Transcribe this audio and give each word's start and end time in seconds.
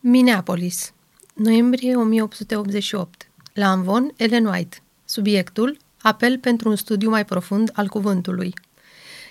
Minneapolis, 0.00 0.92
noiembrie 1.34 1.96
1888. 1.96 3.28
La 3.52 3.66
Anvon, 3.70 4.12
Ellen 4.16 4.46
White. 4.46 4.76
Subiectul, 5.04 5.76
apel 6.02 6.38
pentru 6.38 6.68
un 6.68 6.76
studiu 6.76 7.10
mai 7.10 7.24
profund 7.24 7.70
al 7.74 7.88
cuvântului. 7.88 8.54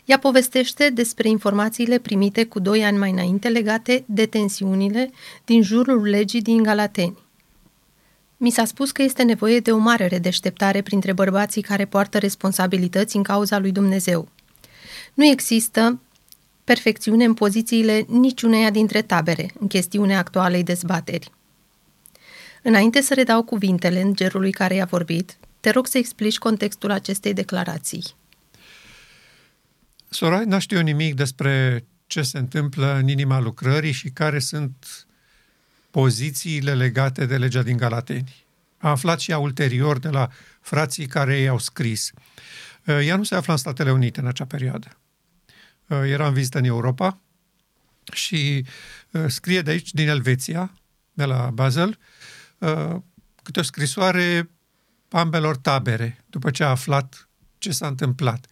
Ea 0.06 0.20
povestește 0.20 0.90
despre 0.90 1.30
informațiile 1.30 2.00
primite 2.00 2.46
cu 2.46 2.60
doi 2.60 2.84
ani 2.84 2.98
mai 2.98 3.12
înainte 3.12 3.50
legate 3.50 4.04
de 4.08 4.26
tensiunile 4.26 5.12
din 5.46 5.62
jurul 5.62 6.08
legii 6.08 6.42
din 6.42 6.64
Galateni. 6.64 7.18
Mi 8.38 8.50
s-a 8.50 8.66
spus 8.66 8.92
că 8.92 9.02
este 9.02 9.24
nevoie 9.24 9.60
de 9.60 9.72
o 9.72 9.78
mare 9.78 10.08
redeșteptare 10.08 10.82
printre 10.82 11.14
bărbații 11.14 11.62
care 11.62 11.86
poartă 11.86 12.18
responsabilități 12.18 13.16
în 13.16 13.24
cauza 13.24 13.60
lui 13.60 13.72
Dumnezeu. 13.72 14.28
Nu 15.14 15.26
există 15.26 16.00
perfecțiune 16.68 17.24
în 17.24 17.34
pozițiile 17.34 18.06
niciuneia 18.08 18.70
dintre 18.70 19.02
tabere 19.02 19.52
în 19.60 19.68
chestiunea 19.68 20.18
actualei 20.18 20.64
dezbateri. 20.64 21.32
Înainte 22.64 23.02
să 23.02 23.14
redau 23.14 23.44
cuvintele 23.44 24.02
îngerului 24.02 24.52
care 24.52 24.76
i-a 24.76 24.86
vorbit, 24.86 25.38
te 25.60 25.70
rog 25.70 25.88
să 25.88 25.98
explici 25.98 26.38
contextul 26.38 26.92
acestei 26.92 27.34
declarații. 27.34 28.04
Sorai, 30.10 30.46
nu 30.46 30.60
știu 30.60 30.80
nimic 30.80 31.16
despre 31.16 31.86
ce 32.08 32.22
se 32.22 32.38
întâmplă 32.38 32.96
în 32.96 33.08
inima 33.08 33.40
lucrării 33.40 33.92
și 33.92 34.10
care 34.10 34.40
sunt 34.40 35.08
pozițiile 35.92 36.74
legate 36.76 37.26
de 37.26 37.38
legea 37.38 37.64
din 37.64 37.78
Galateni. 37.78 38.46
A 38.78 38.90
aflat 38.90 39.20
și 39.20 39.32
ea 39.32 39.38
ulterior 39.38 40.00
de 40.00 40.10
la 40.10 40.30
frații 40.62 41.06
care 41.06 41.38
i-au 41.38 41.58
scris. 41.58 42.12
Ea 42.86 43.16
nu 43.16 43.24
se 43.24 43.36
află 43.36 43.54
în 43.54 43.60
Statele 43.60 43.92
Unite 43.92 44.20
în 44.20 44.28
acea 44.28 44.46
perioadă. 44.46 44.98
Era 45.88 46.28
în 46.28 46.34
vizită 46.34 46.58
în 46.58 46.64
Europa 46.64 47.22
și 48.14 48.66
scrie 49.28 49.62
de 49.62 49.72
aici, 49.72 49.94
din 49.94 50.08
Elveția, 50.08 50.74
de 51.14 51.26
la 51.26 51.50
Basel, 51.54 51.98
câte 53.44 53.60
o 53.60 53.64
scrisoare 53.64 54.50
ambelor 55.10 55.58
tabere, 55.58 56.24
după 56.30 56.52
ce 56.52 56.64
a 56.64 56.70
aflat 56.70 57.30
ce 57.58 57.72
s-a 57.72 57.88
întâmplat. 57.88 58.48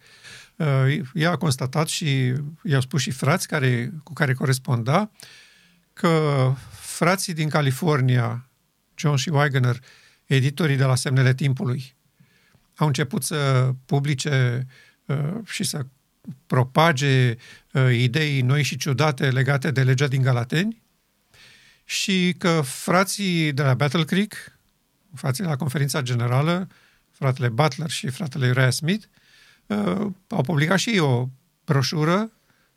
Ea 1.14 1.30
a 1.30 1.36
constatat 1.36 1.88
și 1.88 2.32
i-au 2.62 2.80
spus 2.80 3.00
și 3.00 3.10
frați 3.10 3.48
care, 3.48 3.92
cu 4.02 4.12
care 4.12 4.34
coresponda 4.34 5.10
că 5.92 6.52
frații 6.70 7.34
din 7.34 7.48
California, 7.48 8.48
John 8.94 9.16
și 9.16 9.28
Wagner, 9.28 9.80
editorii 10.24 10.76
de 10.76 10.84
la 10.84 10.94
Semnele 10.94 11.34
Timpului, 11.34 11.94
au 12.76 12.86
început 12.86 13.22
să 13.22 13.70
publice 13.86 14.66
uh, 15.04 15.34
și 15.44 15.64
să 15.64 15.86
propage 16.46 17.36
uh, 17.72 17.94
idei 17.94 18.40
noi 18.40 18.62
și 18.62 18.76
ciudate 18.76 19.30
legate 19.30 19.70
de 19.70 19.82
legea 19.82 20.06
din 20.06 20.22
Galateni 20.22 20.82
și 21.84 22.34
că 22.38 22.60
frații 22.60 23.52
de 23.52 23.62
la 23.62 23.74
Battle 23.74 24.04
Creek, 24.04 24.34
frații 25.14 25.42
de 25.42 25.48
la 25.48 25.56
conferința 25.56 26.02
generală, 26.02 26.68
fratele 27.10 27.48
Butler 27.48 27.90
și 27.90 28.08
fratele 28.08 28.48
Uriah 28.48 28.72
Smith, 28.72 29.04
uh, 29.66 30.06
au 30.28 30.42
publicat 30.42 30.78
și 30.78 30.90
ei 30.90 30.98
o 30.98 31.28
broșură 31.64 32.30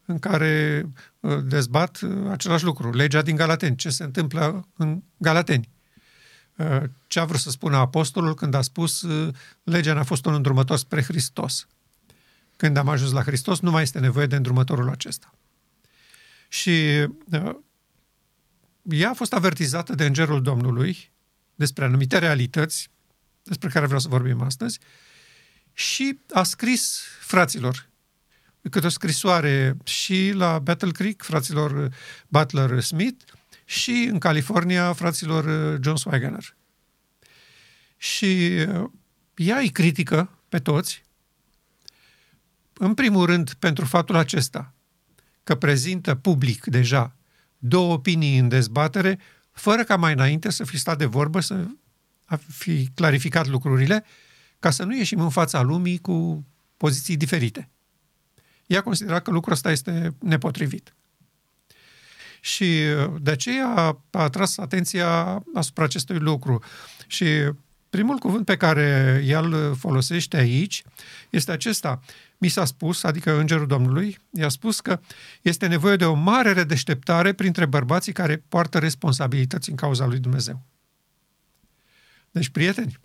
în 0.09 0.19
care 0.19 0.85
uh, 1.19 1.37
dezbat 1.43 1.99
uh, 2.01 2.29
același 2.29 2.63
lucru, 2.63 2.93
legea 2.93 3.21
din 3.21 3.35
Galateni, 3.35 3.75
ce 3.75 3.89
se 3.89 4.03
întâmplă 4.03 4.67
în 4.75 5.03
Galateni. 5.17 5.69
Uh, 6.55 6.83
ce 7.07 7.19
a 7.19 7.25
vrut 7.25 7.39
să 7.39 7.49
spună 7.49 7.77
apostolul 7.77 8.33
când 8.33 8.53
a 8.53 8.61
spus 8.61 9.05
legea 9.63 9.93
ne-a 9.93 10.03
fost 10.03 10.25
un 10.25 10.33
îndrumător 10.33 10.77
spre 10.77 11.01
Hristos. 11.01 11.67
Când 12.59 12.77
am 12.77 12.89
ajuns 12.89 13.11
la 13.11 13.23
Hristos, 13.23 13.59
nu 13.59 13.71
mai 13.71 13.81
este 13.81 13.99
nevoie 13.99 14.25
de 14.25 14.35
îndrumătorul 14.35 14.89
acesta. 14.89 15.33
Și 16.47 17.05
ea 18.83 19.09
a 19.09 19.13
fost 19.13 19.33
avertizată 19.33 19.95
de 19.95 20.05
Îngerul 20.05 20.41
Domnului 20.41 21.11
despre 21.55 21.83
anumite 21.85 22.17
realități 22.17 22.89
despre 23.43 23.69
care 23.69 23.85
vreau 23.85 23.99
să 23.99 24.07
vorbim 24.07 24.41
astăzi 24.41 24.79
și 25.73 26.19
a 26.33 26.43
scris 26.43 27.01
fraților 27.19 27.89
câte 28.69 28.85
o 28.85 28.89
scrisoare 28.89 29.77
și 29.83 30.31
la 30.33 30.59
Battle 30.59 30.91
Creek, 30.91 31.21
fraților 31.21 31.93
Butler 32.27 32.79
Smith, 32.79 33.23
și 33.65 34.07
în 34.11 34.19
California, 34.19 34.93
fraților 34.93 35.43
John 35.83 36.09
Wagner. 36.09 36.55
Și 37.97 38.65
uh, 38.67 38.89
ea 39.35 39.57
îi 39.57 39.69
critică 39.69 40.39
pe 40.49 40.59
toți, 40.59 41.07
în 42.79 42.93
primul 42.93 43.25
rând 43.25 43.53
pentru 43.53 43.85
faptul 43.85 44.15
acesta, 44.15 44.73
că 45.43 45.55
prezintă 45.55 46.15
public 46.15 46.65
deja 46.65 47.15
două 47.57 47.93
opinii 47.93 48.37
în 48.37 48.47
dezbatere, 48.47 49.19
fără 49.51 49.83
ca 49.83 49.95
mai 49.95 50.13
înainte 50.13 50.49
să 50.49 50.63
fi 50.63 50.77
stat 50.77 50.97
de 50.97 51.05
vorbă, 51.05 51.39
să 51.39 51.65
fi 52.47 52.89
clarificat 52.93 53.47
lucrurile, 53.47 54.03
ca 54.59 54.69
să 54.69 54.83
nu 54.83 54.95
ieșim 54.95 55.19
în 55.19 55.29
fața 55.29 55.61
lumii 55.61 55.97
cu 55.97 56.45
poziții 56.77 57.17
diferite 57.17 57.69
ea 58.69 58.81
considera 58.81 59.19
că 59.19 59.31
lucrul 59.31 59.53
ăsta 59.53 59.71
este 59.71 60.15
nepotrivit. 60.19 60.93
Și 62.41 62.63
uh, 62.63 63.13
de 63.21 63.31
aceea 63.31 63.67
a 63.67 63.99
atras 64.11 64.57
atenția 64.57 65.43
asupra 65.53 65.83
acestui 65.83 66.17
lucru. 66.17 66.63
Și 67.07 67.25
primul 67.89 68.17
cuvânt 68.17 68.45
pe 68.45 68.57
care 68.57 69.21
el 69.25 69.75
folosește 69.75 70.37
aici 70.37 70.83
este 71.29 71.51
acesta. 71.51 72.01
Mi 72.41 72.47
s-a 72.47 72.65
spus, 72.65 73.03
adică 73.03 73.39
Îngerul 73.39 73.67
Domnului, 73.67 74.17
i-a 74.31 74.49
spus 74.49 74.79
că 74.79 74.99
este 75.41 75.67
nevoie 75.67 75.95
de 75.95 76.05
o 76.05 76.13
mare 76.13 76.51
redeșteptare 76.51 77.33
printre 77.33 77.65
bărbații 77.65 78.13
care 78.13 78.37
poartă 78.37 78.79
responsabilități 78.79 79.69
în 79.69 79.75
cauza 79.75 80.05
lui 80.05 80.19
Dumnezeu. 80.19 80.65
Deci, 82.31 82.49
prieteni, 82.49 82.99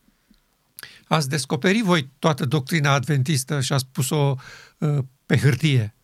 ați 1.05 1.29
descoperit 1.29 1.85
voi 1.85 2.11
toată 2.19 2.45
doctrina 2.45 2.93
adventistă 2.93 3.61
și 3.61 3.73
ați 3.73 3.87
pus-o 3.87 4.35
uh, 4.79 4.99
pe 5.27 5.37
hârtie. 5.37 5.95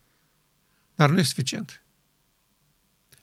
Dar 0.95 1.09
nu 1.09 1.19
e 1.19 1.23
suficient. 1.23 1.83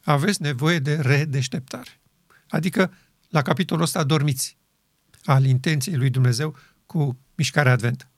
Aveți 0.03 0.43
nevoie 0.43 0.79
de 0.79 0.95
redeșteptare. 0.95 2.01
Adică, 2.49 2.93
la 3.29 3.43
capitolul 3.43 3.83
ăsta, 3.83 4.05
dormiți 4.05 4.57
al 5.25 5.45
intenției 5.45 5.97
lui 5.97 6.11
Dumnezeu 6.11 6.57
cu 6.87 7.19
mișcarea 7.35 7.73
adventă. 7.73 8.11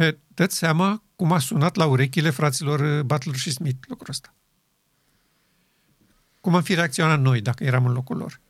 E, 0.00 0.18
dă 0.34 0.46
seama 0.46 1.02
cum 1.16 1.32
a 1.32 1.38
sunat 1.38 1.74
la 1.74 1.86
urechile 1.86 2.30
fraților 2.30 3.02
Butler 3.02 3.36
și 3.36 3.50
Smith 3.50 3.86
lucrul 3.88 4.10
ăsta. 4.10 4.34
Cum 6.40 6.54
am 6.54 6.62
fi 6.62 6.74
reacționat 6.74 7.20
noi 7.20 7.40
dacă 7.40 7.64
eram 7.64 7.86
în 7.86 7.92
locul 7.92 8.16
lor? 8.16 8.40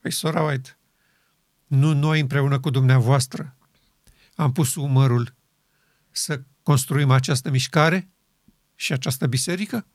Păi, 0.00 0.10
sora 0.10 0.42
White, 0.42 0.76
nu 1.66 1.92
noi 1.92 2.20
împreună 2.20 2.60
cu 2.60 2.70
dumneavoastră 2.70 3.56
am 4.34 4.52
pus 4.52 4.74
umărul 4.74 5.34
să 6.10 6.40
construim 6.62 7.10
această 7.10 7.50
mișcare 7.50 8.08
și 8.74 8.92
această 8.92 9.26
biserică? 9.26 9.86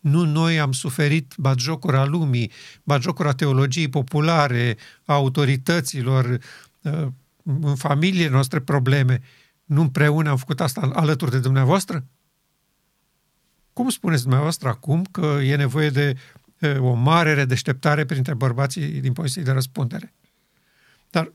Nu 0.00 0.24
noi 0.24 0.60
am 0.60 0.72
suferit 0.72 1.34
bagiocura 1.36 2.04
lumii, 2.04 2.50
bagiocura 2.82 3.32
teologiei 3.32 3.88
populare, 3.88 4.76
a 5.04 5.12
autorităților, 5.12 6.38
uh, 6.82 7.06
în 7.42 7.76
familiile 7.76 8.28
noastre 8.28 8.60
probleme. 8.60 9.22
Nu 9.68 9.80
împreună 9.80 10.30
am 10.30 10.36
făcut 10.36 10.60
asta 10.60 10.80
alături 10.80 11.30
de 11.30 11.38
dumneavoastră? 11.38 12.06
Cum 13.72 13.88
spuneți 13.88 14.22
dumneavoastră 14.22 14.68
acum 14.68 15.04
că 15.04 15.38
e 15.42 15.56
nevoie 15.56 15.90
de 15.90 16.16
uh, 16.60 16.76
o 16.78 16.92
mare 16.92 17.34
redeșteptare 17.34 18.04
printre 18.04 18.34
bărbații 18.34 19.00
din 19.00 19.12
poziții 19.12 19.42
de 19.42 19.50
răspundere? 19.50 20.14
Dar 21.10 21.32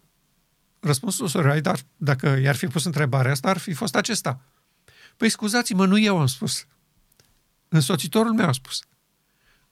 răspunsul 0.79 1.27
Sorai, 1.27 1.61
dar 1.61 1.79
dacă 1.97 2.27
i-ar 2.27 2.55
fi 2.55 2.67
pus 2.67 2.83
întrebarea 2.83 3.31
asta, 3.31 3.49
ar 3.49 3.57
fi 3.57 3.73
fost 3.73 3.95
acesta. 3.95 4.41
Păi 5.17 5.29
scuzați-mă, 5.29 5.85
nu 5.85 5.99
eu 5.99 6.19
am 6.19 6.27
spus. 6.27 6.65
Însoțitorul 7.67 8.33
meu 8.33 8.47
a 8.47 8.51
spus. 8.51 8.81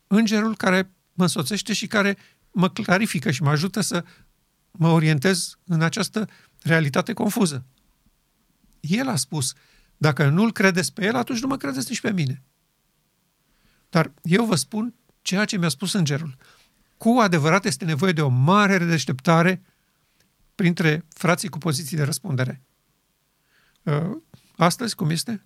Îngerul 0.07 0.55
care 0.55 0.91
mă 1.13 1.23
însoțește 1.23 1.73
și 1.73 1.87
care 1.87 2.17
mă 2.51 2.69
clarifică 2.69 3.31
și 3.31 3.41
mă 3.43 3.49
ajută 3.49 3.81
să 3.81 4.03
mă 4.71 4.89
orientez 4.89 5.57
în 5.65 5.81
această 5.81 6.29
realitate 6.61 7.13
confuză. 7.13 7.65
El 8.81 9.07
a 9.07 9.15
spus, 9.15 9.53
dacă 9.97 10.29
nu-l 10.29 10.51
credeți 10.51 10.93
pe 10.93 11.05
el, 11.05 11.15
atunci 11.15 11.39
nu 11.39 11.47
mă 11.47 11.57
credeți 11.57 11.89
nici 11.89 12.01
pe 12.01 12.11
mine. 12.11 12.43
Dar 13.89 14.11
eu 14.23 14.45
vă 14.45 14.55
spun 14.55 14.93
ceea 15.21 15.45
ce 15.45 15.57
mi-a 15.57 15.69
spus 15.69 15.93
îngerul. 15.93 16.35
Cu 16.97 17.17
adevărat 17.21 17.65
este 17.65 17.85
nevoie 17.85 18.11
de 18.11 18.21
o 18.21 18.27
mare 18.27 18.77
redeșteptare 18.77 19.61
printre 20.55 21.05
frații 21.09 21.49
cu 21.49 21.57
poziții 21.57 21.97
de 21.97 22.03
răspundere. 22.03 22.61
Uh, 23.83 24.17
astăzi, 24.57 24.95
cum 24.95 25.09
este? 25.09 25.45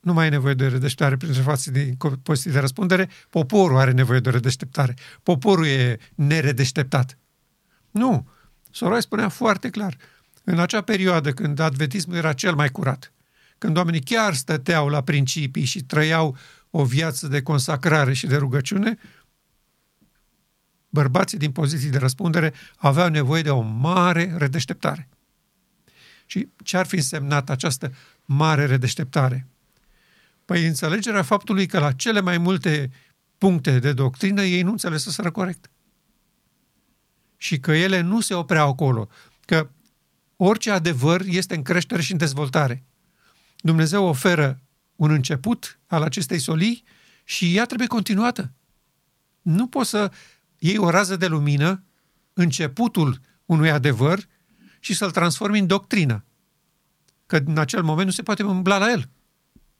Nu 0.00 0.12
mai 0.12 0.26
e 0.26 0.30
nevoie 0.30 0.54
de 0.54 0.68
redeșteptare 0.68 1.16
printre 1.16 1.42
frații 1.42 1.72
din 1.72 1.96
poziții 2.22 2.50
de 2.50 2.58
răspundere, 2.58 3.08
poporul 3.30 3.76
are 3.76 3.90
nevoie 3.90 4.20
de 4.20 4.30
redeșteptare. 4.30 4.94
Poporul 5.22 5.66
e 5.66 5.98
neredeșteptat. 6.14 7.18
Nu. 7.90 8.28
Soroi 8.70 9.02
spunea 9.02 9.28
foarte 9.28 9.70
clar, 9.70 9.96
în 10.48 10.58
acea 10.58 10.80
perioadă 10.80 11.32
când 11.32 11.58
adventismul 11.58 12.16
era 12.16 12.32
cel 12.32 12.54
mai 12.54 12.68
curat, 12.68 13.12
când 13.58 13.76
oamenii 13.76 14.00
chiar 14.00 14.34
stăteau 14.34 14.88
la 14.88 15.02
principii 15.02 15.64
și 15.64 15.82
trăiau 15.82 16.36
o 16.70 16.84
viață 16.84 17.28
de 17.28 17.42
consacrare 17.42 18.12
și 18.12 18.26
de 18.26 18.36
rugăciune, 18.36 18.98
bărbații 20.88 21.38
din 21.38 21.52
poziții 21.52 21.90
de 21.90 21.98
răspundere 21.98 22.54
aveau 22.76 23.08
nevoie 23.08 23.42
de 23.42 23.50
o 23.50 23.60
mare 23.60 24.34
redeșteptare. 24.36 25.08
Și 26.26 26.48
ce 26.64 26.76
ar 26.76 26.86
fi 26.86 26.96
însemnat 26.96 27.50
această 27.50 27.94
mare 28.24 28.66
redeșteptare? 28.66 29.46
Păi 30.44 30.66
înțelegerea 30.66 31.22
faptului 31.22 31.66
că 31.66 31.78
la 31.78 31.92
cele 31.92 32.20
mai 32.20 32.38
multe 32.38 32.90
puncte 33.38 33.78
de 33.78 33.92
doctrină 33.92 34.42
ei 34.42 34.62
nu 34.62 34.70
înțeleseseră 34.70 35.30
corect. 35.30 35.70
Și 37.36 37.58
că 37.60 37.72
ele 37.72 38.00
nu 38.00 38.20
se 38.20 38.34
opreau 38.34 38.68
acolo. 38.68 39.08
Că 39.44 39.70
orice 40.36 40.70
adevăr 40.70 41.20
este 41.20 41.54
în 41.54 41.62
creștere 41.62 42.02
și 42.02 42.12
în 42.12 42.18
dezvoltare. 42.18 42.84
Dumnezeu 43.56 44.04
oferă 44.04 44.60
un 44.96 45.10
început 45.10 45.78
al 45.86 46.02
acestei 46.02 46.38
solii 46.38 46.84
și 47.24 47.56
ea 47.56 47.64
trebuie 47.64 47.88
continuată. 47.88 48.52
Nu 49.42 49.66
poți 49.66 49.90
să 49.90 50.12
iei 50.58 50.78
o 50.78 50.90
rază 50.90 51.16
de 51.16 51.26
lumină, 51.26 51.84
începutul 52.32 53.20
unui 53.44 53.70
adevăr, 53.70 54.26
și 54.86 54.94
să-l 54.94 55.10
transformi 55.10 55.58
în 55.58 55.66
doctrină. 55.66 56.24
Că 57.26 57.36
în 57.36 57.58
acel 57.58 57.82
moment 57.82 58.06
nu 58.06 58.12
se 58.12 58.22
poate 58.22 58.42
umbla 58.42 58.78
la 58.78 58.90
el. 58.90 59.10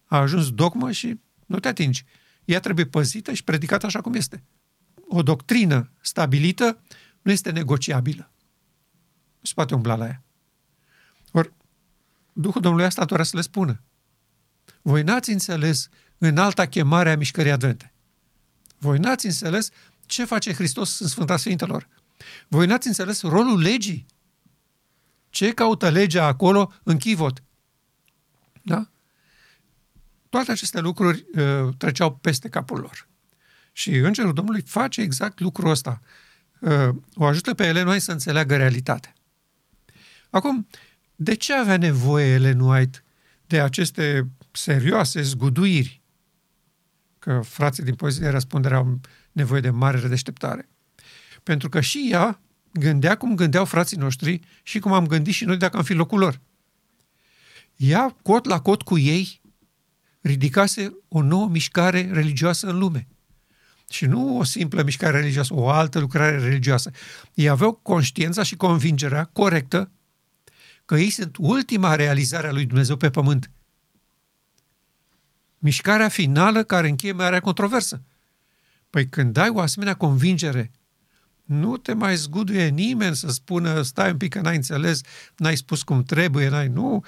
A 0.05 0.19
ajuns 0.19 0.51
dogmă 0.51 0.91
și 0.91 1.21
nu 1.47 1.59
te 1.59 1.69
atingi. 1.69 2.05
Ea 2.45 2.61
trebuie 2.61 2.87
păzită 2.87 3.33
și 3.33 3.45
predicată 3.45 3.87
așa 3.87 4.01
cum 4.01 4.15
este. 4.15 4.43
O 5.09 5.23
doctrină 5.23 5.91
stabilită 6.01 6.83
nu 7.23 7.31
este 7.31 7.51
negociabilă. 7.51 8.31
Nu 9.39 9.43
se 9.43 9.53
poate 9.55 9.75
umbla 9.75 9.95
la 9.95 10.07
ea. 10.07 10.26
Ori, 12.37 12.45
Duhul 12.45 12.61
Domnului 12.61 12.87
asta 12.87 13.05
doar 13.05 13.25
să 13.25 13.37
le 13.37 13.43
spună. 13.43 13.81
Voi 14.83 15.03
n-ați 15.03 15.31
înțeles 15.31 15.89
în 16.19 16.39
alta 16.39 16.67
chemare 16.67 17.11
a 17.11 17.17
mișcării 17.17 17.51
advente. 17.51 17.93
Voi 18.79 18.99
n-ați 18.99 19.27
înțeles 19.27 19.71
ce 20.07 20.25
face 20.25 20.53
Hristos 20.53 20.99
în 20.99 21.07
Sfânta 21.07 21.37
Sfintelor. 21.37 21.89
Voi 22.49 22.67
n-ați 22.67 22.87
înțeles 22.87 23.23
rolul 23.23 23.61
legii. 23.61 24.07
Ce 25.31 25.53
caută 25.53 25.89
legea 25.89 26.27
acolo 26.27 26.73
în 26.83 26.99
chivot? 26.99 27.43
Da? 28.63 28.89
Toate 30.29 30.51
aceste 30.51 30.81
lucruri 30.81 31.27
uh, 31.35 31.75
treceau 31.77 32.17
peste 32.17 32.49
capul 32.49 32.81
lor. 32.81 33.09
Și 33.73 33.97
Îngerul 33.97 34.33
Domnului 34.33 34.63
face 34.63 35.01
exact 35.01 35.41
lucrul 35.41 35.71
ăsta. 35.71 36.01
Uh, 36.61 36.89
o 37.15 37.25
ajută 37.25 37.55
pe 37.55 37.67
Ellen 37.67 37.87
White 37.87 38.01
să 38.01 38.13
înțeleagă 38.13 38.57
realitatea. 38.57 39.13
Acum, 40.31 40.67
de 41.17 41.35
ce 41.35 41.55
avea 41.55 41.77
nevoie 41.77 42.33
Ellen 42.33 42.61
White 42.61 43.05
de 43.47 43.61
aceste 43.61 44.29
serioase 44.53 45.23
zguduiri? 45.23 46.03
Că 47.19 47.41
frații 47.45 47.83
din 47.83 47.95
poziție 47.95 48.25
de 48.25 48.31
răspundere 48.31 48.75
au 48.75 49.01
nevoie 49.33 49.61
de 49.61 49.71
mare 49.71 49.99
redeșteptare. 49.99 50.69
Pentru 51.43 51.69
că 51.69 51.81
și 51.81 52.09
ea 52.11 52.41
gândea 52.73 53.17
cum 53.17 53.35
gândeau 53.35 53.65
frații 53.65 53.97
noștri 53.97 54.41
și 54.63 54.79
cum 54.79 54.93
am 54.93 55.07
gândit 55.07 55.35
și 55.35 55.45
noi 55.45 55.57
dacă 55.57 55.77
am 55.77 55.83
fi 55.83 55.93
locul 55.93 56.19
lor. 56.19 56.41
Ea, 57.77 58.17
cot 58.23 58.45
la 58.45 58.61
cot 58.61 58.83
cu 58.83 58.99
ei, 58.99 59.41
ridicase 60.21 60.97
o 61.09 61.23
nouă 61.23 61.49
mișcare 61.49 62.11
religioasă 62.13 62.67
în 62.67 62.79
lume. 62.79 63.09
Și 63.91 64.07
nu 64.07 64.39
o 64.39 64.45
simplă 64.45 64.83
mișcare 64.83 65.19
religioasă, 65.19 65.55
o 65.55 65.69
altă 65.69 65.99
lucrare 65.99 66.39
religioasă. 66.39 66.91
Ei 67.35 67.49
aveau 67.49 67.73
conștiința 67.73 68.43
și 68.43 68.57
convingerea 68.57 69.25
corectă 69.25 69.91
că 70.87 70.97
ei 70.97 71.11
sunt 71.11 71.37
ultima 71.39 71.95
realizare 71.95 72.47
a 72.49 72.53
lui 72.53 72.67
Dumnezeu 72.67 72.97
pe 72.97 73.11
pământ. 73.11 73.51
Mișcarea 75.59 76.09
finală 76.09 76.65
care 76.65 76.89
încheie 76.89 77.13
marea 77.13 77.41
controversă. 77.41 78.03
Păi 78.91 79.09
când 79.09 79.37
ai 79.37 79.49
o 79.49 79.61
asemenea 79.61 79.95
convingere, 79.95 80.71
nu 81.45 81.77
te 81.77 81.93
mai 81.93 82.17
zguduie 82.17 82.69
nimeni 82.69 83.17
să 83.17 83.29
spună 83.29 83.83
stai 83.83 84.11
un 84.11 84.17
pic 84.17 84.33
că 84.33 84.41
n-ai 84.41 84.57
înțeles, 84.57 85.01
n-ai 85.37 85.57
spus 85.57 85.83
cum 85.83 86.03
trebuie, 86.03 86.49
n-ai, 86.49 86.69
nu. 86.69 87.05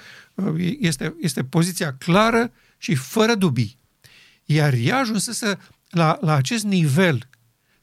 Este, 0.79 1.15
este 1.19 1.43
poziția 1.43 1.93
clară 1.93 2.51
și 2.77 2.95
fără 2.95 3.35
dubii. 3.35 3.77
Iar 4.45 4.73
ea 4.73 4.97
ajunsese 4.97 5.57
la, 5.89 6.17
la 6.21 6.33
acest 6.33 6.63
nivel 6.63 7.29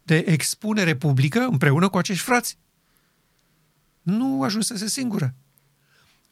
de 0.03 0.17
expunere 0.17 0.97
publică 0.97 1.41
împreună 1.41 1.89
cu 1.89 1.99
acești 1.99 2.23
frați. 2.23 2.59
Nu 4.03 4.43
ajunsese 4.43 4.89
singură. 4.89 5.35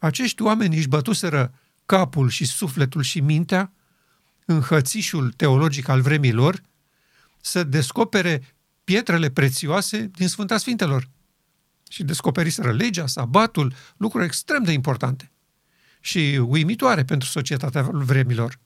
Acești 0.05 0.43
oameni 0.43 0.77
își 0.77 0.89
bătuseră 0.89 1.55
capul 1.87 2.29
și 2.29 2.45
sufletul 2.45 3.03
și 3.03 3.21
mintea 3.21 3.73
în 4.45 4.61
hățișul 4.61 5.33
teologic 5.33 5.89
al 5.89 6.01
vremilor 6.01 6.61
să 7.41 7.63
descopere 7.63 8.55
pietrele 8.85 9.31
prețioase 9.31 10.11
din 10.15 10.29
Sfânta 10.29 10.57
Sfintelor. 10.59 11.09
Și 11.89 12.05
descoperiseră 12.05 12.73
legea, 12.73 13.07
sabatul, 13.07 13.75
lucruri 13.97 14.25
extrem 14.25 14.63
de 14.63 14.73
importante 14.73 15.31
și 16.01 16.19
uimitoare 16.47 17.05
pentru 17.05 17.29
societatea 17.29 17.83
vremilor. 17.83 18.59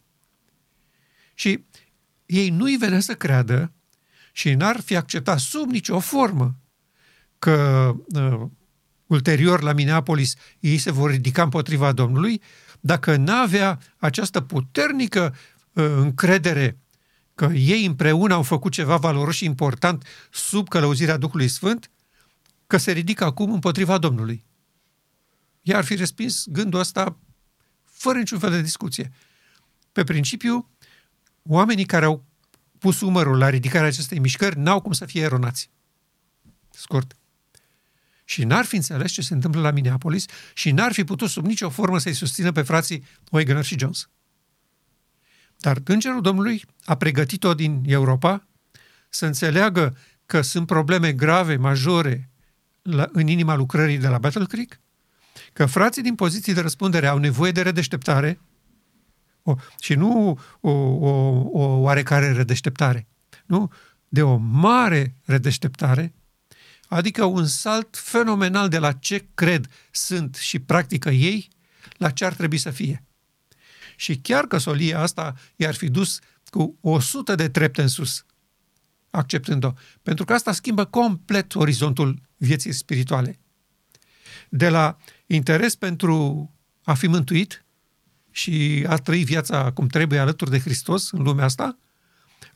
Și 1.35 1.65
ei 2.27 2.51
nu-i 2.51 2.77
venea 2.77 3.01
să 3.01 3.15
creadă 3.15 3.73
și 4.33 4.55
n-ar 4.55 4.81
fi 4.81 4.97
acceptat 4.97 5.39
sub 5.39 5.71
nicio 5.71 5.99
formă 5.99 6.57
că 7.39 7.95
uh, 8.07 8.49
ulterior 9.09 9.63
la 9.63 9.73
Minneapolis 9.73 10.35
ei 10.61 10.79
se 10.79 10.91
vor 10.91 11.11
ridica 11.11 11.43
împotriva 11.43 11.93
Domnului 11.93 12.43
dacă 12.81 13.17
n-avea 13.17 13.79
această 13.97 14.41
puternică 14.41 15.35
uh, 15.73 15.85
încredere 15.97 16.79
că 17.35 17.45
ei 17.45 17.85
împreună 17.85 18.35
au 18.35 18.43
făcut 18.43 18.73
ceva 18.73 18.97
valoros 18.97 19.35
și 19.35 19.45
important 19.45 20.07
sub 20.31 20.69
călăuzirea 20.69 21.17
Duhului 21.17 21.49
Sfânt, 21.49 21.91
că 22.67 22.77
se 22.77 22.93
ridică 22.93 23.25
acum 23.25 23.53
împotriva 23.53 23.99
Domnului. 23.99 24.45
Ea 25.63 25.77
ar 25.77 25.85
fi 25.85 25.95
respins 25.95 26.45
gândul 26.47 26.81
ăsta 26.81 27.17
fără 27.85 28.19
niciun 28.19 28.39
fel 28.39 28.51
de 28.51 28.61
discuție. 28.61 29.13
Pe 29.93 30.05
principiu, 30.05 30.71
oamenii 31.43 31.85
care 31.85 32.05
au 32.05 32.25
pus 32.79 33.01
umărul 33.01 33.39
la 33.39 33.49
ridicarea 33.49 33.89
acestei 33.89 34.19
mișcări 34.19 34.59
n-au 34.59 34.81
cum 34.81 34.93
să 34.93 35.05
fie 35.05 35.23
eronați. 35.23 35.71
Scurt. 36.71 37.18
Și 38.29 38.45
n-ar 38.45 38.65
fi 38.65 38.77
înțeles 38.77 39.13
ce 39.13 39.23
se 39.23 39.35
întâmplă 39.35 39.61
la 39.61 39.71
Minneapolis 39.71 40.25
și 40.55 40.71
n-ar 40.71 40.93
fi 40.93 41.05
putut 41.05 41.29
sub 41.29 41.47
nicio 41.47 41.71
formă 41.71 41.99
să-i 41.99 42.13
susțină 42.13 42.53
pe 42.53 42.63
frații 42.63 43.05
Wegener 43.31 43.65
și 43.65 43.79
Jones. 43.79 44.09
Dar 45.57 45.81
Îngerul 45.85 46.21
Domnului 46.21 46.65
a 46.85 46.95
pregătit-o 46.95 47.55
din 47.55 47.83
Europa 47.87 48.47
să 49.09 49.27
înțeleagă 49.27 49.97
că 50.27 50.41
sunt 50.41 50.67
probleme 50.67 51.13
grave, 51.13 51.57
majore 51.57 52.31
la, 52.83 53.09
în 53.13 53.27
inima 53.27 53.55
lucrării 53.55 53.99
de 53.99 54.09
la 54.09 54.19
Battle 54.19 54.45
Creek, 54.45 54.81
că 55.53 55.67
frații 55.67 56.03
din 56.03 56.15
poziții 56.15 56.55
de 56.55 56.61
răspundere 56.61 57.07
au 57.07 57.19
nevoie 57.19 57.53
de 57.53 57.63
redeșteptare 57.63 58.41
o, 59.43 59.55
și 59.81 59.95
nu 59.95 60.39
o, 60.61 60.71
o, 60.71 61.11
o 61.53 61.81
oarecare 61.81 62.33
redeșteptare, 62.33 63.07
nu? 63.47 63.73
De 64.09 64.23
o 64.23 64.37
mare 64.37 65.15
redeșteptare, 65.25 66.13
adică 66.89 67.25
un 67.25 67.47
salt 67.47 67.97
fenomenal 67.97 68.69
de 68.69 68.79
la 68.79 68.93
ce 68.93 69.27
cred, 69.35 69.67
sunt 69.91 70.35
și 70.35 70.59
practică 70.59 71.11
ei, 71.11 71.49
la 71.97 72.11
ce 72.11 72.25
ar 72.25 72.35
trebui 72.35 72.59
să 72.59 72.71
fie. 72.71 73.05
Și 73.97 74.17
chiar 74.17 74.47
că 74.47 74.59
solia 74.59 75.01
asta 75.01 75.35
i-ar 75.57 75.75
fi 75.75 75.89
dus 75.89 76.19
cu 76.45 76.79
100 76.81 77.35
de 77.35 77.49
trepte 77.49 77.83
în 77.83 77.89
sus, 77.89 78.25
acceptând-o. 79.11 79.73
Pentru 80.03 80.25
că 80.25 80.33
asta 80.33 80.53
schimbă 80.53 80.85
complet 80.85 81.55
orizontul 81.55 82.21
vieții 82.37 82.73
spirituale. 82.73 83.39
De 84.49 84.69
la 84.69 84.97
interes 85.27 85.75
pentru 85.75 86.51
a 86.85 86.95
fi 86.95 87.07
mântuit 87.07 87.65
și 88.31 88.85
a 88.89 88.97
trăi 88.97 89.25
viața 89.25 89.73
cum 89.73 89.87
trebuie 89.87 90.19
alături 90.19 90.51
de 90.51 90.59
Hristos 90.59 91.11
în 91.11 91.23
lumea 91.23 91.45
asta, 91.45 91.79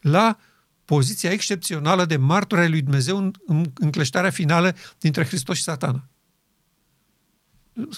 la 0.00 0.38
poziția 0.84 1.30
excepțională 1.30 2.04
de 2.04 2.16
martori 2.16 2.68
lui 2.68 2.82
Dumnezeu 2.82 3.16
în, 3.16 3.32
în 3.46 3.72
încleștarea 3.74 4.30
finală 4.30 4.76
dintre 4.98 5.24
Hristos 5.24 5.56
și 5.56 5.62
satana. 5.62 6.08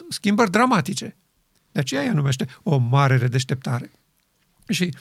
Schimbări 0.08 0.50
dramatice. 0.50 1.16
De 1.72 1.80
aceea 1.80 2.04
ea 2.04 2.12
numește 2.12 2.46
o 2.62 2.76
mare 2.76 3.16
redeșteptare. 3.16 3.90
Și 4.68 4.94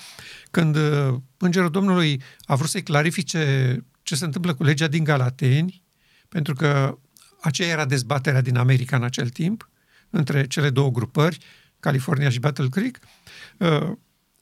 când 0.52 0.76
uh, 0.76 1.16
Îngerul 1.38 1.70
Domnului 1.70 2.22
a 2.44 2.56
vrut 2.56 2.70
să-i 2.70 2.84
clarifice 2.84 3.86
ce 4.02 4.16
se 4.16 4.26
întâmplă 4.26 4.54
cu 4.54 4.64
legea 4.64 4.88
din 4.88 5.04
Galateni, 5.04 5.84
pentru 6.30 6.54
că 6.54 6.98
aceea 7.42 7.70
era 7.70 7.86
dezbaterea 7.86 8.42
din 8.42 8.58
America 8.58 8.96
în 8.96 9.04
acel 9.04 9.30
timp, 9.30 9.70
între 10.10 10.48
cele 10.48 10.70
două 10.70 10.92
grupări, 10.92 11.38
California 11.80 12.30
și 12.30 12.40
Battle 12.40 12.68
Creek, 12.70 13.00
uh, 13.58 13.92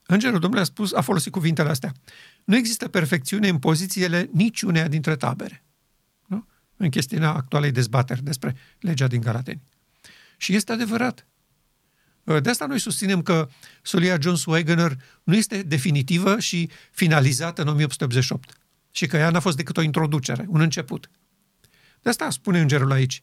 Îngerul 0.06 0.40
Domnului 0.40 0.64
a 0.64 0.66
spus, 0.66 0.94
a 0.94 1.02
folosit 1.02 1.32
cuvintele 1.32 1.70
astea. 1.70 1.94
Nu 2.44 2.56
există 2.56 2.88
perfecțiune 2.88 3.48
în 3.48 3.60
pozițiile 3.60 4.30
niciunea 4.34 4.88
dintre 4.88 5.16
tabere. 5.16 5.64
Nu? 6.26 6.48
În 6.78 6.90
chestiunea 6.90 7.34
actualei 7.34 7.72
dezbateri 7.72 8.24
despre 8.24 8.56
legea 8.80 9.08
din 9.08 9.22
Galateni. 9.22 9.62
Și 10.38 10.56
este 10.56 10.72
adevărat. 10.72 11.28
Uh, 12.24 12.42
de 12.42 12.50
asta 12.50 12.66
noi 12.66 12.80
susținem 12.80 13.22
că 13.22 13.50
solia 13.82 14.18
Jones 14.22 14.46
Wagoner 14.46 14.98
nu 15.24 15.36
este 15.36 15.62
definitivă 15.62 16.40
și 16.40 16.70
finalizată 16.92 17.62
în 17.62 17.68
1888 17.68 18.58
și 18.92 19.06
că 19.06 19.18
ea 19.18 19.30
n-a 19.30 19.40
fost 19.40 19.58
decât 19.58 19.78
o 19.78 19.82
introducere, 19.82 20.46
un 20.48 20.62
început. 20.62 21.10
De 22.02 22.10
asta 22.10 22.30
spune 22.30 22.60
îngerul 22.60 22.92
aici. 22.92 23.20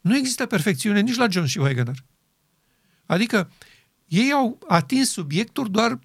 Nu 0.00 0.16
există 0.16 0.46
perfecțiune 0.46 1.00
nici 1.00 1.16
la 1.16 1.28
John 1.28 1.46
și 1.46 1.58
Wagoner. 1.58 2.04
Adică 3.06 3.50
ei 4.06 4.32
au 4.32 4.58
atins 4.68 5.10
subiectul 5.10 5.70
doar 5.70 5.98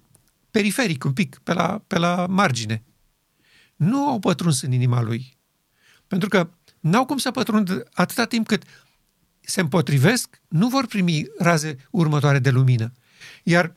periferic, 0.54 1.04
un 1.04 1.12
pic, 1.12 1.40
pe 1.42 1.52
la, 1.52 1.82
pe 1.86 1.98
la 1.98 2.26
margine. 2.26 2.82
Nu 3.76 4.08
au 4.08 4.18
pătruns 4.18 4.62
în 4.62 4.72
inima 4.72 5.00
lui. 5.02 5.38
Pentru 6.06 6.28
că 6.28 6.50
n-au 6.80 7.04
cum 7.06 7.16
să 7.16 7.30
pătrund 7.30 7.84
atâta 7.92 8.24
timp 8.24 8.46
cât 8.46 8.62
se 9.40 9.60
împotrivesc, 9.60 10.40
nu 10.48 10.68
vor 10.68 10.86
primi 10.86 11.26
raze 11.38 11.76
următoare 11.90 12.38
de 12.38 12.50
lumină. 12.50 12.92
Iar 13.42 13.76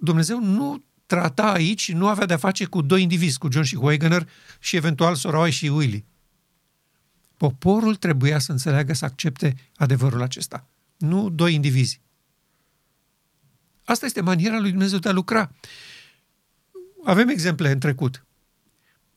Dumnezeu 0.00 0.40
nu 0.40 0.84
trata 1.06 1.52
aici, 1.52 1.92
nu 1.92 2.08
avea 2.08 2.26
de-a 2.26 2.36
face 2.36 2.64
cu 2.64 2.80
doi 2.80 3.02
indivizi, 3.02 3.38
cu 3.38 3.48
John 3.50 3.64
și 3.64 3.76
Wegener 3.76 4.28
și 4.58 4.76
eventual 4.76 5.14
Soroi 5.14 5.50
și 5.50 5.66
Willy. 5.66 6.04
Poporul 7.36 7.94
trebuia 7.94 8.38
să 8.38 8.52
înțeleagă, 8.52 8.92
să 8.92 9.04
accepte 9.04 9.54
adevărul 9.76 10.22
acesta. 10.22 10.66
Nu 10.96 11.28
doi 11.28 11.54
indivizi. 11.54 12.00
Asta 13.84 14.06
este 14.06 14.20
maniera 14.20 14.58
lui 14.58 14.70
Dumnezeu 14.70 14.98
de 14.98 15.08
a 15.08 15.12
lucra. 15.12 15.50
Avem 17.04 17.28
exemple 17.28 17.70
în 17.70 17.78
trecut. 17.78 18.26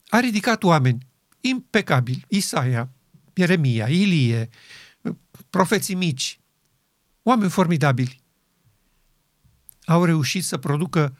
A 0.08 0.20
ridicat 0.20 0.62
oameni 0.62 1.06
impecabili. 1.40 2.24
Isaia, 2.28 2.90
Ieremia, 3.34 3.88
Ilie, 3.88 4.48
profeții 5.50 5.94
mici, 5.94 6.40
oameni 7.22 7.50
formidabili. 7.50 8.22
Au 9.84 10.04
reușit 10.04 10.44
să 10.44 10.56
producă 10.56 11.16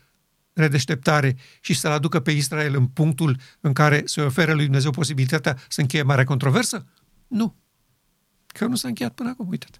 redeșteptare 0.53 1.37
și 1.61 1.73
să-l 1.73 1.91
aducă 1.91 2.19
pe 2.19 2.31
Israel 2.31 2.75
în 2.75 2.87
punctul 2.87 3.39
în 3.59 3.73
care 3.73 4.01
se 4.05 4.21
oferă 4.21 4.53
lui 4.53 4.63
Dumnezeu 4.63 4.91
posibilitatea 4.91 5.57
să 5.67 5.81
încheie 5.81 6.03
marea 6.03 6.23
controversă? 6.23 6.87
Nu. 7.27 7.55
Că 8.47 8.65
nu 8.65 8.75
s-a 8.75 8.87
încheiat 8.87 9.13
până 9.13 9.29
acum, 9.29 9.47
uitați. 9.47 9.79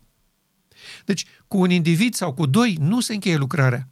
Deci, 1.06 1.26
cu 1.48 1.58
un 1.58 1.70
individ 1.70 2.14
sau 2.14 2.34
cu 2.34 2.46
doi 2.46 2.78
nu 2.80 3.00
se 3.00 3.14
încheie 3.14 3.36
lucrarea. 3.38 3.88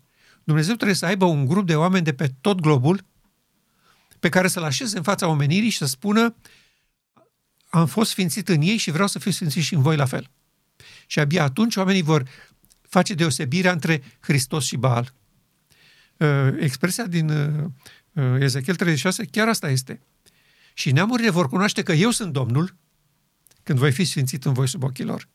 Dumnezeu 0.47 0.75
trebuie 0.75 0.95
să 0.95 1.05
aibă 1.05 1.25
un 1.25 1.45
grup 1.45 1.65
de 1.65 1.75
oameni 1.75 2.03
de 2.03 2.13
pe 2.13 2.33
tot 2.41 2.59
globul 2.59 3.05
pe 4.19 4.29
care 4.29 4.47
să-l 4.47 4.63
așeze 4.63 4.97
în 4.97 5.03
fața 5.03 5.27
omenirii 5.27 5.69
și 5.69 5.77
să 5.77 5.85
spună 5.85 6.35
am 7.69 7.85
fost 7.85 8.09
sfințit 8.09 8.49
în 8.49 8.61
ei 8.61 8.77
și 8.77 8.91
vreau 8.91 9.07
să 9.07 9.19
fiu 9.19 9.31
sfințit 9.31 9.63
și 9.63 9.73
în 9.73 9.81
voi 9.81 9.95
la 9.95 10.05
fel. 10.05 10.29
Și 11.05 11.19
abia 11.19 11.43
atunci 11.43 11.75
oamenii 11.75 12.01
vor 12.01 12.23
face 12.81 13.13
deosebirea 13.13 13.71
între 13.71 14.03
Hristos 14.19 14.65
și 14.65 14.77
Baal. 14.77 15.13
Uh, 16.17 16.27
expresia 16.59 17.05
din 17.05 17.29
uh, 17.29 17.63
uh, 18.13 18.41
Ezechiel 18.41 18.75
36 18.75 19.25
chiar 19.25 19.47
asta 19.47 19.69
este. 19.69 20.01
Și 20.73 20.91
neamurile 20.91 21.29
vor 21.29 21.49
cunoaște 21.49 21.83
că 21.83 21.91
eu 21.91 22.11
sunt 22.11 22.33
Domnul 22.33 22.75
când 23.63 23.79
voi 23.79 23.91
fi 23.91 24.03
sfințit 24.03 24.45
în 24.45 24.53
voi 24.53 24.67
sub 24.67 24.83
ochii 24.83 25.05
lor. 25.05 25.27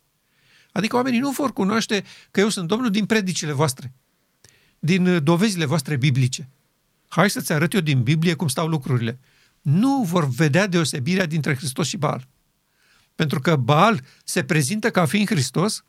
Adică 0.73 0.97
oamenii 0.97 1.19
nu 1.19 1.31
vor 1.31 1.53
cunoaște 1.53 2.05
că 2.31 2.41
eu 2.41 2.49
sunt 2.49 2.69
Domnul 2.69 2.91
din 2.91 3.07
predicile 3.07 3.53
voastre, 3.53 3.93
din 4.85 5.25
dovezile 5.25 5.65
voastre 5.65 5.97
biblice. 5.97 6.49
Hai 7.09 7.31
să-ți 7.31 7.53
arăt 7.53 7.73
eu 7.73 7.81
din 7.81 8.03
Biblie 8.03 8.35
cum 8.35 8.49
stau 8.49 8.69
lucrurile. 8.69 9.19
Nu 9.61 10.03
vor 10.03 10.29
vedea 10.29 10.67
deosebirea 10.67 11.27
dintre 11.27 11.55
Hristos 11.55 11.87
și 11.87 11.97
Baal. 11.97 12.29
Pentru 13.15 13.41
că 13.41 13.57
Baal 13.57 14.01
se 14.25 14.45
prezintă 14.45 14.91
ca 14.91 15.07
fiind 15.07 15.29
Hristos, 15.29 15.85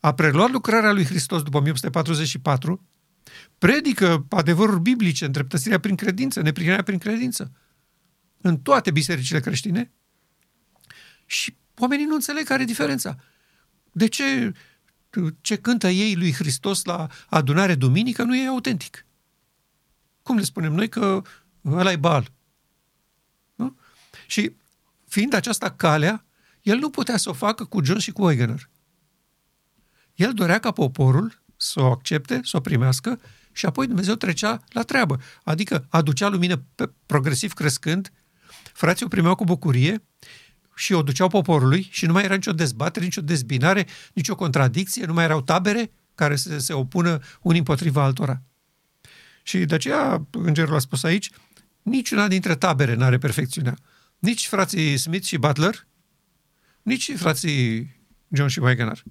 a 0.00 0.14
preluat 0.14 0.50
lucrarea 0.50 0.92
lui 0.92 1.04
Hristos 1.04 1.42
după 1.42 1.56
1844, 1.56 2.86
predică 3.58 4.26
adevăruri 4.28 4.80
biblice, 4.80 5.24
întreptățirea 5.24 5.80
prin 5.80 5.96
credință, 5.96 6.40
neprihănirea 6.40 6.84
prin 6.84 6.98
credință, 6.98 7.52
în 8.40 8.58
toate 8.58 8.90
bisericile 8.90 9.40
creștine 9.40 9.92
și 11.26 11.56
oamenii 11.78 12.06
nu 12.06 12.14
înțeleg 12.14 12.44
care 12.44 12.62
e 12.62 12.64
diferența. 12.64 13.16
De 13.92 14.06
ce 14.08 14.52
ce 15.40 15.56
cântă 15.56 15.88
ei 15.88 16.14
lui 16.14 16.32
Hristos 16.32 16.84
la 16.84 17.06
adunare 17.28 17.74
duminică 17.74 18.22
nu 18.22 18.36
e 18.36 18.46
autentic? 18.46 19.06
Cum 20.22 20.36
le 20.36 20.42
spunem 20.42 20.72
noi 20.72 20.88
că 20.88 21.22
ăla 21.64 21.92
e 21.92 21.96
bal? 21.96 22.32
Nu? 23.54 23.76
Și 24.26 24.56
fiind 25.08 25.32
aceasta 25.32 25.70
calea, 25.70 26.24
el 26.62 26.78
nu 26.78 26.90
putea 26.90 27.16
să 27.16 27.28
o 27.28 27.32
facă 27.32 27.64
cu 27.64 27.84
John 27.84 27.98
și 27.98 28.12
cu 28.12 28.24
Wegener. 28.24 28.70
El 30.14 30.32
dorea 30.32 30.58
ca 30.58 30.70
poporul 30.70 31.42
să 31.56 31.80
o 31.80 31.90
accepte, 31.90 32.40
să 32.42 32.56
o 32.56 32.60
primească 32.60 33.20
și 33.52 33.66
apoi 33.66 33.86
Dumnezeu 33.86 34.14
trecea 34.14 34.64
la 34.68 34.82
treabă. 34.82 35.20
Adică 35.42 35.86
aducea 35.88 36.28
lumină 36.28 36.64
progresiv 37.06 37.52
crescând, 37.52 38.12
frații 38.72 39.04
o 39.04 39.08
primeau 39.08 39.34
cu 39.34 39.44
bucurie 39.44 40.02
și 40.74 40.92
o 40.92 41.02
duceau 41.02 41.28
poporului 41.28 41.88
și 41.90 42.06
nu 42.06 42.12
mai 42.12 42.24
era 42.24 42.34
nicio 42.34 42.52
dezbatere, 42.52 43.04
nicio 43.04 43.20
dezbinare, 43.20 43.86
nicio 44.12 44.34
contradicție, 44.34 45.04
nu 45.04 45.12
mai 45.12 45.24
erau 45.24 45.42
tabere 45.42 45.90
care 46.14 46.36
să 46.36 46.58
se 46.58 46.72
opună 46.72 47.20
unii 47.42 47.58
împotriva 47.58 48.02
altora. 48.02 48.42
Și 49.42 49.58
de 49.58 49.74
aceea 49.74 50.26
îngerul 50.30 50.74
a 50.74 50.78
spus 50.78 51.02
aici, 51.02 51.30
niciuna 51.82 52.28
dintre 52.28 52.54
tabere 52.54 52.94
nu 52.94 53.04
are 53.04 53.18
perfecțiunea. 53.18 53.76
Nici 54.18 54.46
frații 54.46 54.96
Smith 54.96 55.26
și 55.26 55.36
Butler, 55.36 55.86
nici 56.82 57.12
frații 57.16 57.92
John 58.28 58.48
și 58.48 58.58
Wegener. 58.58 59.02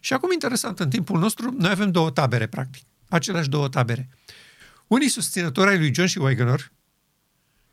Și 0.00 0.12
acum, 0.12 0.32
interesant, 0.32 0.80
în 0.80 0.90
timpul 0.90 1.18
nostru, 1.18 1.54
noi 1.58 1.70
avem 1.70 1.90
două 1.90 2.10
tabere, 2.10 2.46
practic. 2.46 2.82
Aceleași 3.08 3.48
două 3.48 3.68
tabere. 3.68 4.08
Unii 4.86 5.08
susținători 5.08 5.70
ai 5.70 5.78
lui 5.78 5.94
John 5.94 6.08
și 6.08 6.18
Wegener, 6.18 6.72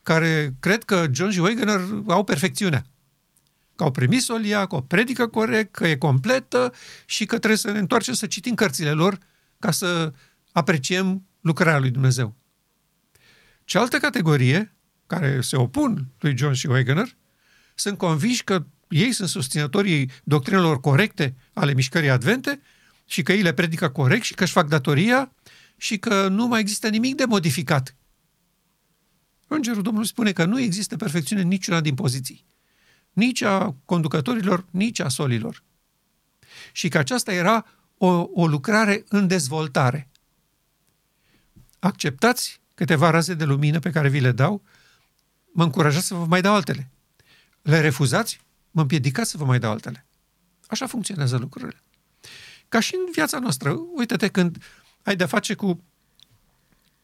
care 0.07 0.55
cred 0.59 0.83
că 0.83 1.05
John 1.11 1.31
și 1.31 1.39
Wegener 1.39 1.79
au 2.07 2.23
perfecțiunea. 2.23 2.85
Că 3.75 3.83
au 3.83 3.91
primit 3.91 4.21
solia, 4.21 4.65
că 4.65 4.75
o 4.75 4.81
predică 4.81 5.27
corect, 5.27 5.71
că 5.71 5.87
e 5.87 5.95
completă 5.95 6.73
și 7.05 7.25
că 7.25 7.37
trebuie 7.37 7.57
să 7.57 7.71
ne 7.71 7.79
întoarcem 7.79 8.13
să 8.13 8.25
citim 8.25 8.55
cărțile 8.55 8.91
lor 8.91 9.17
ca 9.59 9.71
să 9.71 10.13
apreciem 10.51 11.27
lucrarea 11.41 11.79
lui 11.79 11.89
Dumnezeu. 11.89 12.35
Cealaltă 13.63 13.97
categorie, 13.97 14.75
care 15.07 15.41
se 15.41 15.55
opun 15.55 16.07
lui 16.19 16.37
John 16.37 16.53
și 16.53 16.67
Wegener, 16.67 17.15
sunt 17.75 17.97
convinși 17.97 18.43
că 18.43 18.65
ei 18.87 19.11
sunt 19.11 19.29
susținătorii 19.29 20.11
doctrinelor 20.23 20.79
corecte 20.79 21.35
ale 21.53 21.73
mișcării 21.73 22.09
advente 22.09 22.61
și 23.05 23.21
că 23.21 23.33
ei 23.33 23.41
le 23.41 23.53
predică 23.53 23.89
corect 23.89 24.23
și 24.23 24.33
că 24.33 24.43
își 24.43 24.51
fac 24.51 24.67
datoria 24.67 25.31
și 25.77 25.97
că 25.97 26.27
nu 26.27 26.47
mai 26.47 26.59
există 26.59 26.87
nimic 26.87 27.15
de 27.15 27.25
modificat. 27.25 27.96
Îngerul 29.47 29.81
Domnului 29.81 30.07
spune 30.07 30.31
că 30.31 30.45
nu 30.45 30.59
există 30.59 30.95
perfecțiune 30.95 31.41
niciuna 31.41 31.81
din 31.81 31.95
poziții. 31.95 32.45
Nici 33.13 33.41
a 33.41 33.75
conducătorilor, 33.85 34.65
nici 34.71 34.99
a 34.99 35.07
solilor. 35.07 35.63
Și 36.71 36.89
că 36.89 36.97
aceasta 36.97 37.33
era 37.33 37.65
o, 37.97 38.07
o 38.33 38.47
lucrare 38.47 39.03
în 39.07 39.27
dezvoltare. 39.27 40.09
Acceptați 41.79 42.61
câteva 42.73 43.09
raze 43.09 43.33
de 43.33 43.43
lumină 43.43 43.79
pe 43.79 43.89
care 43.89 44.09
vi 44.09 44.19
le 44.19 44.31
dau, 44.31 44.63
mă 45.51 45.63
încurajați 45.63 46.05
să 46.05 46.13
vă 46.13 46.25
mai 46.25 46.41
dau 46.41 46.53
altele. 46.53 46.91
Le 47.61 47.79
refuzați, 47.79 48.41
mă 48.71 48.81
împiedicați 48.81 49.29
să 49.29 49.37
vă 49.37 49.45
mai 49.45 49.59
dau 49.59 49.71
altele. 49.71 50.05
Așa 50.67 50.87
funcționează 50.87 51.37
lucrurile. 51.37 51.81
Ca 52.69 52.79
și 52.79 52.95
în 52.95 53.11
viața 53.11 53.39
noastră, 53.39 53.77
uite-te 53.95 54.27
când 54.27 54.63
ai 55.03 55.15
de-a 55.15 55.27
face 55.27 55.53
cu, 55.53 55.83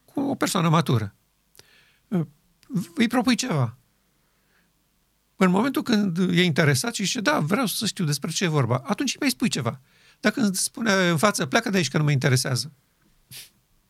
cu 0.04 0.20
o 0.20 0.34
persoană 0.34 0.68
matură. 0.68 1.14
Îi 2.94 3.08
propui 3.08 3.34
ceva. 3.34 3.78
În 5.36 5.50
momentul 5.50 5.82
când 5.82 6.18
e 6.18 6.42
interesat 6.42 6.94
și 6.94 7.04
zice, 7.04 7.20
da, 7.20 7.38
vreau 7.38 7.66
să 7.66 7.86
știu 7.86 8.04
despre 8.04 8.30
ce 8.30 8.44
e 8.44 8.48
vorba, 8.48 8.82
atunci 8.84 9.10
îi 9.10 9.16
mai 9.20 9.30
spui 9.30 9.48
ceva. 9.48 9.80
Dacă 10.20 10.40
îți 10.40 10.62
spune 10.62 10.92
în 10.92 11.16
față, 11.16 11.46
pleacă 11.46 11.70
de 11.70 11.76
aici 11.76 11.88
că 11.88 11.98
nu 11.98 12.04
mă 12.04 12.10
interesează. 12.10 12.72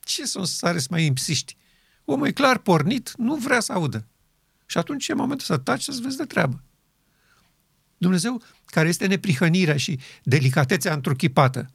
Ce 0.01 0.27
să 0.27 0.43
sare 0.43 0.79
să 0.79 0.87
mai 0.91 1.05
insisti? 1.05 1.57
Omul 2.05 2.27
e 2.27 2.33
clar 2.33 2.59
pornit, 2.59 3.13
nu 3.17 3.35
vrea 3.35 3.61
să 3.61 3.73
audă. 3.73 4.07
Și 4.67 4.79
atunci 4.79 5.09
e 5.09 5.15
momentul 5.15 5.47
să 5.47 5.57
taci 5.57 5.83
să-ți 5.83 6.01
vezi 6.01 6.17
de 6.17 6.25
treabă. 6.25 6.63
Dumnezeu, 7.97 8.43
care 8.65 8.89
este 8.89 9.07
neprihănirea 9.07 9.77
și 9.77 10.01
delicatețea 10.23 10.95
întruchipată, 10.95 11.71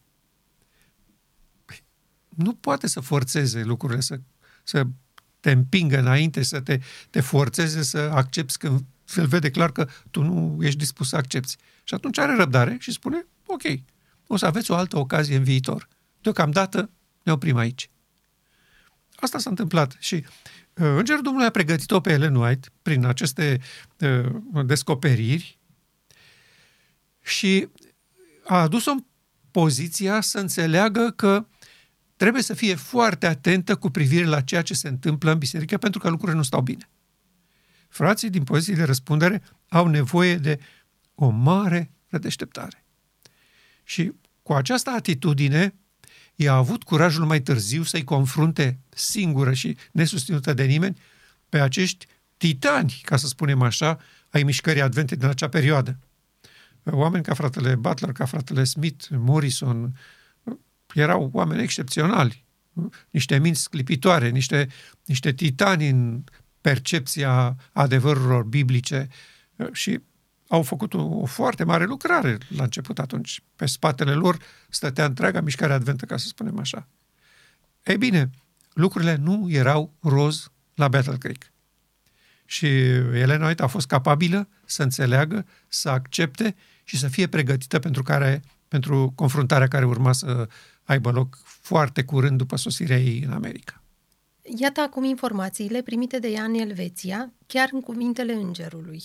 nu 2.30 2.54
poate 2.54 2.88
să 2.88 3.00
forțeze 3.00 3.64
lucrurile, 3.64 4.00
să, 4.00 4.20
să 4.64 4.88
te 5.40 5.52
împingă 5.52 5.98
înainte, 5.98 6.44
să 6.44 6.60
te, 6.60 6.80
te 7.10 7.22
forțeze 7.22 7.84
să 7.84 7.98
accepti 7.98 8.58
când 8.58 8.84
se 9.04 9.26
vede 9.26 9.50
clar 9.50 9.72
că 9.72 9.88
tu 10.12 10.22
nu 10.22 10.64
ești 10.64 10.78
dispus 10.78 11.10
să 11.10 11.16
accepti. 11.16 11.56
Și 11.84 11.94
atunci 11.94 12.18
are 12.18 12.36
răbdare 12.36 12.78
și 12.80 12.92
spune, 12.92 13.26
ok, 13.46 13.62
o 14.28 14.38
să 14.38 14.46
aveți 14.46 14.72
o 14.72 14.76
altă 14.76 14.98
ocazie 14.98 15.36
în 15.36 15.44
viitor. 15.44 15.88
Deocamdată 16.22 16.90
ne 17.24 17.32
oprim 17.32 17.56
aici. 17.56 17.90
Asta 19.16 19.38
s-a 19.38 19.50
întâmplat 19.50 19.96
și 20.00 20.16
uh, 20.16 20.24
Îngerul 20.74 21.22
Domnului 21.22 21.48
a 21.48 21.52
pregătit-o 21.52 22.00
pe 22.00 22.12
Ellen 22.12 22.36
White 22.36 22.70
prin 22.82 23.06
aceste 23.06 23.62
uh, 24.00 24.66
descoperiri 24.66 25.60
și 27.22 27.68
a 28.46 28.62
adus-o 28.62 28.92
poziția 29.52 30.22
să 30.22 30.40
înțeleagă 30.40 31.14
că 31.16 31.46
trebuie 32.20 32.42
să 32.44 32.54
fie 32.54 32.76
foarte 32.76 33.28
atentă 33.28 33.76
cu 33.76 33.90
privire 33.90 34.26
la 34.26 34.42
ceea 34.42 34.62
ce 34.62 34.74
se 34.74 34.88
întâmplă 34.88 35.32
în 35.32 35.38
biserică, 35.38 35.78
pentru 35.78 36.00
că 36.00 36.10
lucrurile 36.10 36.38
nu 36.38 36.44
stau 36.44 36.62
bine. 36.62 36.90
Frații 37.90 38.30
din 38.30 38.44
poziții 38.44 38.76
de 38.76 38.84
răspundere 38.84 39.42
au 39.70 39.88
nevoie 39.88 40.36
de 40.36 40.60
o 41.16 41.30
mare 41.30 41.92
rădeșteptare. 42.08 42.86
Și 43.84 44.12
cu 44.44 44.54
această 44.54 44.90
atitudine, 44.90 45.74
ea 46.36 46.54
a 46.54 46.56
avut 46.56 46.84
curajul 46.84 47.26
mai 47.26 47.42
târziu 47.42 47.84
să-i 47.84 48.04
confrunte 48.04 48.80
singură 48.90 49.54
și 49.54 49.78
nesusținută 49.92 50.54
de 50.54 50.64
nimeni 50.64 50.98
pe 51.50 51.60
acești 51.60 52.06
titani, 52.38 53.02
ca 53.04 53.18
să 53.18 53.28
spunem 53.28 53.62
așa, 53.62 54.00
ai 54.30 54.44
mișcării 54.44 54.82
advente 54.82 55.16
din 55.16 55.28
acea 55.28 55.50
perioadă. 55.50 56.00
Oameni 56.84 57.24
ca 57.24 57.34
fratele 57.34 57.76
Butler, 57.76 58.12
ca 58.12 58.26
fratele 58.26 58.64
Smith, 58.64 59.06
Morrison, 59.10 59.94
erau 60.94 61.30
oameni 61.34 61.62
excepționali, 61.62 62.46
niște 63.10 63.40
minți 63.40 63.62
sclipitoare, 63.62 64.30
niște, 64.30 64.68
niște 65.06 65.34
titani 65.34 65.90
în 65.90 66.24
percepția 66.62 67.56
adevărurilor 67.72 68.44
biblice 68.44 69.08
și 69.72 70.00
au 70.48 70.62
făcut 70.62 70.94
o, 70.94 71.02
o 71.02 71.26
foarte 71.26 71.64
mare 71.64 71.86
lucrare 71.86 72.38
la 72.48 72.64
început 72.64 73.00
atunci. 73.00 73.42
Pe 73.56 73.66
spatele 73.66 74.14
lor 74.14 74.38
stătea 74.70 75.06
întreaga 75.06 75.42
mișcare 75.42 75.74
adventă, 75.74 76.06
ca 76.06 76.18
să 76.18 76.28
spunem 76.28 76.60
așa. 76.60 76.88
Ei 77.84 77.98
bine, 77.98 78.30
lucrurile 78.74 79.16
nu 79.16 79.48
erau 79.50 79.94
roz 80.00 80.52
la 80.74 80.88
Battle 80.88 81.18
Creek. 81.18 81.52
Și 82.46 82.68
Elena 83.14 83.46
White 83.46 83.64
a 83.64 83.68
fost 83.68 83.88
capabilă 83.88 84.50
să 84.66 84.84
înțeleagă, 84.84 85.46
să 85.68 85.90
accepte 85.90 86.56
și 86.84 86.98
să 86.98 87.08
fie 87.08 87.28
pregătită 87.28 87.80
pentru, 87.80 88.04
care, 88.04 88.42
pentru 88.68 89.12
confruntarea 89.16 89.68
care 89.68 89.86
urma 89.86 90.14
să 90.14 90.48
aibă 90.90 91.12
loc 91.12 91.38
foarte 91.44 92.04
curând 92.04 92.38
după 92.38 92.56
sosirea 92.56 92.98
ei 92.98 93.24
în 93.26 93.32
America. 93.32 93.84
Iată 94.58 94.82
acum 94.82 95.04
informațiile 95.04 95.82
primite 95.82 96.20
de 96.20 96.28
ea 96.28 96.44
în 96.44 96.54
Elveția, 96.54 97.34
chiar 97.48 97.70
în 97.72 97.82
cuvintele 97.82 98.34
îngerului. 98.34 99.04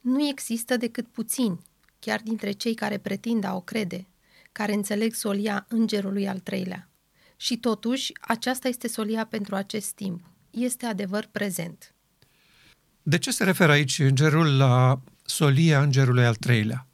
Nu 0.00 0.26
există 0.28 0.76
decât 0.76 1.06
puțini, 1.06 1.60
chiar 1.98 2.20
dintre 2.20 2.50
cei 2.50 2.74
care 2.74 2.98
pretind 2.98 3.44
a 3.44 3.54
o 3.54 3.60
crede, 3.60 4.06
care 4.52 4.72
înțeleg 4.72 5.14
solia 5.14 5.66
îngerului 5.68 6.28
al 6.28 6.38
treilea. 6.38 6.88
Și 7.36 7.56
totuși, 7.56 8.12
aceasta 8.20 8.68
este 8.68 8.88
solia 8.88 9.26
pentru 9.26 9.54
acest 9.54 9.90
timp. 9.90 10.20
Este 10.50 10.86
adevăr 10.86 11.28
prezent. 11.32 11.94
De 13.02 13.18
ce 13.18 13.30
se 13.30 13.44
referă 13.44 13.72
aici 13.72 13.98
îngerul 13.98 14.56
la 14.56 15.00
solia 15.24 15.82
îngerului 15.82 16.24
al 16.24 16.34
treilea? 16.34 16.86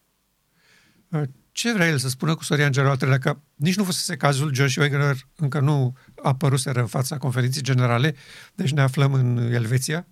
Ce 1.58 1.72
vrea 1.72 1.88
el 1.88 1.98
să 1.98 2.08
spună 2.08 2.34
cu 2.34 2.44
solia 2.44 2.66
îngerului 2.66 2.92
al 2.92 2.98
treilea? 2.98 3.18
Că 3.18 3.38
nici 3.54 3.76
nu 3.76 3.84
fusese 3.84 4.16
cazul, 4.16 4.54
Josh 4.54 4.76
Wagner 4.76 5.16
încă 5.36 5.60
nu 5.60 5.96
a 6.22 6.28
apăruseră 6.28 6.80
în 6.80 6.86
fața 6.86 7.18
conferinței 7.18 7.62
generale, 7.62 8.14
deci 8.54 8.70
ne 8.70 8.80
aflăm 8.80 9.12
în 9.12 9.36
Elveția. 9.52 10.06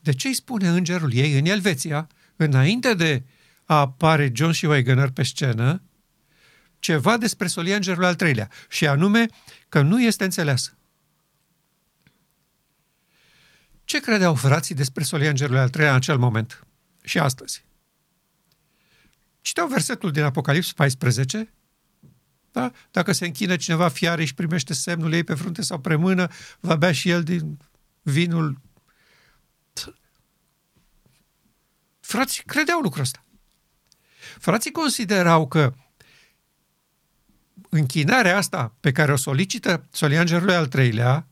De 0.00 0.12
ce 0.12 0.28
îi 0.28 0.34
spune 0.34 0.68
îngerul 0.68 1.12
ei 1.12 1.38
în 1.38 1.44
Elveția, 1.44 2.06
înainte 2.36 2.94
de 2.94 3.24
a 3.64 3.78
apare 3.78 4.32
John 4.34 4.50
și 4.50 4.66
Wagner 4.66 5.10
pe 5.10 5.22
scenă, 5.22 5.82
ceva 6.78 7.16
despre 7.16 7.46
solia 7.46 7.76
îngerului 7.76 8.06
al 8.06 8.14
treilea, 8.14 8.50
și 8.68 8.86
anume 8.86 9.26
că 9.68 9.82
nu 9.82 10.02
este 10.02 10.24
înțeleasă. 10.24 10.76
Ce 13.84 14.00
credeau 14.00 14.34
frații 14.34 14.74
despre 14.74 15.02
solia 15.02 15.28
îngerului 15.28 15.60
al 15.60 15.68
treilea 15.68 15.92
în 15.92 15.98
acel 15.98 16.18
moment 16.18 16.66
și 17.02 17.18
astăzi? 17.18 17.65
Citeau 19.46 19.66
versetul 19.66 20.10
din 20.10 20.22
Apocalips 20.22 20.72
14, 20.72 21.54
da? 22.52 22.72
Dacă 22.90 23.12
se 23.12 23.26
închină 23.26 23.56
cineva 23.56 23.88
fiare 23.88 24.24
și 24.24 24.34
primește 24.34 24.74
semnul 24.74 25.12
ei 25.12 25.24
pe 25.24 25.34
frunte 25.34 25.62
sau 25.62 25.80
pe 25.80 25.94
mână, 25.94 26.28
va 26.60 26.76
bea 26.76 26.92
și 26.92 27.08
el 27.10 27.22
din 27.22 27.58
vinul. 28.02 28.60
Frații 32.00 32.42
credeau 32.42 32.80
lucrul 32.80 33.02
ăsta. 33.02 33.24
Frații 34.38 34.70
considerau 34.70 35.48
că 35.48 35.74
închinarea 37.68 38.36
asta 38.36 38.76
pe 38.80 38.92
care 38.92 39.12
o 39.12 39.16
solicită 39.16 39.86
solia 39.90 40.20
îngerului 40.20 40.54
al 40.54 40.66
treilea, 40.66 41.28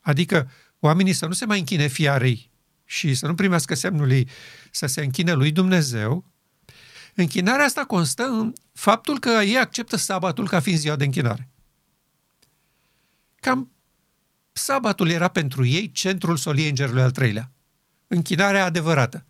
adică 0.00 0.50
oamenii 0.78 1.12
să 1.12 1.26
nu 1.26 1.32
se 1.32 1.44
mai 1.44 1.58
închine 1.58 1.86
fiarei 1.86 2.50
și 2.84 3.14
să 3.14 3.26
nu 3.26 3.34
primească 3.34 3.74
semnul 3.74 4.10
ei, 4.10 4.28
să 4.70 4.86
se 4.86 5.02
închine 5.02 5.32
lui 5.32 5.52
Dumnezeu, 5.52 6.29
închinarea 7.14 7.64
asta 7.64 7.84
constă 7.84 8.24
în 8.24 8.52
faptul 8.72 9.18
că 9.18 9.28
ei 9.28 9.58
acceptă 9.58 9.96
sabatul 9.96 10.48
ca 10.48 10.60
fiind 10.60 10.78
ziua 10.78 10.96
de 10.96 11.04
închinare. 11.04 11.48
Cam 13.40 13.70
sabatul 14.52 15.08
era 15.08 15.28
pentru 15.28 15.64
ei 15.64 15.90
centrul 15.90 16.36
soliei 16.36 16.68
îngerului 16.68 17.02
al 17.02 17.10
treilea. 17.10 17.50
Închinarea 18.06 18.64
adevărată. 18.64 19.24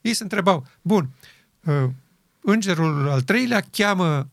Ei 0.00 0.14
se 0.14 0.22
întrebau, 0.22 0.66
bun, 0.82 1.10
uh, 1.64 1.90
îngerul 2.40 3.08
al 3.08 3.22
treilea 3.22 3.60
cheamă 3.70 4.30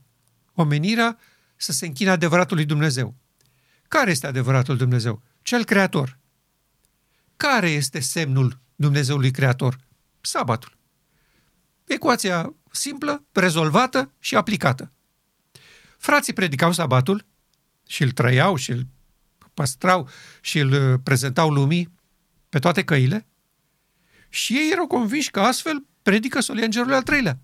omenirea 0.54 1.18
să 1.56 1.72
se 1.72 1.86
închine 1.86 2.10
adevăratului 2.10 2.66
Dumnezeu. 2.66 3.16
Care 3.88 4.12
este 4.12 4.28
adevăratul 4.28 4.78
Dumnezeu? 4.78 5.22
Cel 5.42 5.64
creator. 5.64 6.18
Care 7.38 7.70
este 7.70 8.00
semnul 8.00 8.60
Dumnezeului 8.76 9.32
creator? 9.32 9.78
Sabatul. 10.22 10.78
Ecuația 11.86 12.54
simplă, 12.78 13.24
rezolvată 13.32 14.12
și 14.20 14.36
aplicată. 14.36 14.92
Frații 15.98 16.34
predicau 16.34 16.72
sabatul 16.72 17.26
și 17.88 18.04
îl 18.04 18.12
trăiau 18.12 18.56
și 18.56 18.72
îl 18.72 18.88
păstrau 19.54 20.10
și 20.42 20.60
îl 20.60 20.72
uh, 20.72 21.00
prezentau 21.04 21.50
lumii 21.50 21.94
pe 22.50 22.60
toate 22.60 22.84
căile 22.84 23.28
și 24.30 24.54
ei 24.54 24.70
erau 24.72 24.88
convinși 24.88 25.32
că 25.32 25.40
astfel 25.40 25.86
predică 26.02 26.40
solia 26.40 26.64
îngerului 26.64 26.96
al 26.96 27.04
treilea. 27.04 27.40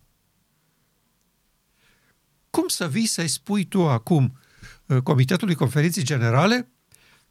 Cum 2.50 2.68
să 2.68 2.90
vii 2.90 3.06
să-i 3.06 3.28
spui 3.28 3.66
tu 3.66 3.88
acum 3.88 4.40
uh, 4.86 4.98
Comitetului 4.98 5.56
Conferinței 5.56 6.04
Generale 6.04 6.72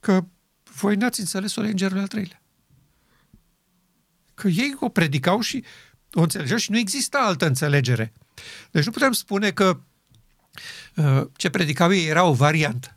că 0.01 0.25
voi 0.75 0.97
n-ați 0.97 1.21
înțeles 1.21 1.53
solia 1.53 1.71
îngerului 1.71 2.03
al 2.03 2.09
treilea? 2.09 2.43
Că 4.35 4.49
ei 4.49 4.77
o 4.81 4.88
predicau 4.88 5.41
și 5.41 5.65
o 6.12 6.20
înțelegeau 6.20 6.59
și 6.59 6.70
nu 6.70 6.79
exista 6.79 7.18
altă 7.18 7.46
înțelegere. 7.46 8.12
Deci 8.70 8.85
nu 8.85 8.90
putem 8.90 9.12
spune 9.12 9.51
că 9.51 9.81
uh, 10.96 11.22
ce 11.37 11.51
predicau 11.51 11.92
ei 11.92 12.07
era 12.07 12.25
o 12.25 12.33
variantă. 12.33 12.96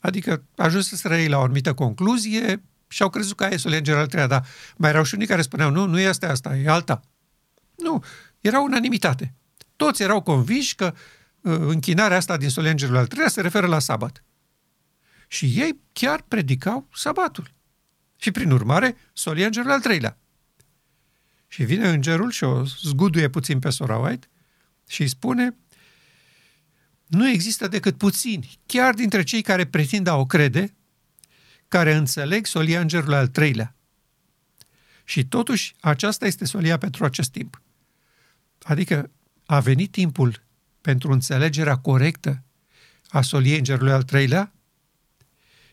Adică 0.00 0.44
ajunseseră 0.56 1.16
ei 1.16 1.28
la 1.28 1.38
o 1.38 1.42
anumită 1.42 1.74
concluzie 1.74 2.62
și 2.88 3.02
au 3.02 3.10
crezut 3.10 3.36
că 3.36 3.44
aia 3.44 3.52
e 3.52 3.56
solia 3.56 3.76
îngerului 3.76 4.04
al 4.04 4.10
treilea, 4.10 4.38
dar 4.38 4.48
mai 4.76 4.90
erau 4.90 5.02
și 5.02 5.14
unii 5.14 5.26
care 5.26 5.42
spuneau, 5.42 5.70
nu, 5.70 5.86
nu 5.86 5.98
este 5.98 6.26
asta, 6.26 6.56
e 6.56 6.68
alta. 6.68 7.00
Nu, 7.76 8.04
era 8.40 8.60
unanimitate. 8.60 9.34
Toți 9.76 10.02
erau 10.02 10.22
convinși 10.22 10.74
că 10.74 10.94
uh, 11.40 11.56
închinarea 11.58 12.16
asta 12.16 12.36
din 12.36 12.48
solia 12.48 12.70
îngerului 12.70 13.00
al 13.00 13.06
treilea 13.06 13.30
se 13.30 13.40
referă 13.40 13.66
la 13.66 13.78
sabat. 13.78 14.24
Și 15.28 15.52
ei 15.56 15.80
chiar 15.92 16.24
predicau 16.28 16.88
sabatul. 16.94 17.52
Și 18.16 18.30
prin 18.30 18.50
urmare, 18.50 18.96
solia 19.12 19.46
îngerului 19.46 19.74
al 19.74 19.80
treilea. 19.80 20.18
Și 21.54 21.64
vine 21.64 21.88
îngerul 21.88 22.30
și 22.30 22.44
o 22.44 22.64
zguduie 22.64 23.28
puțin 23.28 23.58
pe 23.58 23.70
sora 23.70 23.96
White 23.96 24.26
și 24.86 25.00
îi 25.00 25.08
spune 25.08 25.56
nu 27.06 27.28
există 27.28 27.68
decât 27.68 27.96
puțini, 27.98 28.58
chiar 28.66 28.94
dintre 28.94 29.22
cei 29.22 29.42
care 29.42 29.66
pretind 29.66 30.06
a 30.06 30.16
o 30.16 30.26
crede, 30.26 30.74
care 31.68 31.94
înțeleg 31.94 32.46
solia 32.46 32.80
îngerului 32.80 33.14
al 33.14 33.28
treilea. 33.28 33.76
Și 35.04 35.24
totuși, 35.26 35.74
aceasta 35.80 36.26
este 36.26 36.44
solia 36.44 36.78
pentru 36.78 37.04
acest 37.04 37.30
timp. 37.30 37.62
Adică 38.62 39.10
a 39.46 39.60
venit 39.60 39.90
timpul 39.90 40.42
pentru 40.80 41.12
înțelegerea 41.12 41.76
corectă 41.76 42.42
a 43.08 43.22
soliei 43.22 43.58
îngerului 43.58 43.92
al 43.92 44.02
treilea 44.02 44.52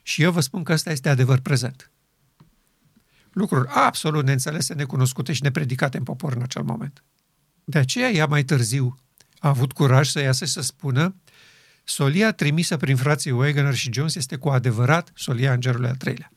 și 0.02 0.22
eu 0.22 0.32
vă 0.32 0.40
spun 0.40 0.64
că 0.64 0.74
ăsta 0.74 0.92
este 0.92 1.10
adevăr 1.10 1.40
prezent 1.40 1.92
lucruri 3.32 3.68
absolut 3.70 4.26
neînțelese, 4.26 4.74
necunoscute 4.74 5.34
și 5.34 5.44
nepredicate 5.44 5.98
în 5.98 6.04
popor 6.04 6.34
în 6.34 6.42
acel 6.42 6.64
moment. 6.64 7.04
De 7.64 7.78
aceea 7.78 8.10
ea 8.10 8.26
mai 8.26 8.44
târziu 8.44 8.96
a 9.40 9.48
avut 9.48 9.72
curaj 9.72 10.08
să 10.08 10.20
iasă 10.22 10.46
și 10.46 10.52
să 10.52 10.62
spună 10.62 11.16
solia 11.84 12.32
trimisă 12.32 12.78
prin 12.78 12.96
frații 12.96 13.32
Wegener 13.32 13.74
și 13.74 13.94
Jones 13.94 14.16
este 14.16 14.36
cu 14.36 14.50
adevărat 14.50 15.12
solia 15.16 15.54
îngerului 15.54 15.90
al 15.90 15.96
treilea. 15.96 16.32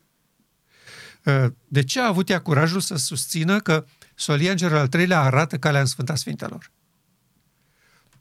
Uh, 1.24 1.46
de 1.68 1.84
ce 1.84 2.00
a 2.00 2.06
avut 2.06 2.28
ea 2.28 2.40
curajul 2.40 2.80
să 2.80 2.96
susțină 2.96 3.60
că 3.60 3.86
solia 4.14 4.50
îngerului 4.50 4.80
al 4.80 4.88
treilea 4.88 5.20
arată 5.20 5.58
calea 5.58 5.80
în 5.80 5.86
Sfânta 5.86 6.14
Sfintelor? 6.14 6.70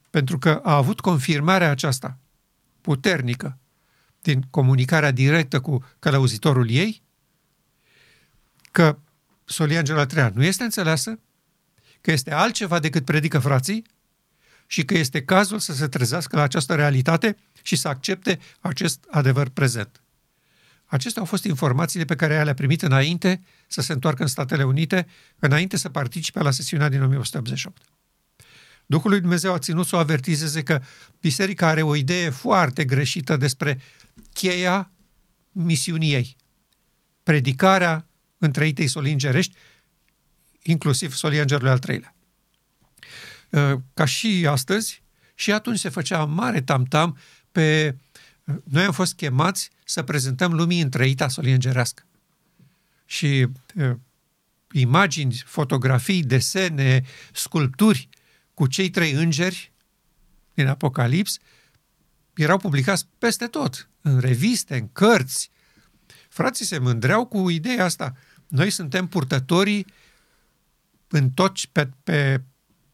Pentru 0.09 0.39
că 0.39 0.59
a 0.63 0.75
avut 0.75 0.99
confirmarea 0.99 1.69
aceasta 1.69 2.17
puternică 2.81 3.57
din 4.21 4.41
comunicarea 4.49 5.12
directă 5.12 5.59
cu 5.59 5.86
călăuzitorul 5.99 6.69
ei, 6.69 7.03
că 8.73 8.97
solia 9.45 9.77
Angela 9.77 10.05
Treia 10.05 10.31
nu 10.36 10.43
este 10.43 10.63
înțeleasă, 10.63 11.19
că 12.01 12.12
este 12.12 12.33
altceva 12.33 12.79
decât 12.79 13.05
predică 13.05 13.39
frații 13.39 13.83
și 14.67 14.86
că 14.86 14.97
este 14.97 15.23
cazul 15.23 15.59
să 15.59 15.73
se 15.73 15.88
trezească 15.88 16.36
la 16.36 16.41
această 16.41 16.75
realitate 16.75 17.38
și 17.62 17.75
să 17.75 17.88
accepte 17.88 18.39
acest 18.59 19.05
adevăr 19.09 19.49
prezent. 19.49 20.01
Acestea 20.86 21.21
au 21.21 21.27
fost 21.27 21.43
informațiile 21.43 22.05
pe 22.05 22.15
care 22.15 22.43
le-a 22.43 22.53
primit 22.53 22.81
înainte 22.81 23.41
să 23.67 23.81
se 23.81 23.93
întoarcă 23.93 24.21
în 24.21 24.27
Statele 24.27 24.63
Unite, 24.63 25.07
înainte 25.39 25.77
să 25.77 25.89
participe 25.89 26.39
la 26.39 26.51
sesiunea 26.51 26.89
din 26.89 27.01
1988. 27.01 27.81
Duhul 28.86 29.09
lui 29.09 29.19
Dumnezeu 29.19 29.53
a 29.53 29.59
ținut 29.59 29.86
să 29.86 29.95
o 29.95 29.99
avertizeze 29.99 30.63
că 30.63 30.81
biserica 31.19 31.67
are 31.67 31.81
o 31.81 31.95
idee 31.95 32.29
foarte 32.29 32.86
greșită 32.86 33.38
despre 33.38 33.81
cheia 34.33 34.91
misiunii 35.51 36.13
ei. 36.13 36.36
Predicarea 37.23 38.07
întreitei 38.43 38.88
solii 38.88 39.12
îngerești, 39.12 39.56
inclusiv 40.62 41.13
solii 41.13 41.39
îngerului 41.39 41.71
al 41.71 41.79
treilea. 41.79 42.15
Uh, 43.49 43.79
ca 43.93 44.06
și 44.06 44.45
astăzi, 44.49 45.01
și 45.36 45.51
atunci 45.51 45.79
se 45.79 45.89
făcea 45.89 46.25
mare 46.25 46.62
tam-tam 46.62 47.17
pe... 47.51 47.95
Uh, 48.43 48.56
noi 48.63 48.84
am 48.84 48.91
fost 48.91 49.15
chemați 49.15 49.69
să 49.86 50.03
prezentăm 50.03 50.53
lumii 50.53 50.82
întreita 50.82 51.27
solie 51.27 51.53
îngerească. 51.53 52.03
Și 53.06 53.47
uh, 53.75 53.91
imagini, 54.71 55.41
fotografii, 55.45 56.23
desene, 56.23 57.03
sculpturi 57.34 58.10
cu 58.53 58.67
cei 58.67 58.89
trei 58.89 59.12
îngeri 59.12 59.71
din 60.53 60.67
Apocalips 60.67 61.39
erau 62.34 62.58
publicați 62.58 63.08
peste 63.17 63.47
tot, 63.47 63.89
în 64.01 64.19
reviste, 64.19 64.77
în 64.77 64.91
cărți. 64.91 65.51
Frații 66.29 66.65
se 66.65 66.77
mândreau 66.77 67.25
cu 67.25 67.49
ideea 67.49 67.84
asta. 67.84 68.15
Noi 68.54 68.70
suntem 68.70 69.08
purtătorii 69.08 69.86
în 71.08 71.30
tot, 71.30 71.66
pe, 71.66 71.89
pe, 72.04 72.42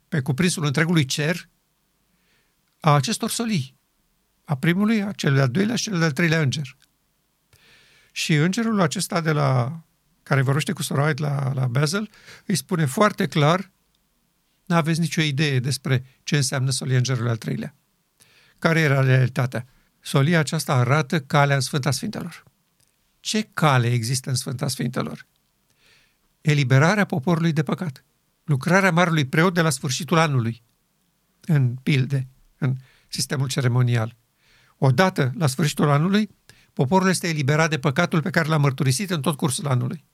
pe 0.07 0.21
cuprinsul 0.21 0.65
întregului 0.65 1.05
cer 1.05 1.49
a 2.79 2.93
acestor 2.93 3.29
solii. 3.29 3.75
A 4.43 4.57
primului, 4.57 5.01
a 5.01 5.11
cel 5.11 5.33
de-al 5.33 5.49
doilea 5.49 5.75
și 5.75 5.83
cel 5.83 5.99
de-al 5.99 6.11
treilea 6.11 6.41
înger. 6.41 6.77
Și 8.11 8.33
îngerul 8.33 8.81
acesta 8.81 9.21
de 9.21 9.31
la 9.31 9.81
care 10.23 10.41
vorbește 10.41 10.71
cu 10.71 10.81
Sora 10.81 11.11
la, 11.15 11.53
la 11.53 11.67
Basel, 11.67 12.09
îi 12.45 12.55
spune 12.55 12.85
foarte 12.85 13.27
clar 13.27 13.71
nu 14.65 14.75
aveți 14.75 14.99
nicio 14.99 15.21
idee 15.21 15.59
despre 15.59 16.05
ce 16.23 16.35
înseamnă 16.35 16.71
solia 16.71 16.97
îngerului 16.97 17.29
al 17.29 17.37
treilea. 17.37 17.75
Care 18.59 18.79
era 18.79 19.01
realitatea? 19.01 19.67
Solia 19.99 20.39
aceasta 20.39 20.73
arată 20.73 21.21
calea 21.21 21.55
în 21.55 21.61
Sfânta 21.61 21.91
Sfintelor. 21.91 22.43
Ce 23.19 23.49
cale 23.53 23.91
există 23.91 24.29
în 24.29 24.35
Sfânta 24.35 24.67
Sfintelor? 24.67 25.27
Eliberarea 26.41 27.05
poporului 27.05 27.53
de 27.53 27.63
păcat. 27.63 28.03
Lucrarea 28.43 28.91
Marului 28.91 29.25
Preot 29.25 29.53
de 29.53 29.61
la 29.61 29.69
sfârșitul 29.69 30.17
anului, 30.17 30.63
în 31.41 31.75
pilde, 31.83 32.27
în 32.57 32.75
sistemul 33.07 33.47
ceremonial. 33.47 34.15
Odată, 34.77 35.33
la 35.37 35.47
sfârșitul 35.47 35.89
anului, 35.89 36.29
poporul 36.73 37.09
este 37.09 37.27
eliberat 37.27 37.69
de 37.69 37.79
păcatul 37.79 38.21
pe 38.21 38.29
care 38.29 38.47
l-a 38.47 38.57
mărturisit 38.57 39.09
în 39.09 39.21
tot 39.21 39.37
cursul 39.37 39.67
anului. 39.67 40.05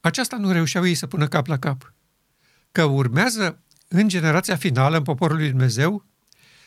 Aceasta 0.00 0.36
nu 0.36 0.52
reușeau 0.52 0.86
ei 0.86 0.94
să 0.94 1.06
pună 1.06 1.28
cap 1.28 1.46
la 1.46 1.58
cap. 1.58 1.94
Că 2.72 2.84
urmează 2.84 3.62
în 3.88 4.08
generația 4.08 4.56
finală, 4.56 4.96
în 4.96 5.02
poporul 5.02 5.36
lui 5.36 5.48
Dumnezeu, 5.48 6.04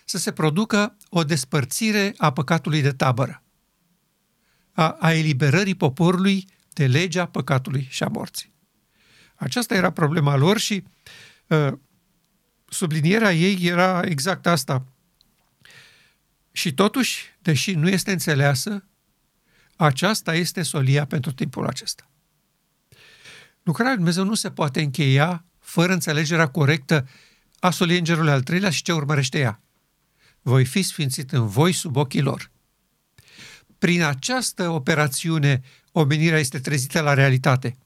să 0.06 0.18
se 0.18 0.32
producă 0.32 0.98
o 1.10 1.24
despărțire 1.24 2.14
a 2.18 2.32
păcatului 2.32 2.82
de 2.82 2.92
tabără, 2.92 3.44
a, 4.72 4.90
a 5.00 5.14
eliberării 5.14 5.76
poporului 5.76 6.48
de 6.74 6.88
legea 6.88 7.26
păcatului 7.26 7.88
și 7.90 8.04
a 8.04 8.08
morții. 8.08 8.54
Aceasta 9.38 9.76
era 9.76 9.92
problema 9.92 10.36
lor 10.36 10.58
și 10.58 10.84
uh, 11.48 11.74
sublinierea 12.66 13.34
ei 13.34 13.58
era 13.62 14.02
exact 14.06 14.48
asta. 14.48 14.86
Și 16.52 16.74
totuși, 16.74 17.36
deși 17.42 17.74
nu 17.74 17.90
este 17.90 18.12
înțeleasă, 18.12 18.86
aceasta 19.76 20.36
este 20.36 20.62
solia 20.62 21.06
pentru 21.06 21.32
timpul 21.32 21.68
acesta. 21.68 22.10
Lucrarea 23.64 23.94
lui 23.94 24.04
Dumnezeu 24.04 24.24
nu 24.24 24.34
se 24.34 24.52
poate 24.52 24.82
încheia 24.82 25.46
fără 25.60 25.94
înțelegerea 25.94 26.48
corectă 26.48 27.08
a 27.60 27.70
soliei 27.70 27.98
îngerului 27.98 28.32
al 28.32 28.42
treilea 28.42 28.70
și 28.70 28.82
ce 28.82 28.94
urmărește 28.94 29.40
ea. 29.40 29.62
Voi 30.42 30.66
fi 30.66 30.82
sfințit 30.82 31.32
în 31.32 31.48
voi 31.48 31.72
sub 31.72 31.96
ochii 31.96 32.22
lor. 32.22 32.52
Prin 33.78 34.02
această 34.02 34.70
operațiune, 34.70 35.62
omenirea 35.92 36.40
este 36.40 36.60
trezită 36.60 37.02
la 37.02 37.14
realitate. 37.14 37.78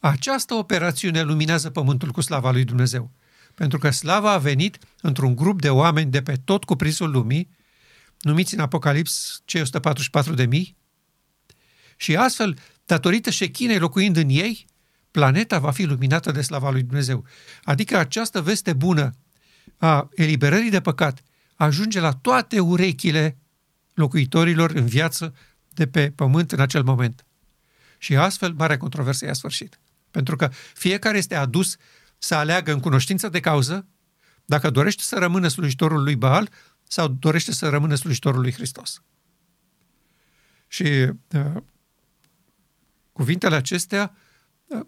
Această 0.00 0.54
operațiune 0.54 1.22
luminează 1.22 1.70
pământul 1.70 2.10
cu 2.10 2.20
slava 2.20 2.50
lui 2.50 2.64
Dumnezeu. 2.64 3.10
Pentru 3.54 3.78
că 3.78 3.90
slava 3.90 4.32
a 4.32 4.38
venit 4.38 4.78
într-un 5.00 5.34
grup 5.34 5.60
de 5.60 5.70
oameni 5.70 6.10
de 6.10 6.22
pe 6.22 6.34
tot 6.44 6.64
cuprinsul 6.64 7.10
lumii, 7.10 7.50
numiți 8.20 8.54
în 8.54 8.60
Apocalips 8.60 9.42
cei 9.44 9.60
144 9.60 10.34
de 10.34 10.46
mii, 10.46 10.78
și 11.96 12.16
astfel, 12.16 12.58
datorită 12.86 13.30
șechinei 13.30 13.78
locuind 13.78 14.16
în 14.16 14.28
ei, 14.28 14.66
planeta 15.10 15.58
va 15.58 15.70
fi 15.70 15.84
luminată 15.84 16.30
de 16.30 16.42
slava 16.42 16.70
lui 16.70 16.82
Dumnezeu. 16.82 17.24
Adică 17.64 17.96
această 17.96 18.42
veste 18.42 18.72
bună 18.72 19.10
a 19.76 20.08
eliberării 20.14 20.70
de 20.70 20.80
păcat 20.80 21.22
ajunge 21.54 22.00
la 22.00 22.12
toate 22.12 22.60
urechile 22.60 23.36
locuitorilor 23.94 24.70
în 24.70 24.86
viață 24.86 25.34
de 25.68 25.86
pe 25.86 26.10
pământ 26.10 26.52
în 26.52 26.60
acel 26.60 26.82
moment. 26.82 27.24
Și 28.02 28.16
astfel, 28.16 28.52
marea 28.52 28.76
controversă 28.76 29.24
i-a 29.24 29.32
sfârșit. 29.32 29.80
Pentru 30.10 30.36
că 30.36 30.50
fiecare 30.74 31.18
este 31.18 31.34
adus 31.34 31.76
să 32.18 32.34
aleagă 32.34 32.72
în 32.72 32.80
cunoștință 32.80 33.28
de 33.28 33.40
cauză 33.40 33.86
dacă 34.44 34.70
dorește 34.70 35.02
să 35.02 35.18
rămână 35.18 35.48
slujitorul 35.48 36.02
lui 36.02 36.16
Baal 36.16 36.50
sau 36.88 37.08
dorește 37.08 37.52
să 37.52 37.68
rămână 37.68 37.94
slujitorul 37.94 38.40
lui 38.40 38.52
Hristos. 38.52 39.02
Și 40.68 40.82
uh, 40.82 41.62
cuvintele 43.12 43.56
acestea 43.56 44.16
uh, 44.66 44.80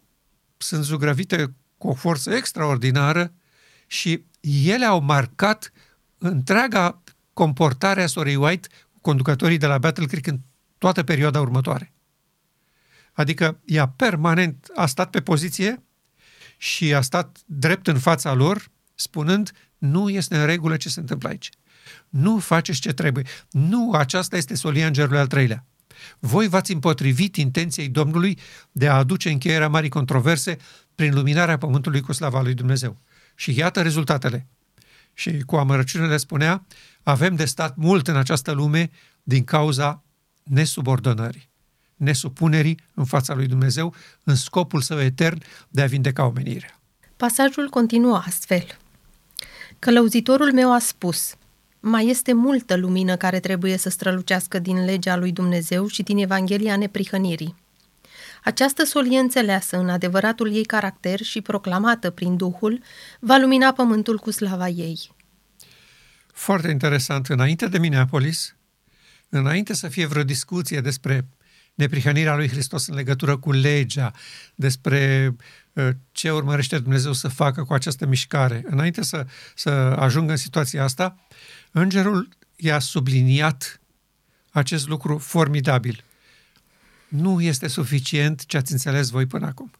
sunt 0.56 0.84
zugrăvite 0.84 1.54
cu 1.78 1.88
o 1.88 1.94
forță 1.94 2.34
extraordinară 2.34 3.32
și 3.86 4.24
ele 4.40 4.84
au 4.84 5.00
marcat 5.00 5.72
întreaga 6.18 7.02
comportare 7.32 8.02
a 8.02 8.06
Sorei 8.06 8.36
White, 8.36 8.68
conducătorii 9.00 9.58
de 9.58 9.66
la 9.66 9.78
Battle 9.78 10.06
Creek 10.06 10.26
în 10.26 10.38
toată 10.78 11.02
perioada 11.02 11.40
următoare. 11.40 11.92
Adică 13.12 13.60
ea 13.64 13.88
permanent 13.88 14.66
a 14.74 14.86
stat 14.86 15.10
pe 15.10 15.20
poziție 15.20 15.82
și 16.56 16.94
a 16.94 17.00
stat 17.00 17.38
drept 17.46 17.86
în 17.86 17.98
fața 17.98 18.32
lor, 18.32 18.70
spunând, 18.94 19.52
nu 19.78 20.08
este 20.08 20.36
în 20.36 20.46
regulă 20.46 20.76
ce 20.76 20.88
se 20.88 21.00
întâmplă 21.00 21.28
aici. 21.28 21.50
Nu 22.08 22.38
faceți 22.38 22.80
ce 22.80 22.92
trebuie. 22.92 23.24
Nu, 23.50 23.92
aceasta 23.92 24.36
este 24.36 24.54
solia 24.54 24.86
îngerului 24.86 25.18
al 25.18 25.26
treilea. 25.26 25.66
Voi 26.18 26.48
v-ați 26.48 26.72
împotrivit 26.72 27.36
intenției 27.36 27.88
Domnului 27.88 28.38
de 28.72 28.88
a 28.88 28.96
aduce 28.96 29.30
încheierea 29.30 29.68
marii 29.68 29.88
controverse 29.88 30.56
prin 30.94 31.14
luminarea 31.14 31.58
pământului 31.58 32.00
cu 32.00 32.12
slava 32.12 32.42
lui 32.42 32.54
Dumnezeu. 32.54 33.00
Și 33.34 33.58
iată 33.58 33.82
rezultatele. 33.82 34.46
Și 35.14 35.40
cu 35.46 35.56
amărăciune 35.56 36.06
le 36.06 36.16
spunea, 36.16 36.66
avem 37.02 37.34
de 37.34 37.44
stat 37.44 37.76
mult 37.76 38.08
în 38.08 38.16
această 38.16 38.52
lume 38.52 38.90
din 39.22 39.44
cauza 39.44 40.04
nesubordonării, 40.42 41.50
nesupunerii 42.02 42.78
în 42.94 43.04
fața 43.04 43.34
lui 43.34 43.46
Dumnezeu, 43.46 43.94
în 44.24 44.34
scopul 44.34 44.80
său 44.80 45.00
etern 45.00 45.42
de 45.68 45.82
a 45.82 45.86
vindeca 45.86 46.24
omenirea. 46.24 46.80
Pasajul 47.16 47.68
continuă 47.68 48.22
astfel. 48.26 48.66
Călăuzitorul 49.78 50.52
meu 50.52 50.72
a 50.72 50.78
spus, 50.78 51.34
mai 51.80 52.08
este 52.08 52.32
multă 52.32 52.76
lumină 52.76 53.16
care 53.16 53.40
trebuie 53.40 53.76
să 53.76 53.88
strălucească 53.88 54.58
din 54.58 54.84
legea 54.84 55.16
lui 55.16 55.32
Dumnezeu 55.32 55.86
și 55.86 56.02
din 56.02 56.18
Evanghelia 56.18 56.76
neprihănirii. 56.76 57.54
Această 58.44 58.84
solie 58.84 59.18
înțeleasă 59.18 59.76
în 59.76 59.88
adevăratul 59.88 60.54
ei 60.54 60.64
caracter 60.64 61.20
și 61.20 61.40
proclamată 61.40 62.10
prin 62.10 62.36
Duhul, 62.36 62.82
va 63.20 63.36
lumina 63.36 63.72
pământul 63.72 64.18
cu 64.18 64.30
slava 64.30 64.68
ei. 64.68 65.10
Foarte 66.32 66.70
interesant. 66.70 67.26
Înainte 67.26 67.66
de 67.66 67.78
Minneapolis, 67.78 68.56
înainte 69.28 69.74
să 69.74 69.88
fie 69.88 70.06
vreo 70.06 70.22
discuție 70.22 70.80
despre 70.80 71.26
neprihănirea 71.74 72.36
lui 72.36 72.48
Hristos 72.48 72.86
în 72.86 72.94
legătură 72.94 73.36
cu 73.36 73.52
legea, 73.52 74.12
despre 74.54 75.34
uh, 75.72 75.88
ce 76.12 76.30
urmărește 76.30 76.78
Dumnezeu 76.78 77.12
să 77.12 77.28
facă 77.28 77.64
cu 77.64 77.72
această 77.72 78.06
mișcare, 78.06 78.62
înainte 78.66 79.02
să, 79.02 79.26
să 79.54 79.70
ajungă 79.98 80.30
în 80.30 80.36
situația 80.36 80.84
asta, 80.84 81.26
îngerul 81.70 82.28
i-a 82.56 82.78
subliniat 82.78 83.80
acest 84.50 84.88
lucru 84.88 85.18
formidabil 85.18 86.04
nu 87.12 87.40
este 87.40 87.68
suficient 87.68 88.46
ce 88.46 88.56
ați 88.56 88.72
înțeles 88.72 89.08
voi 89.08 89.26
până 89.26 89.46
acum. 89.46 89.70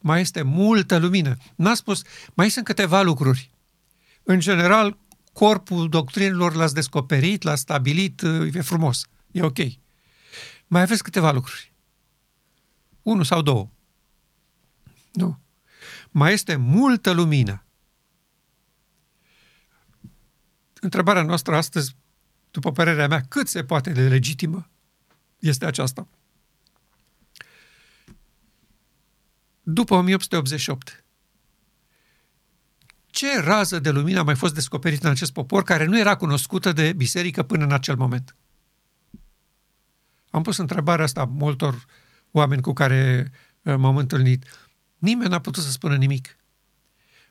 Mai 0.00 0.20
este 0.20 0.42
multă 0.42 0.96
lumină. 0.96 1.36
N-a 1.56 1.74
spus, 1.74 2.02
mai 2.34 2.50
sunt 2.50 2.64
câteva 2.64 3.02
lucruri. 3.02 3.50
În 4.22 4.40
general, 4.40 4.98
corpul 5.32 5.88
doctrinelor 5.88 6.54
l-ați 6.54 6.74
descoperit, 6.74 7.42
l-ați 7.42 7.60
stabilit, 7.60 8.22
e 8.52 8.60
frumos, 8.60 9.06
e 9.30 9.42
ok. 9.42 9.58
Mai 10.66 10.82
aveți 10.82 11.02
câteva 11.02 11.32
lucruri. 11.32 11.72
Unu 13.02 13.22
sau 13.22 13.42
două. 13.42 13.68
Nu. 15.12 15.38
Mai 16.10 16.32
este 16.32 16.56
multă 16.56 17.10
lumină. 17.10 17.66
întrebarea 20.86 21.22
noastră 21.22 21.56
astăzi, 21.56 21.96
după 22.50 22.72
părerea 22.72 23.08
mea, 23.08 23.20
cât 23.20 23.48
se 23.48 23.64
poate 23.64 23.90
de 23.90 24.08
legitimă 24.08 24.68
este 25.38 25.66
aceasta. 25.66 26.08
După 29.62 29.94
1888, 29.94 31.04
ce 33.06 33.40
rază 33.40 33.78
de 33.78 33.90
lumină 33.90 34.18
a 34.18 34.22
mai 34.22 34.36
fost 34.36 34.54
descoperită 34.54 35.06
în 35.06 35.12
acest 35.12 35.32
popor 35.32 35.62
care 35.62 35.84
nu 35.84 35.98
era 35.98 36.16
cunoscută 36.16 36.72
de 36.72 36.92
biserică 36.92 37.42
până 37.42 37.64
în 37.64 37.72
acel 37.72 37.96
moment? 37.96 38.36
Am 40.36 40.42
pus 40.42 40.56
întrebarea 40.56 41.04
asta 41.04 41.24
multor 41.24 41.84
oameni 42.30 42.62
cu 42.62 42.72
care 42.72 43.30
uh, 43.62 43.74
m-am 43.76 43.96
întâlnit. 43.96 44.44
Nimeni 44.98 45.30
n-a 45.30 45.40
putut 45.40 45.62
să 45.62 45.70
spună 45.70 45.96
nimic. 45.96 46.36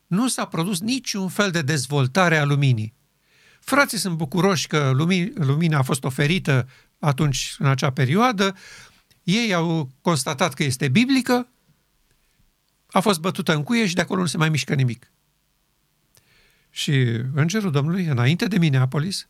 Nu 0.08 0.28
s-a 0.28 0.46
produs 0.46 0.80
niciun 0.80 1.30
fel 1.30 1.52
de 1.52 1.62
dezvoltare 1.62 2.38
a 2.38 2.46
luminii. 2.46 2.94
Frații 3.60 3.98
sunt 3.98 4.18
bucuroși 4.18 4.68
că 4.68 4.92
lumina 5.36 5.78
a 5.78 5.82
fost 5.82 6.04
oferită 6.04 6.70
atunci, 7.00 7.56
în 7.60 7.66
acea 7.66 7.92
perioadă. 7.92 8.56
Ei 9.24 9.54
au 9.54 9.92
constatat 10.02 10.54
că 10.54 10.64
este 10.64 10.88
biblică, 10.88 11.48
a 12.88 13.00
fost 13.00 13.20
bătută 13.20 13.56
în 13.56 13.64
cuie 13.64 13.88
și 13.88 13.96
de 13.96 14.02
acolo 14.02 14.22
nu 14.22 14.28
se 14.28 14.38
mai 14.38 14.50
mișcă 14.50 14.74
nimic. 14.74 15.12
Și 16.70 16.92
Îngerul 17.34 17.72
Domnului, 17.72 18.06
înainte 18.06 18.46
de 18.46 18.58
Minneapolis, 18.58 19.28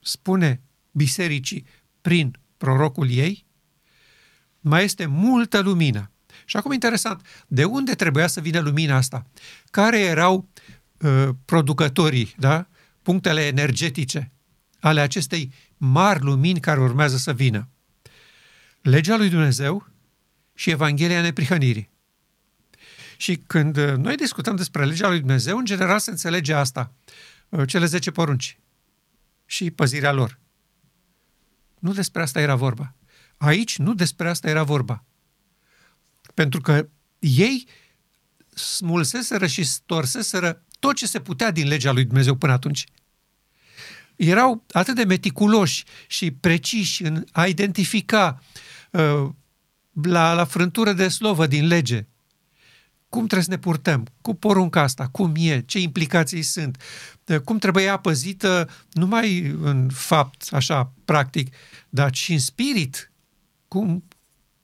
spune 0.00 0.60
bisericii 0.90 1.66
prin 2.06 2.38
prorocul 2.56 3.10
ei, 3.10 3.46
mai 4.60 4.84
este 4.84 5.06
multă 5.06 5.60
lumină. 5.60 6.10
Și 6.44 6.56
acum 6.56 6.72
interesant, 6.72 7.26
de 7.46 7.64
unde 7.64 7.94
trebuia 7.94 8.26
să 8.26 8.40
vină 8.40 8.60
lumina 8.60 8.96
asta? 8.96 9.26
Care 9.70 9.98
erau 9.98 10.48
uh, 11.00 11.28
producătorii, 11.44 12.34
da? 12.38 12.68
punctele 13.02 13.46
energetice 13.46 14.32
ale 14.80 15.00
acestei 15.00 15.52
mari 15.76 16.22
lumini 16.22 16.60
care 16.60 16.80
urmează 16.80 17.16
să 17.16 17.32
vină? 17.32 17.68
Legea 18.82 19.16
lui 19.16 19.28
Dumnezeu 19.28 19.86
și 20.54 20.70
Evanghelia 20.70 21.20
neprihănirii. 21.20 21.90
Și 23.16 23.36
când 23.36 23.76
uh, 23.76 23.92
noi 23.96 24.16
discutăm 24.16 24.56
despre 24.56 24.84
legea 24.84 25.08
lui 25.08 25.18
Dumnezeu, 25.18 25.58
în 25.58 25.64
general 25.64 25.98
se 25.98 26.10
înțelege 26.10 26.52
asta, 26.52 26.92
uh, 27.48 27.68
cele 27.68 27.86
10 27.86 28.10
porunci 28.10 28.58
și 29.46 29.70
păzirea 29.70 30.12
lor. 30.12 30.38
Nu 31.86 31.92
despre 31.92 32.22
asta 32.22 32.40
era 32.40 32.54
vorba. 32.54 32.94
Aici 33.36 33.78
nu 33.78 33.94
despre 33.94 34.28
asta 34.28 34.48
era 34.48 34.62
vorba. 34.62 35.04
Pentru 36.34 36.60
că 36.60 36.88
ei 37.18 37.66
smulseseră 38.54 39.46
și 39.46 39.64
storseseră 39.64 40.64
tot 40.78 40.94
ce 40.94 41.06
se 41.06 41.20
putea 41.20 41.50
din 41.50 41.68
legea 41.68 41.92
lui 41.92 42.04
Dumnezeu 42.04 42.34
până 42.34 42.52
atunci. 42.52 42.86
Erau 44.16 44.64
atât 44.70 44.94
de 44.94 45.04
meticuloși 45.04 45.84
și 46.06 46.30
preciși 46.30 47.02
în 47.02 47.24
a 47.32 47.46
identifica 47.46 48.42
uh, 48.90 49.28
la, 50.02 50.32
la 50.32 50.44
frântură 50.44 50.92
de 50.92 51.08
slovă 51.08 51.46
din 51.46 51.66
lege 51.66 52.06
cum 53.08 53.26
trebuie 53.26 53.42
să 53.42 53.50
ne 53.50 53.58
purtăm 53.58 54.06
cu 54.20 54.34
porunca 54.34 54.82
asta, 54.82 55.08
cum 55.08 55.32
e, 55.36 55.60
ce 55.60 55.78
implicații 55.78 56.42
sunt, 56.42 56.82
cum 57.44 57.58
trebuie 57.58 57.84
ea 57.84 57.96
păzită 57.96 58.70
numai 58.92 59.40
în 59.46 59.88
fapt, 59.88 60.48
așa, 60.50 60.92
practic, 61.04 61.54
dar 61.88 62.14
și 62.14 62.32
în 62.32 62.38
spirit, 62.38 63.12
cum, 63.68 64.04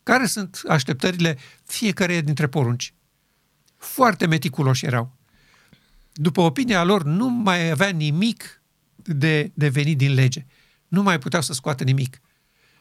care 0.02 0.26
sunt 0.26 0.60
așteptările 0.68 1.38
fiecare 1.64 2.20
dintre 2.20 2.46
porunci. 2.46 2.94
Foarte 3.76 4.26
meticuloși 4.26 4.86
erau. 4.86 5.16
După 6.12 6.40
opinia 6.40 6.84
lor, 6.84 7.04
nu 7.04 7.28
mai 7.28 7.70
avea 7.70 7.88
nimic 7.88 8.62
de, 8.94 9.50
de 9.54 9.68
venit 9.68 9.98
din 9.98 10.14
lege. 10.14 10.46
Nu 10.88 11.02
mai 11.02 11.18
puteau 11.18 11.42
să 11.42 11.52
scoată 11.52 11.84
nimic. 11.84 12.20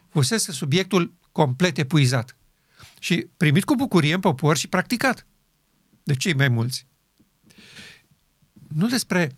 Fusese 0.09 0.51
subiectul 0.51 1.13
complet 1.31 1.77
epuizat. 1.77 2.37
Și 2.99 3.27
primit 3.37 3.63
cu 3.63 3.75
bucurie 3.75 4.13
în 4.13 4.19
popor 4.19 4.57
și 4.57 4.67
practicat 4.67 5.27
de 6.03 6.13
cei 6.15 6.33
mai 6.33 6.47
mulți. 6.47 6.87
Nu 8.67 8.87
despre 8.87 9.35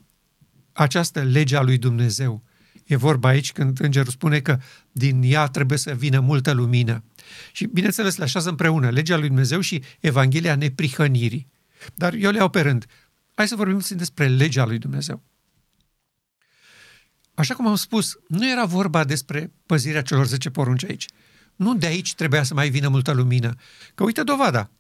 această 0.73 1.21
lege 1.21 1.55
a 1.55 1.61
lui 1.61 1.77
Dumnezeu. 1.77 2.43
E 2.85 2.95
vorba 2.95 3.27
aici 3.27 3.51
când 3.51 3.79
îngerul 3.79 4.11
spune 4.11 4.39
că 4.39 4.59
din 4.91 5.21
ea 5.23 5.47
trebuie 5.47 5.77
să 5.77 5.93
vină 5.93 6.19
multă 6.19 6.51
lumină. 6.51 7.03
Și, 7.51 7.65
bineînțeles, 7.65 8.15
le 8.15 8.23
așează 8.23 8.49
împreună 8.49 8.89
legea 8.89 9.17
lui 9.17 9.27
Dumnezeu 9.27 9.59
și 9.59 9.83
Evanghelia 9.99 10.55
neprihănirii. 10.55 11.47
Dar 11.95 12.13
eu 12.13 12.31
le 12.31 12.37
iau 12.37 12.49
pe 12.49 12.61
rând. 12.61 12.85
Hai 13.33 13.47
să 13.47 13.55
vorbim 13.55 13.77
puțin 13.77 13.97
despre 13.97 14.27
legea 14.27 14.65
lui 14.65 14.77
Dumnezeu. 14.77 15.21
Așa 17.33 17.53
cum 17.53 17.67
am 17.67 17.75
spus, 17.75 18.17
nu 18.27 18.51
era 18.51 18.65
vorba 18.65 19.03
despre 19.03 19.51
păzirea 19.65 20.01
celor 20.01 20.27
10 20.27 20.49
porunci 20.49 20.83
aici. 20.83 21.05
Nu 21.55 21.75
de 21.75 21.85
aici 21.85 22.15
trebuia 22.15 22.43
să 22.43 22.53
mai 22.53 22.69
vină 22.69 22.87
multă 22.87 23.11
lumină. 23.11 23.55
Că 23.95 24.03
uite 24.03 24.23
dovada 24.23 24.71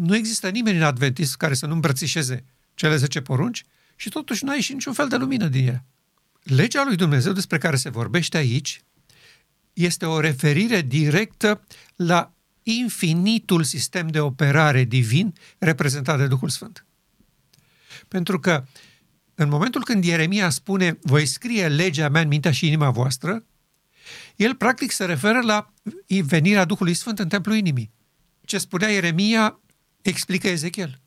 nu 0.00 0.16
există 0.16 0.48
nimeni 0.48 0.76
în 0.76 0.82
Adventist 0.82 1.36
care 1.36 1.54
să 1.54 1.66
nu 1.66 1.72
îmbrățișeze 1.72 2.44
cele 2.74 2.96
10 2.96 3.20
porunci 3.20 3.64
și 3.96 4.08
totuși 4.08 4.44
nu 4.44 4.50
ai 4.50 4.60
și 4.60 4.72
niciun 4.72 4.92
fel 4.92 5.08
de 5.08 5.16
lumină 5.16 5.48
din 5.48 5.66
ele. 5.66 5.84
Legea 6.42 6.84
lui 6.86 6.96
Dumnezeu 6.96 7.32
despre 7.32 7.58
care 7.58 7.76
se 7.76 7.90
vorbește 7.90 8.36
aici 8.36 8.82
este 9.72 10.06
o 10.06 10.20
referire 10.20 10.80
directă 10.80 11.66
la 11.96 12.34
infinitul 12.62 13.62
sistem 13.62 14.08
de 14.08 14.20
operare 14.20 14.84
divin 14.84 15.34
reprezentat 15.58 16.18
de 16.18 16.26
Duhul 16.26 16.48
Sfânt. 16.48 16.86
Pentru 18.08 18.40
că 18.40 18.64
în 19.34 19.48
momentul 19.48 19.84
când 19.84 20.04
Ieremia 20.04 20.50
spune 20.50 20.98
voi 21.02 21.26
scrie 21.26 21.68
legea 21.68 22.08
mea 22.08 22.20
în 22.20 22.28
mintea 22.28 22.52
și 22.52 22.66
inima 22.66 22.90
voastră, 22.90 23.44
el 24.36 24.54
practic 24.54 24.90
se 24.90 25.04
referă 25.04 25.40
la 25.40 25.72
venirea 26.06 26.64
Duhului 26.64 26.94
Sfânt 26.94 27.18
în 27.18 27.28
templul 27.28 27.56
inimii. 27.56 27.90
Ce 28.44 28.58
spunea 28.58 28.88
Ieremia 28.88 29.60
explică 30.02 30.48
Ezechiel. 30.48 31.00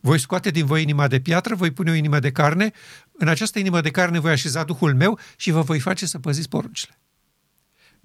Voi 0.00 0.18
scoate 0.18 0.50
din 0.50 0.66
voi 0.66 0.82
inima 0.82 1.08
de 1.08 1.20
piatră, 1.20 1.54
voi 1.54 1.70
pune 1.70 1.90
o 1.90 1.94
inimă 1.94 2.18
de 2.18 2.32
carne, 2.32 2.72
în 3.12 3.28
această 3.28 3.58
inimă 3.58 3.80
de 3.80 3.90
carne 3.90 4.18
voi 4.18 4.30
așeza 4.32 4.64
Duhul 4.64 4.94
meu 4.94 5.18
și 5.36 5.50
vă 5.50 5.60
voi 5.60 5.80
face 5.80 6.06
să 6.06 6.18
păziți 6.18 6.48
poruncile. 6.48 6.98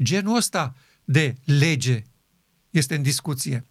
Genul 0.04 0.36
ăsta 0.36 0.76
de 1.04 1.36
lege 1.46 2.04
este 2.70 2.96
în 2.96 3.02
discuție. 3.02 3.66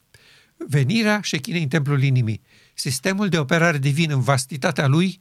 Venirea 0.57 1.21
șechinei 1.21 1.63
în 1.63 1.69
templul 1.69 2.03
inimii, 2.03 2.43
sistemul 2.75 3.29
de 3.29 3.39
operare 3.39 3.79
divin 3.79 4.11
în 4.11 4.21
vastitatea 4.21 4.87
lui, 4.87 5.17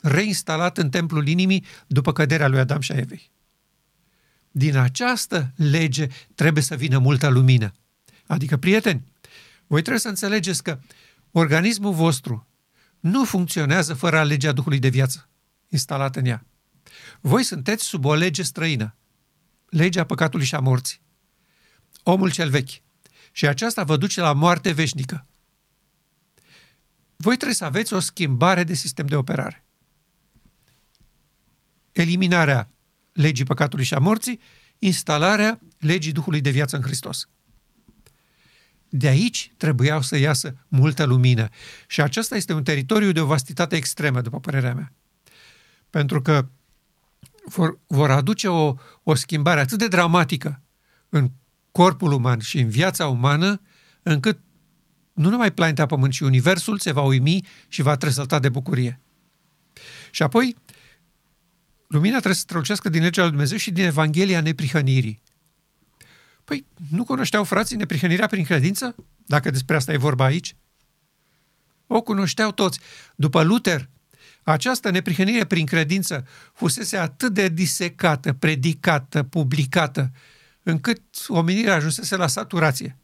reinstalat 0.00 0.78
în 0.78 0.90
templul 0.90 1.28
inimii 1.28 1.64
după 1.86 2.12
căderea 2.12 2.48
lui 2.48 2.58
Adam 2.58 2.80
și 2.80 2.92
a 2.92 2.96
Evei. 2.96 3.30
Din 4.50 4.76
această 4.76 5.52
lege 5.56 6.06
trebuie 6.34 6.62
să 6.62 6.76
vină 6.76 6.98
multă 6.98 7.28
lumină. 7.28 7.72
Adică, 8.26 8.56
prieteni, 8.56 9.11
voi 9.72 9.80
trebuie 9.80 10.00
să 10.00 10.08
înțelegeți 10.08 10.62
că 10.62 10.80
organismul 11.30 11.92
vostru 11.92 12.48
nu 13.00 13.24
funcționează 13.24 13.94
fără 13.94 14.24
legea 14.24 14.52
Duhului 14.52 14.78
de 14.78 14.88
viață 14.88 15.28
instalată 15.68 16.18
în 16.18 16.24
ea. 16.24 16.46
Voi 17.20 17.42
sunteți 17.42 17.84
sub 17.84 18.04
o 18.04 18.14
lege 18.14 18.42
străină, 18.42 18.96
legea 19.68 20.04
păcatului 20.04 20.46
și 20.46 20.54
a 20.54 20.60
morții. 20.60 21.00
Omul 22.02 22.30
cel 22.30 22.50
vechi. 22.50 22.70
Și 23.32 23.46
aceasta 23.46 23.84
vă 23.84 23.96
duce 23.96 24.20
la 24.20 24.32
moarte 24.32 24.72
veșnică. 24.72 25.26
Voi 27.16 27.34
trebuie 27.34 27.56
să 27.56 27.64
aveți 27.64 27.92
o 27.92 27.98
schimbare 27.98 28.64
de 28.64 28.74
sistem 28.74 29.06
de 29.06 29.16
operare. 29.16 29.64
Eliminarea 31.92 32.70
legii 33.12 33.44
păcatului 33.44 33.84
și 33.84 33.94
a 33.94 33.98
morții, 33.98 34.40
instalarea 34.78 35.60
legii 35.78 36.12
Duhului 36.12 36.40
de 36.40 36.50
viață 36.50 36.76
în 36.76 36.82
Hristos. 36.82 37.28
De 38.94 39.08
aici 39.08 39.52
trebuiau 39.56 40.02
să 40.02 40.16
iasă 40.16 40.54
multă 40.68 41.04
lumină. 41.04 41.48
Și 41.86 42.00
acesta 42.00 42.36
este 42.36 42.52
un 42.52 42.62
teritoriu 42.62 43.12
de 43.12 43.20
o 43.20 43.26
vastitate 43.26 43.76
extremă, 43.76 44.20
după 44.20 44.40
părerea 44.40 44.74
mea. 44.74 44.92
Pentru 45.90 46.22
că 46.22 46.48
vor, 47.44 47.78
vor 47.86 48.10
aduce 48.10 48.48
o, 48.48 48.74
o 49.02 49.14
schimbare 49.14 49.60
atât 49.60 49.78
de 49.78 49.88
dramatică 49.88 50.62
în 51.08 51.30
corpul 51.70 52.12
uman 52.12 52.38
și 52.38 52.58
în 52.58 52.68
viața 52.68 53.06
umană, 53.06 53.60
încât 54.02 54.38
nu 55.12 55.28
numai 55.28 55.52
planeta 55.52 55.86
Pământ, 55.86 56.12
ci 56.12 56.20
Universul 56.20 56.78
se 56.78 56.92
va 56.92 57.02
uimi 57.02 57.46
și 57.68 57.82
va 57.82 57.96
tresălta 57.96 58.38
de 58.38 58.48
bucurie. 58.48 59.00
Și 60.10 60.22
apoi, 60.22 60.56
lumina 61.86 62.12
trebuie 62.12 62.34
să 62.34 62.40
strălucească 62.40 62.88
din 62.88 63.02
legea 63.02 63.20
lui 63.20 63.30
Dumnezeu 63.30 63.58
și 63.58 63.70
din 63.70 63.84
Evanghelia 63.84 64.40
neprihănirii. 64.40 65.22
Păi 66.44 66.66
nu 66.90 67.04
cunoșteau 67.04 67.44
frații 67.44 67.76
neprihănirea 67.76 68.26
prin 68.26 68.44
credință? 68.44 68.94
Dacă 69.26 69.50
despre 69.50 69.76
asta 69.76 69.92
e 69.92 69.96
vorba 69.96 70.24
aici? 70.24 70.56
O 71.86 72.00
cunoșteau 72.00 72.52
toți. 72.52 72.80
După 73.14 73.42
Luther, 73.42 73.88
această 74.42 74.90
neprihănire 74.90 75.44
prin 75.44 75.66
credință 75.66 76.26
fusese 76.52 76.96
atât 76.96 77.32
de 77.34 77.48
disecată, 77.48 78.32
predicată, 78.32 79.22
publicată, 79.22 80.10
încât 80.62 81.02
omenirea 81.28 81.74
ajunsese 81.74 82.16
la 82.16 82.26
saturație. 82.26 82.96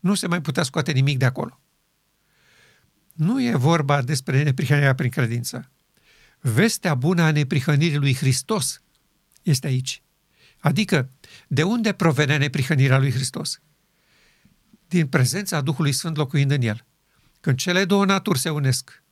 Nu 0.00 0.14
se 0.14 0.26
mai 0.26 0.40
putea 0.40 0.62
scoate 0.62 0.92
nimic 0.92 1.18
de 1.18 1.24
acolo. 1.24 1.60
Nu 3.12 3.42
e 3.42 3.56
vorba 3.56 4.02
despre 4.02 4.42
neprihănirea 4.42 4.94
prin 4.94 5.10
credință. 5.10 5.70
vestea 6.40 6.94
bună 6.94 7.22
a 7.22 7.30
neprihănirii 7.30 7.96
lui 7.96 8.14
Hristos 8.14 8.82
este 9.42 9.66
aici. 9.66 10.02
Adică, 10.58 11.10
de 11.48 11.62
unde 11.62 11.92
provenea 11.92 12.38
neprihănirea 12.38 12.98
lui 12.98 13.12
Hristos? 13.12 13.60
Din 14.88 15.06
prezența 15.06 15.60
Duhului 15.60 15.92
Sfânt 15.92 16.16
locuind 16.16 16.50
în 16.50 16.62
el. 16.62 16.84
Când 17.40 17.58
cele 17.58 17.84
două 17.84 18.04
naturi 18.04 18.38
se 18.38 18.50
unesc, 18.50 19.02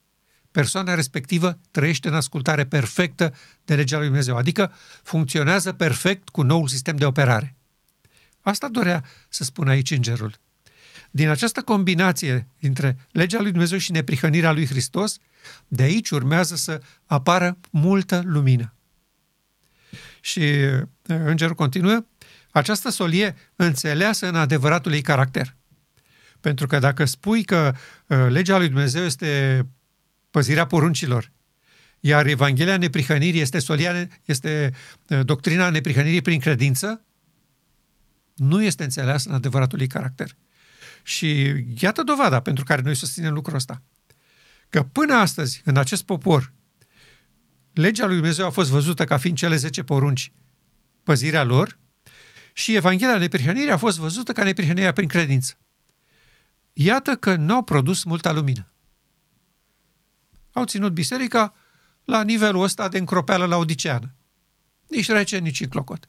persoana 0.51 0.95
respectivă 0.95 1.59
trăiește 1.71 2.09
în 2.09 2.15
ascultare 2.15 2.67
perfectă 2.67 3.35
de 3.65 3.75
legea 3.75 3.97
lui 3.97 4.07
Dumnezeu, 4.07 4.37
adică 4.37 4.73
funcționează 5.03 5.73
perfect 5.73 6.29
cu 6.29 6.43
noul 6.43 6.69
sistem 6.69 6.97
de 6.97 7.05
operare. 7.05 7.57
Asta 8.41 8.69
dorea 8.69 9.05
să 9.29 9.45
spună 9.45 9.71
aici 9.71 9.91
îngerul. 9.91 10.35
Din 11.11 11.29
această 11.29 11.63
combinație 11.63 12.49
între 12.61 12.97
legea 13.11 13.41
lui 13.41 13.51
Dumnezeu 13.51 13.79
și 13.79 13.93
neprihănirea 13.93 14.53
lui 14.53 14.67
Hristos, 14.67 15.19
de 15.69 15.83
aici 15.83 16.11
urmează 16.11 16.57
să 16.57 16.81
apară 17.07 17.59
multă 17.71 18.23
lumină. 18.25 18.75
Și 20.21 20.41
uh, 20.41 20.83
îngerul 21.03 21.55
continuă, 21.55 22.05
această 22.55 22.91
solie 22.91 23.37
înțeleasă 23.57 24.29
în 24.29 24.35
adevăratul 24.35 24.93
ei 24.93 25.03
caracter. 25.03 25.57
Pentru 26.41 26.67
că 26.67 26.79
dacă 26.79 27.05
spui 27.05 27.45
că 27.45 27.75
uh, 28.07 28.27
legea 28.29 28.59
lui 28.59 28.69
Dumnezeu 28.69 29.05
este 29.05 29.63
păzirea 30.31 30.67
poruncilor, 30.67 31.33
iar 32.01 32.27
Evanghelia 32.27 32.77
neprihănirii 32.77 33.41
este, 33.41 33.59
solia, 33.59 34.09
este 34.25 34.73
uh, 35.09 35.21
doctrina 35.25 35.71
neprihănirii 35.71 36.23
prin 36.23 36.41
credință, 36.41 37.05
nu 38.35 38.63
este 38.63 38.83
înțeleasă 38.83 39.29
în 39.29 39.35
adevăratul 39.35 39.81
ei 39.81 39.87
caracter. 39.87 40.37
Și 41.03 41.55
iată 41.81 42.03
dovada 42.03 42.41
pentru 42.41 42.65
care 42.65 42.83
noi 42.83 42.95
susținem 42.95 43.33
lucrul 43.33 43.57
ăsta. 43.57 43.83
Că 44.69 44.83
până 44.83 45.15
astăzi, 45.15 45.63
în 45.65 45.77
acest 45.77 46.03
popor, 46.03 46.53
legea 47.73 48.07
lui 48.07 48.15
Dumnezeu 48.15 48.47
a 48.47 48.51
fost 48.51 48.71
văzută 48.71 49.05
ca 49.05 49.17
fiind 49.17 49.37
cele 49.37 49.57
10 49.57 49.83
porunci, 49.83 50.33
păzirea 51.03 51.43
lor, 51.43 51.83
și 52.57 52.75
Evanghelia 52.75 53.19
neprihănirii 53.19 53.71
a 53.71 53.77
fost 53.77 53.99
văzută 53.99 54.33
ca 54.33 54.43
neprihănirea 54.45 54.93
prin 54.93 55.09
credință. 55.09 55.59
Iată 56.73 57.17
că 57.17 57.35
nu 57.35 57.55
au 57.55 57.63
produs 57.63 58.05
multă 58.05 58.33
lumină. 58.33 58.73
Au 60.53 60.65
ținut 60.65 60.93
biserica 60.93 61.55
la 62.05 62.23
nivelul 62.23 62.63
ăsta 62.63 62.89
de 62.89 62.99
încropeală 62.99 63.47
la 63.47 63.57
odiceană. 63.57 64.15
Nici 64.89 65.09
rece, 65.09 65.39
nici 65.39 65.61
în 65.61 65.69
clocot. 65.69 66.09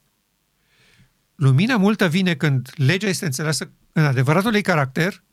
Lumina 1.36 1.78
multă 1.78 2.08
vine 2.08 2.36
când 2.36 2.72
legea 2.76 3.08
este 3.08 3.26
înțeleasă 3.26 3.72
în 3.92 4.04
adevăratul 4.04 4.56
ei 4.56 4.62
caracter 4.62 5.24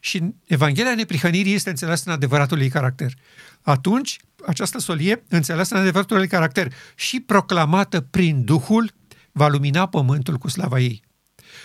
și 0.00 0.34
Evanghelia 0.44 0.94
neprihănirii 0.94 1.54
este 1.54 1.70
înțeleasă 1.70 2.02
în 2.06 2.12
adevăratul 2.12 2.60
ei 2.60 2.68
caracter. 2.68 3.14
Atunci, 3.60 4.16
această 4.46 4.78
solie, 4.78 5.22
înțeleasă 5.28 5.74
în 5.74 5.80
adevăratul 5.80 6.20
ei 6.20 6.28
caracter 6.28 6.72
și 6.94 7.20
proclamată 7.20 8.00
prin 8.00 8.44
Duhul, 8.44 8.92
va 9.32 9.48
lumina 9.48 9.88
pământul 9.88 10.38
cu 10.38 10.48
slava 10.48 10.78
ei. 10.78 11.02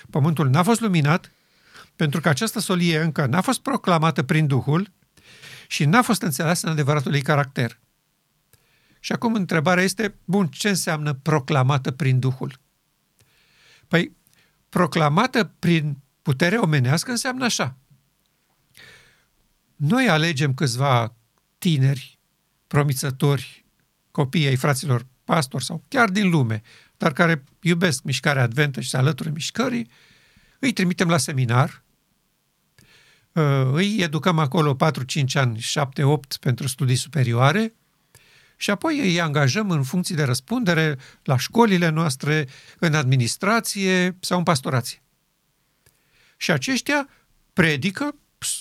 Pământul 0.09 0.49
n-a 0.49 0.63
fost 0.63 0.79
luminat 0.79 1.31
pentru 1.95 2.21
că 2.21 2.29
această 2.29 2.59
solie 2.59 2.99
încă 2.99 3.25
n-a 3.25 3.41
fost 3.41 3.59
proclamată 3.59 4.23
prin 4.23 4.47
Duhul 4.47 4.91
și 5.67 5.85
n-a 5.85 6.01
fost 6.01 6.21
înțeleasă 6.21 6.65
în 6.65 6.71
adevăratul 6.71 7.13
ei 7.13 7.21
caracter. 7.21 7.79
Și 8.99 9.11
acum 9.11 9.33
întrebarea 9.33 9.83
este, 9.83 10.15
bun, 10.25 10.47
ce 10.47 10.69
înseamnă 10.69 11.13
proclamată 11.13 11.91
prin 11.91 12.19
Duhul? 12.19 12.59
Păi, 13.87 14.15
proclamată 14.69 15.53
prin 15.59 15.97
putere 16.21 16.57
omenească 16.57 17.11
înseamnă 17.11 17.45
așa. 17.45 17.77
Noi 19.75 20.09
alegem 20.09 20.53
câțiva 20.53 21.15
tineri, 21.57 22.19
promițători, 22.67 23.65
copii 24.11 24.47
ai 24.47 24.55
fraților 24.55 25.05
pastori 25.23 25.63
sau 25.63 25.83
chiar 25.87 26.09
din 26.09 26.29
lume, 26.29 26.61
dar 27.05 27.13
care 27.13 27.43
iubesc 27.61 28.03
mișcarea 28.03 28.43
adventă 28.43 28.81
și 28.81 28.89
se 28.89 28.97
alătură 28.97 29.29
mișcării, 29.29 29.89
îi 30.59 30.73
trimitem 30.73 31.09
la 31.09 31.17
seminar, 31.17 31.83
uh, 33.31 33.43
îi 33.71 33.97
educăm 34.01 34.39
acolo 34.39 34.75
4-5 34.75 34.77
ani, 35.33 35.59
7-8 35.59 36.39
pentru 36.39 36.67
studii 36.67 36.95
superioare 36.95 37.73
și 38.57 38.69
apoi 38.69 38.99
îi 38.99 39.21
angajăm 39.21 39.71
în 39.71 39.83
funcții 39.83 40.15
de 40.15 40.23
răspundere 40.23 40.97
la 41.23 41.37
școlile 41.37 41.89
noastre, 41.89 42.47
în 42.79 42.93
administrație 42.93 44.17
sau 44.19 44.37
în 44.37 44.43
pastorație. 44.43 45.01
Și 46.37 46.51
aceștia 46.51 47.09
predică 47.53 48.15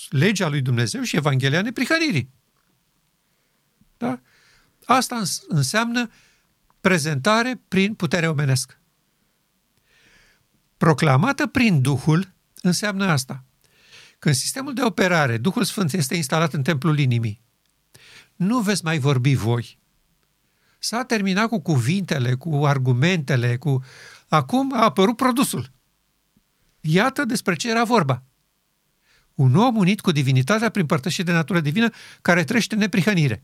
legea 0.09 0.47
lui 0.47 0.61
Dumnezeu 0.61 1.01
și 1.01 1.15
Evanghelia 1.15 1.61
neprihănirii. 1.61 2.29
Da? 3.97 4.19
Asta 4.85 5.21
înseamnă 5.47 6.09
prezentare 6.85 7.61
prin 7.67 7.93
putere 7.93 8.27
omenească. 8.27 8.75
Proclamată 10.77 11.47
prin 11.47 11.81
Duhul 11.81 12.33
înseamnă 12.61 13.05
asta. 13.05 13.43
Când 14.19 14.35
sistemul 14.35 14.73
de 14.73 14.83
operare, 14.83 15.37
Duhul 15.37 15.63
Sfânt, 15.63 15.93
este 15.93 16.15
instalat 16.15 16.53
în 16.53 16.63
templul 16.63 16.99
inimii, 16.99 17.41
nu 18.35 18.59
veți 18.59 18.83
mai 18.83 18.99
vorbi 18.99 19.35
voi. 19.35 19.79
S-a 20.79 21.03
terminat 21.03 21.47
cu 21.47 21.59
cuvintele, 21.59 22.33
cu 22.33 22.65
argumentele, 22.65 23.57
cu... 23.57 23.83
Acum 24.27 24.73
a 24.73 24.83
apărut 24.83 25.15
produsul. 25.15 25.71
Iată 26.79 27.25
despre 27.25 27.55
ce 27.55 27.69
era 27.69 27.83
vorba. 27.83 28.23
Un 29.35 29.55
om 29.55 29.75
unit 29.75 30.01
cu 30.01 30.11
divinitatea 30.11 30.69
prin 30.69 30.85
părtășie 30.85 31.23
de 31.23 31.31
natură 31.31 31.59
divină 31.59 31.89
care 32.21 32.43
trăiește 32.43 32.75
neprihănire. 32.75 33.43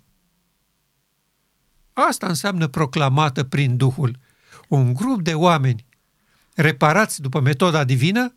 Asta 1.93 2.27
înseamnă 2.27 2.67
proclamată 2.67 3.43
prin 3.43 3.77
Duhul. 3.77 4.19
Un 4.67 4.93
grup 4.93 5.21
de 5.21 5.34
oameni 5.34 5.86
reparați 6.56 7.21
după 7.21 7.39
metoda 7.39 7.84
divină, 7.84 8.36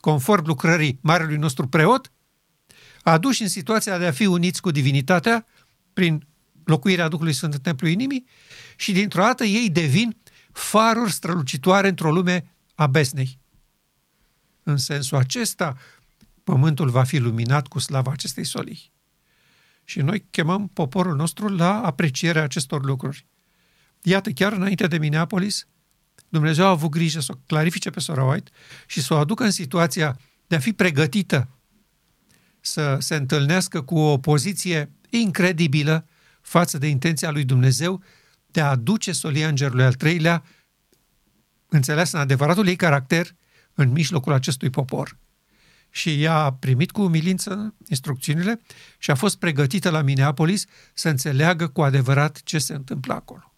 conform 0.00 0.46
lucrării 0.46 0.98
marelui 1.00 1.36
nostru 1.36 1.66
preot, 1.66 2.12
aduși 3.02 3.42
în 3.42 3.48
situația 3.48 3.98
de 3.98 4.06
a 4.06 4.12
fi 4.12 4.26
uniți 4.26 4.60
cu 4.60 4.70
divinitatea 4.70 5.46
prin 5.92 6.26
locuirea 6.64 7.08
Duhului 7.08 7.32
Sfânt 7.32 7.54
în 7.54 7.60
templul 7.60 7.90
inimii 7.90 8.26
și 8.76 8.92
dintr-o 8.92 9.22
dată 9.22 9.44
ei 9.44 9.70
devin 9.70 10.16
faruri 10.52 11.12
strălucitoare 11.12 11.88
într-o 11.88 12.12
lume 12.12 12.54
a 12.74 12.86
besnei. 12.86 13.38
În 14.62 14.76
sensul 14.76 15.18
acesta, 15.18 15.76
pământul 16.44 16.90
va 16.90 17.04
fi 17.04 17.18
luminat 17.18 17.66
cu 17.66 17.78
slava 17.78 18.10
acestei 18.10 18.44
solii. 18.44 18.92
Și 19.92 20.00
noi 20.00 20.26
chemăm 20.30 20.68
poporul 20.68 21.16
nostru 21.16 21.48
la 21.48 21.82
aprecierea 21.82 22.42
acestor 22.42 22.84
lucruri. 22.84 23.26
Iată, 24.02 24.30
chiar 24.30 24.52
înainte 24.52 24.86
de 24.86 24.98
Minneapolis, 24.98 25.66
Dumnezeu 26.28 26.64
a 26.64 26.68
avut 26.68 26.90
grijă 26.90 27.20
să 27.20 27.32
o 27.34 27.40
clarifice 27.46 27.90
pe 27.90 28.00
Sora 28.00 28.24
White 28.24 28.50
și 28.86 29.00
să 29.02 29.14
o 29.14 29.16
aducă 29.16 29.44
în 29.44 29.50
situația 29.50 30.18
de 30.46 30.54
a 30.54 30.58
fi 30.58 30.72
pregătită 30.72 31.48
să 32.60 32.96
se 33.00 33.14
întâlnească 33.14 33.82
cu 33.82 33.98
o 33.98 34.18
poziție 34.18 34.90
incredibilă 35.10 36.06
față 36.40 36.78
de 36.78 36.86
intenția 36.86 37.30
lui 37.30 37.44
Dumnezeu 37.44 38.02
de 38.46 38.60
a 38.60 38.70
aduce 38.70 39.12
solia 39.12 39.48
îngerului 39.48 39.84
al 39.84 39.94
treilea, 39.94 40.44
înțeles 41.68 42.12
în 42.12 42.20
adevăratul 42.20 42.66
ei 42.66 42.76
caracter, 42.76 43.34
în 43.74 43.90
mijlocul 43.90 44.32
acestui 44.32 44.70
popor. 44.70 45.18
Și 45.94 46.22
ea 46.22 46.34
a 46.34 46.52
primit 46.52 46.90
cu 46.90 47.02
umilință 47.02 47.74
instrucțiunile 47.88 48.60
și 48.98 49.10
a 49.10 49.14
fost 49.14 49.36
pregătită 49.36 49.90
la 49.90 50.02
Minneapolis 50.02 50.64
să 50.94 51.08
înțeleagă 51.08 51.68
cu 51.68 51.82
adevărat 51.82 52.40
ce 52.44 52.58
se 52.58 52.72
întâmplă 52.72 53.14
acolo. 53.14 53.52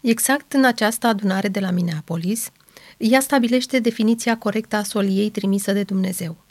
Exact 0.00 0.52
în 0.52 0.64
această 0.64 1.06
adunare 1.06 1.48
de 1.48 1.60
la 1.60 1.70
Minneapolis, 1.70 2.50
ea 2.98 3.20
stabilește 3.20 3.78
definiția 3.78 4.38
corectă 4.38 4.76
a 4.76 4.82
soliei 4.82 5.30
trimisă 5.30 5.72
de 5.72 5.82
Dumnezeu. 5.82 6.44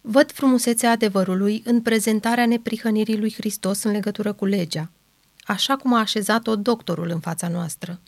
Văd 0.00 0.32
frumusețea 0.32 0.90
adevărului 0.90 1.62
în 1.64 1.80
prezentarea 1.80 2.46
neprihănirii 2.46 3.18
lui 3.18 3.32
Hristos 3.32 3.82
în 3.82 3.90
legătură 3.90 4.32
cu 4.32 4.44
legea, 4.44 4.90
așa 5.42 5.76
cum 5.76 5.94
a 5.94 5.98
așezat-o 5.98 6.56
doctorul 6.56 7.08
în 7.08 7.20
fața 7.20 7.48
noastră. 7.48 8.00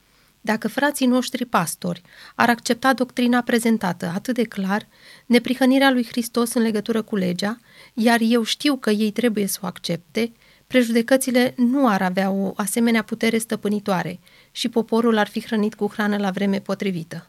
Dacă 0.45 0.69
frații 0.69 1.07
noștri 1.07 1.45
pastori 1.45 2.03
ar 2.35 2.49
accepta 2.49 2.93
doctrina 2.93 3.43
prezentată 3.43 4.07
atât 4.15 4.35
de 4.35 4.45
clar, 4.45 4.87
neprihănirea 5.27 5.91
lui 5.91 6.07
Hristos 6.07 6.55
în 6.55 6.63
legătură 6.63 7.03
cu 7.03 7.17
legea, 7.17 7.61
iar 7.95 8.19
eu 8.23 8.43
știu 8.43 8.77
că 8.77 8.91
ei 8.91 9.11
trebuie 9.11 9.47
să 9.47 9.59
o 9.63 9.67
accepte, 9.67 10.33
prejudecățile 10.67 11.55
nu 11.57 11.89
ar 11.89 12.03
avea 12.03 12.31
o 12.31 12.53
asemenea 12.57 13.03
putere 13.03 13.39
stăpânitoare 13.39 14.21
și 14.51 14.69
poporul 14.69 15.19
ar 15.19 15.29
fi 15.29 15.45
hrănit 15.45 15.75
cu 15.75 15.91
hrană 15.93 16.17
la 16.17 16.31
vreme 16.31 16.61
potrivită. 16.61 17.29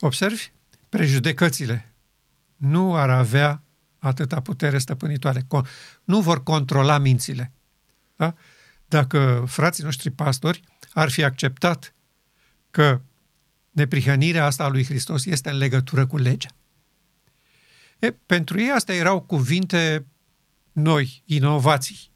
Observi? 0.00 0.50
Prejudecățile 0.88 1.92
nu 2.56 2.96
ar 2.96 3.10
avea 3.10 3.62
atâta 3.98 4.40
putere 4.40 4.78
stăpânitoare. 4.78 5.46
Nu 6.04 6.20
vor 6.20 6.42
controla 6.42 6.98
mințile. 6.98 7.52
Da? 8.16 8.34
Dacă 8.86 9.44
frații 9.48 9.84
noștri 9.84 10.10
pastori 10.10 10.62
ar 10.92 11.10
fi 11.10 11.24
acceptat 11.24 11.94
că 12.70 13.00
neprihănirea 13.70 14.44
asta 14.44 14.64
a 14.64 14.68
lui 14.68 14.84
Hristos 14.84 15.24
este 15.24 15.50
în 15.50 15.56
legătură 15.56 16.06
cu 16.06 16.16
legea. 16.16 16.50
E, 17.98 18.10
pentru 18.10 18.60
ei 18.60 18.70
astea 18.70 18.94
erau 18.94 19.20
cuvinte 19.20 20.06
noi, 20.72 21.22
inovații. 21.24 22.10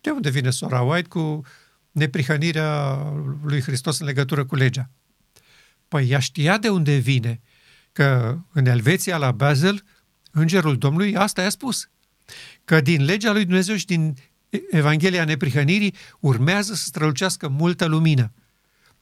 De 0.00 0.10
unde 0.10 0.30
vine 0.30 0.50
sora 0.50 0.82
White 0.82 1.08
cu 1.08 1.44
neprihănirea 1.90 2.94
lui 3.42 3.60
Hristos 3.60 3.98
în 3.98 4.06
legătură 4.06 4.44
cu 4.44 4.54
legea? 4.54 4.90
Păi 5.88 6.10
ea 6.10 6.18
știa 6.18 6.58
de 6.58 6.68
unde 6.68 6.96
vine, 6.96 7.40
că 7.92 8.38
în 8.52 8.66
Elveția, 8.66 9.16
la 9.16 9.32
Basel, 9.32 9.84
îngerul 10.30 10.78
Domnului 10.78 11.16
asta 11.16 11.42
i-a 11.42 11.48
spus, 11.48 11.90
că 12.64 12.80
din 12.80 13.04
legea 13.04 13.32
lui 13.32 13.44
Dumnezeu 13.44 13.76
și 13.76 13.86
din 13.86 14.16
Evanghelia 14.70 15.24
neprihănirii 15.24 15.94
urmează 16.20 16.74
să 16.74 16.84
strălucească 16.84 17.48
multă 17.48 17.86
lumină 17.86 18.32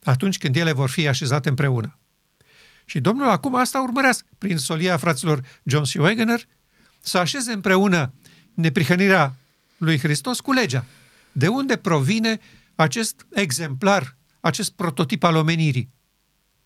atunci 0.03 0.37
când 0.37 0.55
ele 0.55 0.71
vor 0.71 0.89
fi 0.89 1.07
așezate 1.07 1.49
împreună. 1.49 1.97
Și 2.85 2.99
Domnul 2.99 3.29
acum 3.29 3.55
asta 3.55 3.81
urmărească, 3.81 4.27
prin 4.37 4.57
solia 4.57 4.97
fraților 4.97 5.41
John 5.63 5.83
și 5.83 5.97
Wegener, 5.97 6.41
să 6.99 7.17
așeze 7.17 7.51
împreună 7.51 8.13
neprihănirea 8.53 9.35
lui 9.77 9.99
Hristos 9.99 10.39
cu 10.39 10.51
legea. 10.51 10.85
De 11.31 11.47
unde 11.47 11.75
provine 11.75 12.39
acest 12.75 13.25
exemplar, 13.33 14.15
acest 14.39 14.71
prototip 14.71 15.23
al 15.23 15.35
omenirii? 15.35 15.89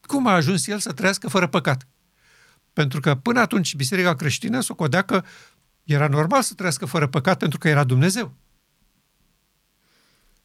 Cum 0.02 0.28
a 0.28 0.34
ajuns 0.34 0.68
el 0.68 0.80
să 0.80 0.92
trăiască 0.92 1.28
fără 1.28 1.48
păcat? 1.48 1.88
Pentru 2.74 3.00
că 3.00 3.16
până 3.16 3.40
atunci 3.40 3.76
biserica 3.76 4.16
creștină 4.16 4.60
s-o 4.60 4.74
că 4.74 5.24
era 5.84 6.08
normal 6.08 6.42
să 6.42 6.54
trăiască 6.54 6.86
fără 6.86 7.08
păcat 7.08 7.38
pentru 7.38 7.60
că 7.60 7.68
era 7.68 7.84
Dumnezeu. 7.84 8.34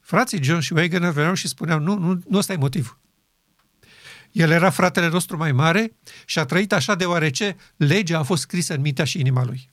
Frații 0.07 0.43
John 0.43 0.61
și 0.61 0.73
Wegener 0.73 1.11
veneau 1.11 1.35
și 1.35 1.49
spuneau, 1.49 1.79
nu, 1.79 1.99
nu, 1.99 2.21
nu 2.29 2.39
ăsta 2.39 2.53
e 2.53 2.57
motiv. 2.57 2.99
El 4.33 4.51
era 4.51 4.71
fratele 4.71 5.09
nostru 5.09 5.37
mai 5.37 5.53
mare 5.53 5.97
și 6.25 6.39
a 6.39 6.45
trăit 6.45 6.73
așa 6.73 6.95
deoarece 6.95 7.57
legea 7.77 8.19
a 8.19 8.23
fost 8.23 8.43
scrisă 8.43 8.75
în 8.75 8.81
mintea 8.81 9.05
și 9.05 9.21
inima 9.21 9.45
lui. 9.45 9.69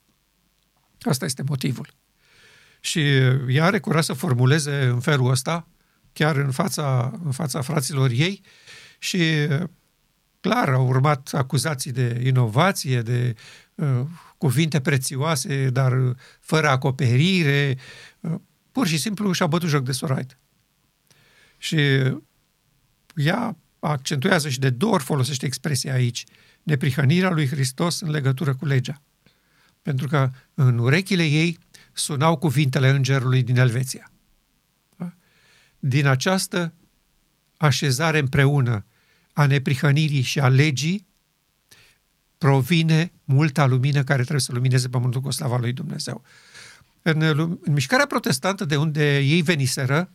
Asta 1.02 1.26
este 1.26 1.44
motivul. 1.48 1.88
Și 2.80 3.02
ea 3.48 3.66
are 3.66 3.80
curaj 3.80 4.04
să 4.04 4.14
formuleze 4.14 4.86
în 4.86 5.00
felul 5.00 5.30
ăsta, 5.30 5.68
chiar 6.14 6.36
în 6.36 6.52
fața, 6.52 7.20
în 7.24 7.32
fața 7.32 7.62
fraților 7.62 8.10
ei 8.10 8.42
și 9.00 9.24
clar 10.40 10.70
au 10.70 10.88
urmat 10.88 11.30
acuzații 11.34 11.92
de 11.92 12.22
inovație, 12.26 13.02
de 13.02 13.36
uh, 13.76 14.02
cuvinte 14.38 14.82
prețioase, 14.82 15.70
dar 15.70 16.16
fără 16.40 16.70
acoperire, 16.70 17.78
uh, 18.20 18.36
pur 18.74 18.88
și 18.88 18.97
simplu 18.97 19.32
și-a 19.32 19.47
bătut 19.47 19.69
joc 19.69 19.84
de 19.84 19.91
Sorait. 19.91 20.38
Și 21.57 21.78
ea 23.15 23.57
accentuează 23.80 24.49
și 24.49 24.59
de 24.59 24.69
două 24.69 24.93
ori 24.93 25.03
folosește 25.03 25.45
expresia 25.45 25.93
aici, 25.93 26.24
neprihănirea 26.63 27.30
lui 27.30 27.47
Hristos 27.47 27.99
în 27.99 28.09
legătură 28.09 28.55
cu 28.55 28.65
legea. 28.65 29.01
Pentru 29.82 30.07
că 30.07 30.32
în 30.53 30.78
urechile 30.78 31.24
ei 31.24 31.59
sunau 31.93 32.38
cuvintele 32.38 32.89
îngerului 32.89 33.43
din 33.43 33.57
Elveția. 33.57 34.11
Da? 34.95 35.13
Din 35.80 36.05
această 36.05 36.74
așezare 37.57 38.19
împreună 38.19 38.86
a 39.34 39.45
neprihănirii 39.45 40.21
și 40.21 40.39
a 40.39 40.47
legii 40.47 41.07
provine 42.38 43.11
multa 43.24 43.65
lumină 43.65 44.03
care 44.03 44.21
trebuie 44.21 44.39
să 44.41 44.51
lumineze 44.51 44.89
pământul 44.89 45.21
cu 45.21 45.32
slava 45.32 45.57
lui 45.57 45.74
Dumnezeu. 45.74 46.24
În, 47.06 47.22
în 47.62 47.74
mișcarea 47.74 48.06
protestantă 48.06 48.66
de 48.66 48.76
unde 48.76 49.20
ei 49.20 49.41
veniseră, 49.41 50.14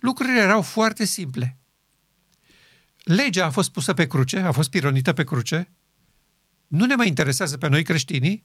lucrurile 0.00 0.40
erau 0.40 0.62
foarte 0.62 1.04
simple. 1.04 1.58
Legea 2.98 3.44
a 3.44 3.50
fost 3.50 3.70
pusă 3.70 3.94
pe 3.94 4.06
cruce, 4.06 4.38
a 4.38 4.52
fost 4.52 4.70
pironită 4.70 5.12
pe 5.12 5.24
cruce, 5.24 5.72
nu 6.66 6.86
ne 6.86 6.94
mai 6.94 7.08
interesează 7.08 7.56
pe 7.56 7.68
noi 7.68 7.82
creștinii 7.82 8.44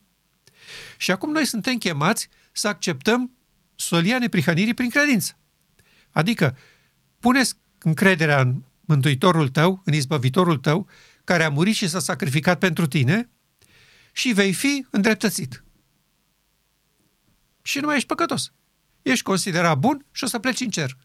și 0.96 1.10
acum 1.10 1.32
noi 1.32 1.44
suntem 1.44 1.78
chemați 1.78 2.28
să 2.52 2.68
acceptăm 2.68 3.36
solia 3.74 4.18
neprihănirii 4.18 4.74
prin 4.74 4.90
credință. 4.90 5.38
Adică, 6.10 6.56
puneți 7.18 7.54
încrederea 7.78 8.40
în 8.40 8.62
Mântuitorul 8.80 9.48
tău, 9.48 9.82
în 9.84 9.92
izbăvitorul 9.92 10.56
tău, 10.56 10.88
care 11.24 11.44
a 11.44 11.50
murit 11.50 11.74
și 11.74 11.88
s-a 11.88 11.98
sacrificat 11.98 12.58
pentru 12.58 12.86
tine 12.86 13.30
și 14.12 14.32
vei 14.32 14.52
fi 14.52 14.86
îndreptățit 14.90 15.64
și 17.66 17.78
nu 17.78 17.86
mai 17.86 17.96
ești 17.96 18.08
păcătos. 18.08 18.52
Ești 19.02 19.24
considerat 19.24 19.78
bun 19.78 20.04
și 20.12 20.24
o 20.24 20.26
să 20.26 20.38
pleci 20.38 20.60
în 20.60 20.70
cer. 20.70 20.96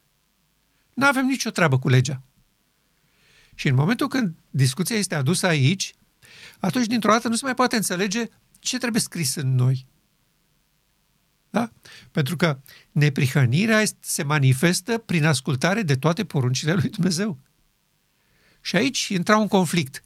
Nu 0.93 1.05
avem 1.05 1.26
nicio 1.26 1.49
treabă 1.49 1.80
cu 1.80 1.89
legea. 1.89 2.22
Și 3.55 3.68
în 3.68 3.76
momentul 3.76 4.07
când 4.07 4.36
discuția 4.49 4.95
este 4.95 5.16
adusă 5.16 5.47
aici, 5.47 5.93
atunci 6.59 6.86
dintr-o 6.86 7.12
dată 7.12 7.28
nu 7.28 7.36
se 7.36 7.45
mai 7.45 7.53
poate 7.53 7.76
înțelege 7.76 8.26
ce 8.59 8.78
trebuie 8.78 9.01
scris 9.01 9.36
în 9.36 9.55
noi. 9.55 9.88
Da? 11.49 11.72
Pentru 12.12 12.36
că 12.36 12.59
neprihănirea 12.91 13.84
se 13.99 14.24
manifestă 14.24 14.97
prin 14.97 15.26
ascultare 15.26 15.82
de 15.82 15.95
toate 15.95 16.26
poruncile 16.26 16.74
lui 16.74 16.89
Dumnezeu. 16.89 17.39
Și 18.62 18.76
aici 18.76 19.07
intra 19.07 19.38
un 19.38 19.47
conflict. 19.47 20.03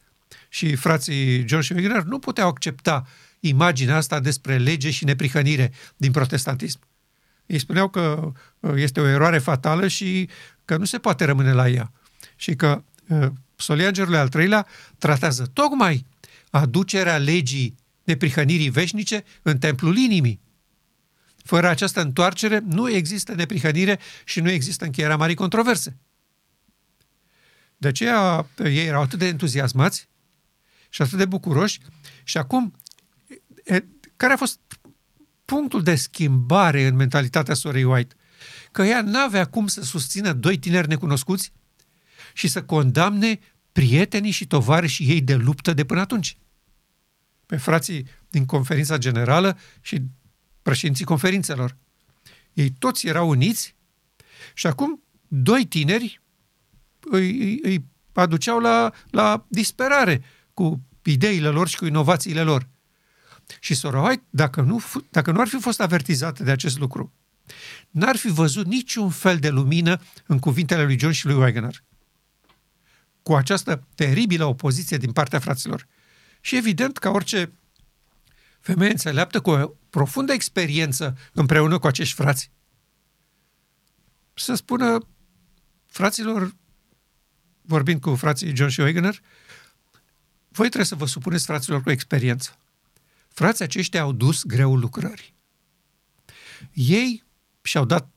Și 0.50 0.76
frații 0.76 1.48
John 1.48 1.62
și 1.62 1.74
Wigner 1.74 2.04
nu 2.04 2.20
puteau 2.20 2.48
accepta 2.48 3.08
imaginea 3.48 3.96
asta 3.96 4.20
despre 4.20 4.58
lege 4.58 4.92
și 4.92 5.04
neprihănire 5.04 5.72
din 5.98 6.12
protestantism. 6.12 6.80
Ei 7.46 7.60
spuneau 7.60 7.90
că 7.90 8.32
uh, 8.60 8.72
este 8.76 9.00
o 9.00 9.08
eroare 9.08 9.38
fatală 9.38 9.88
și 9.88 10.30
că 10.66 10.78
nu 10.78 10.86
se 10.86 10.98
poate 10.98 11.26
rămâne 11.26 11.52
la 11.52 11.70
ea. 11.70 11.92
Și 12.36 12.56
că 12.56 12.84
uh, 13.08 13.28
Solia 13.56 13.88
Îngerului 13.88 14.18
al 14.18 14.30
treilea 14.30 14.68
tratează 14.98 15.46
tocmai 15.54 16.06
aducerea 16.50 17.18
legii 17.18 17.76
neprihănirii 18.04 18.70
veșnice 18.70 19.24
în 19.42 19.58
templul 19.58 19.98
inimii. 19.98 20.42
Fără 21.44 21.68
această 21.68 22.02
întoarcere 22.02 22.62
nu 22.66 22.90
există 22.90 23.34
neprihănire 23.34 24.00
și 24.24 24.40
nu 24.40 24.50
există 24.50 24.86
încheierea 24.86 25.18
marii 25.18 25.36
controverse. 25.36 25.98
De 27.78 27.88
aceea 27.88 28.48
ei 28.64 28.86
erau 28.86 29.02
atât 29.02 29.20
de 29.20 29.28
entuziasmați 29.28 30.10
și 30.90 31.02
atât 31.02 31.18
de 31.18 31.26
bucuroși 31.26 31.80
și 32.24 32.38
acum 32.38 32.74
care 34.16 34.34
a 34.34 34.38
fost 34.38 34.60
punctul 35.46 35.84
de 35.84 35.96
schimbare 35.96 36.86
în 36.86 36.96
mentalitatea 36.96 37.54
sorei 37.54 37.84
White? 37.84 38.16
Că 38.72 38.84
ea 38.84 39.02
n-avea 39.02 39.46
cum 39.46 39.68
să 39.68 39.84
susțină 39.84 40.34
doi 40.34 40.58
tineri 40.58 40.88
necunoscuți 40.88 41.52
și 42.34 42.48
să 42.48 42.64
condamne 42.64 43.40
prietenii 43.72 44.32
și 44.32 44.48
tovarășii 44.48 45.10
ei 45.10 45.22
de 45.22 45.36
luptă 45.36 45.74
de 45.74 45.86
până 45.86 46.00
atunci. 46.00 46.38
Pe 47.46 47.58
frații 47.58 48.08
din 48.30 48.46
conferința 48.46 48.98
generală 48.98 49.58
și 49.82 50.02
președinții 50.62 51.06
conferințelor. 51.06 51.78
Ei 52.54 52.70
toți 52.70 53.08
erau 53.08 53.30
uniți 53.30 53.76
și 54.54 54.68
acum 54.68 55.04
doi 55.28 55.66
tineri 55.66 56.22
îi, 57.00 57.40
îi, 57.40 57.60
îi 57.64 57.86
aduceau 58.14 58.60
la, 58.60 58.94
la 59.10 59.46
disperare 59.48 60.24
cu 60.54 60.82
ideile 61.04 61.48
lor 61.48 61.68
și 61.68 61.78
cu 61.78 61.86
inovațiile 61.86 62.42
lor. 62.42 62.68
Și 63.60 63.74
sora 63.74 64.02
White, 64.02 64.24
dacă 64.30 64.62
nu, 64.62 64.84
dacă 65.10 65.32
nu 65.32 65.40
ar 65.40 65.48
fi 65.48 65.60
fost 65.60 65.82
avertizată 65.82 66.44
de 66.44 66.52
acest 66.52 66.80
lucru, 66.80 67.14
n-ar 67.90 68.16
fi 68.16 68.28
văzut 68.28 68.66
niciun 68.66 69.10
fel 69.10 69.40
de 69.40 69.50
lumină 69.50 70.02
în 70.26 70.40
cuvintele 70.40 70.84
lui 70.84 71.00
John 71.00 71.14
și 71.14 71.26
lui 71.26 71.36
Wagner. 71.36 71.84
Cu 73.24 73.36
această 73.36 73.88
teribilă 73.96 74.46
opoziție 74.46 74.98
din 74.98 75.12
partea 75.12 75.40
fraților. 75.40 75.88
Și 76.42 76.56
evident 76.56 76.98
că 76.98 77.10
orice 77.10 77.52
femeie 78.60 78.92
înțeleaptă 78.92 79.42
cu 79.42 79.50
o 79.50 79.72
profundă 79.90 80.34
experiență 80.34 81.18
împreună 81.34 81.80
cu 81.80 81.88
acești 81.88 82.16
frați, 82.16 82.52
să 84.34 84.54
spună 84.54 85.08
fraților, 85.86 86.56
vorbind 87.62 88.02
cu 88.02 88.16
frații 88.16 88.56
John 88.56 88.70
și 88.70 88.80
Wagner, 88.80 89.22
voi 90.50 90.68
trebuie 90.68 90.86
să 90.86 90.96
vă 90.96 91.06
supuneți 91.06 91.46
fraților 91.46 91.82
cu 91.82 91.92
experiență. 91.92 92.60
Frații 93.36 93.64
aceștia 93.64 94.02
au 94.02 94.12
dus 94.12 94.44
greul 94.44 94.80
lucrării. 94.80 95.34
Ei 96.74 97.24
și-au 97.62 97.86
dat 97.86 98.10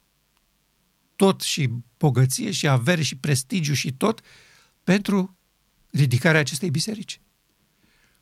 tot 1.16 1.40
și 1.40 1.70
bogăție 1.98 2.50
și 2.50 2.68
avere 2.68 3.02
și 3.02 3.16
prestigiu 3.16 3.72
și 3.72 3.92
tot 3.92 4.20
pentru 4.84 5.36
ridicarea 5.90 6.40
acestei 6.40 6.70
biserici. 6.70 7.20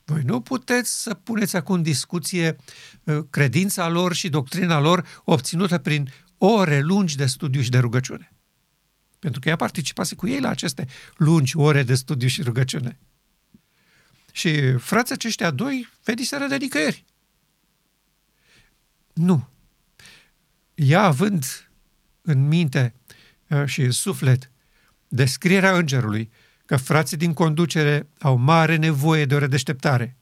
Voi 0.05 0.23
nu 0.23 0.41
puteți 0.41 1.03
să 1.03 1.15
puneți 1.15 1.57
acum 1.57 1.75
în 1.75 1.83
discuție 1.83 2.57
uh, 3.05 3.19
credința 3.31 3.89
lor 3.89 4.15
și 4.15 4.29
doctrina 4.29 4.79
lor 4.79 5.23
obținută 5.25 5.79
prin 5.79 6.13
ore 6.39 6.81
lungi 6.81 7.17
de 7.17 7.27
studiu 7.27 7.61
și 7.61 7.71
de 7.71 7.79
rugăciune. 7.79 8.33
Pentru 9.19 9.41
că 9.41 9.49
ea 9.49 9.57
participase 9.57 10.15
cu 10.15 10.29
ei 10.29 10.41
la 10.41 10.49
aceste 10.49 10.87
lungi 11.17 11.57
ore 11.57 11.83
de 11.83 11.95
studiu 11.95 12.29
și 12.29 12.43
rugăciune. 12.43 12.99
Și 14.37 14.73
frații 14.73 15.15
aceștia 15.15 15.51
doi 15.51 15.89
veniseră 16.05 16.47
de 16.47 16.57
nicăieri. 16.57 17.05
Nu. 19.13 19.49
Ea 20.75 21.03
având 21.03 21.69
în 22.23 22.49
minte 22.49 22.95
uh, 23.49 23.63
și 23.67 23.81
în 23.81 23.91
suflet 23.91 24.51
descrierea 25.09 25.77
îngerului 25.77 26.31
că 26.65 26.77
frații 26.77 27.17
din 27.17 27.33
conducere 27.33 28.09
au 28.19 28.37
mare 28.37 28.77
nevoie 28.77 29.25
de 29.25 29.35
o 29.35 29.39
redeșteptare, 29.39 30.17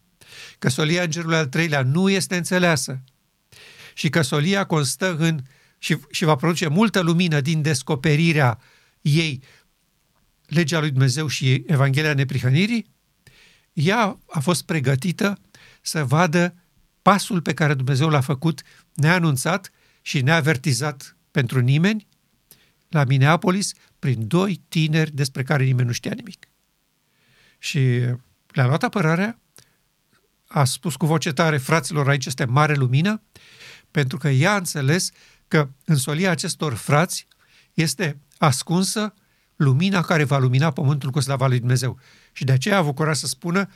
că 0.59 0.69
solia 0.69 1.03
îngerului 1.03 1.37
al 1.37 1.47
treilea 1.47 1.83
nu 1.83 2.11
este 2.11 2.37
înțeleasă 2.37 3.03
și 3.95 4.09
că 4.09 4.23
solia 4.23 4.65
constă 4.65 5.17
în 5.17 5.41
și, 5.79 5.99
și 6.11 6.25
va 6.25 6.37
produce 6.37 6.69
multă 6.69 7.01
lumină 7.01 7.41
din 7.41 7.62
descoperirea 7.62 8.61
ei 9.01 9.43
legea 10.47 10.81
lui 10.81 10.91
Dumnezeu 10.91 11.27
și 11.27 11.65
Evanghelia 11.67 12.15
neprihănirii, 12.15 12.93
ea 13.75 14.18
a 14.27 14.41
fost 14.41 14.62
pregătită 14.62 15.39
să 15.81 16.05
vadă 16.05 16.55
pasul 17.03 17.41
pe 17.41 17.55
care 17.55 17.75
Dumnezeu 17.75 18.09
l-a 18.09 18.20
făcut 18.20 18.62
neanunțat 18.93 19.70
și 20.03 20.20
neavertizat 20.20 21.16
pentru 21.31 21.61
nimeni 21.61 22.07
la 22.89 23.05
Minneapolis 23.05 23.72
prin 23.99 24.29
doi 24.29 24.62
tineri 24.68 25.11
despre 25.11 25.43
care 25.43 25.64
nimeni 25.64 25.87
nu 25.87 25.93
știa 25.93 26.12
nimic. 26.14 26.49
Și 27.59 27.79
le-a 28.47 28.66
luat 28.66 28.83
apărarea, 28.83 29.39
a 30.47 30.64
spus 30.64 30.97
cu 30.97 31.07
voce 31.07 31.33
tare, 31.33 31.57
fraților, 31.57 32.09
aici 32.09 32.27
este 32.27 32.45
mare 32.45 32.75
lumină, 32.75 33.22
pentru 33.91 34.18
că 34.18 34.29
ea 34.29 34.53
a 34.53 34.57
înțeles 34.57 35.11
că 35.49 35.68
în 35.85 35.97
solia 35.97 36.31
acestor 36.31 36.75
frați 36.75 37.27
este 37.75 38.20
ascunsă 38.39 39.14
lumina 39.65 40.01
care 40.01 40.25
va 40.25 40.39
lumina 40.39 40.71
pământul 40.71 41.11
cu 41.11 41.21
slava 41.21 41.47
lui 41.47 41.59
Dumnezeu. 41.59 41.99
Și 42.33 42.45
de 42.45 42.53
aceea 42.53 42.75
a 42.75 42.79
avut 42.79 42.95
curaj 42.95 43.17
să 43.17 43.27
spună 43.27 43.69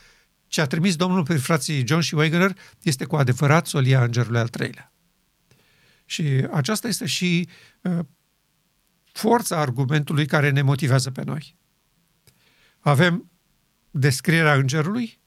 ce 0.47 0.61
a 0.61 0.67
trimis 0.67 0.97
Domnul 0.97 1.23
pe 1.23 1.37
frații 1.37 1.87
John 1.87 2.01
și 2.01 2.15
Wagner 2.15 2.53
este 2.83 3.05
cu 3.05 3.17
adevărat 3.17 3.67
solia 3.67 4.03
îngerului 4.03 4.39
al 4.39 4.49
treilea. 4.49 4.93
Și 6.05 6.47
aceasta 6.53 6.89
este 6.89 7.07
și 7.07 7.49
uh, 7.81 7.99
forța 9.13 9.61
argumentului 9.61 10.27
care 10.27 10.51
ne 10.51 10.63
motivează 10.63 11.11
pe 11.11 11.23
noi. 11.25 11.57
Avem 12.79 13.31
descrierea 13.91 14.55
îngerului, 14.55 15.21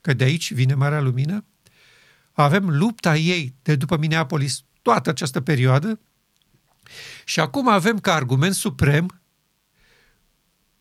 că 0.00 0.12
de 0.14 0.24
aici 0.24 0.52
vine 0.52 0.74
Marea 0.74 1.00
Lumină, 1.00 1.44
avem 2.32 2.70
lupta 2.70 3.16
ei 3.16 3.54
de 3.62 3.76
după 3.76 3.96
Minneapolis 3.96 4.64
toată 4.82 5.10
această 5.10 5.40
perioadă 5.40 6.00
și 7.24 7.40
acum 7.40 7.68
avem 7.68 7.98
ca 7.98 8.14
argument 8.14 8.54
suprem 8.54 9.17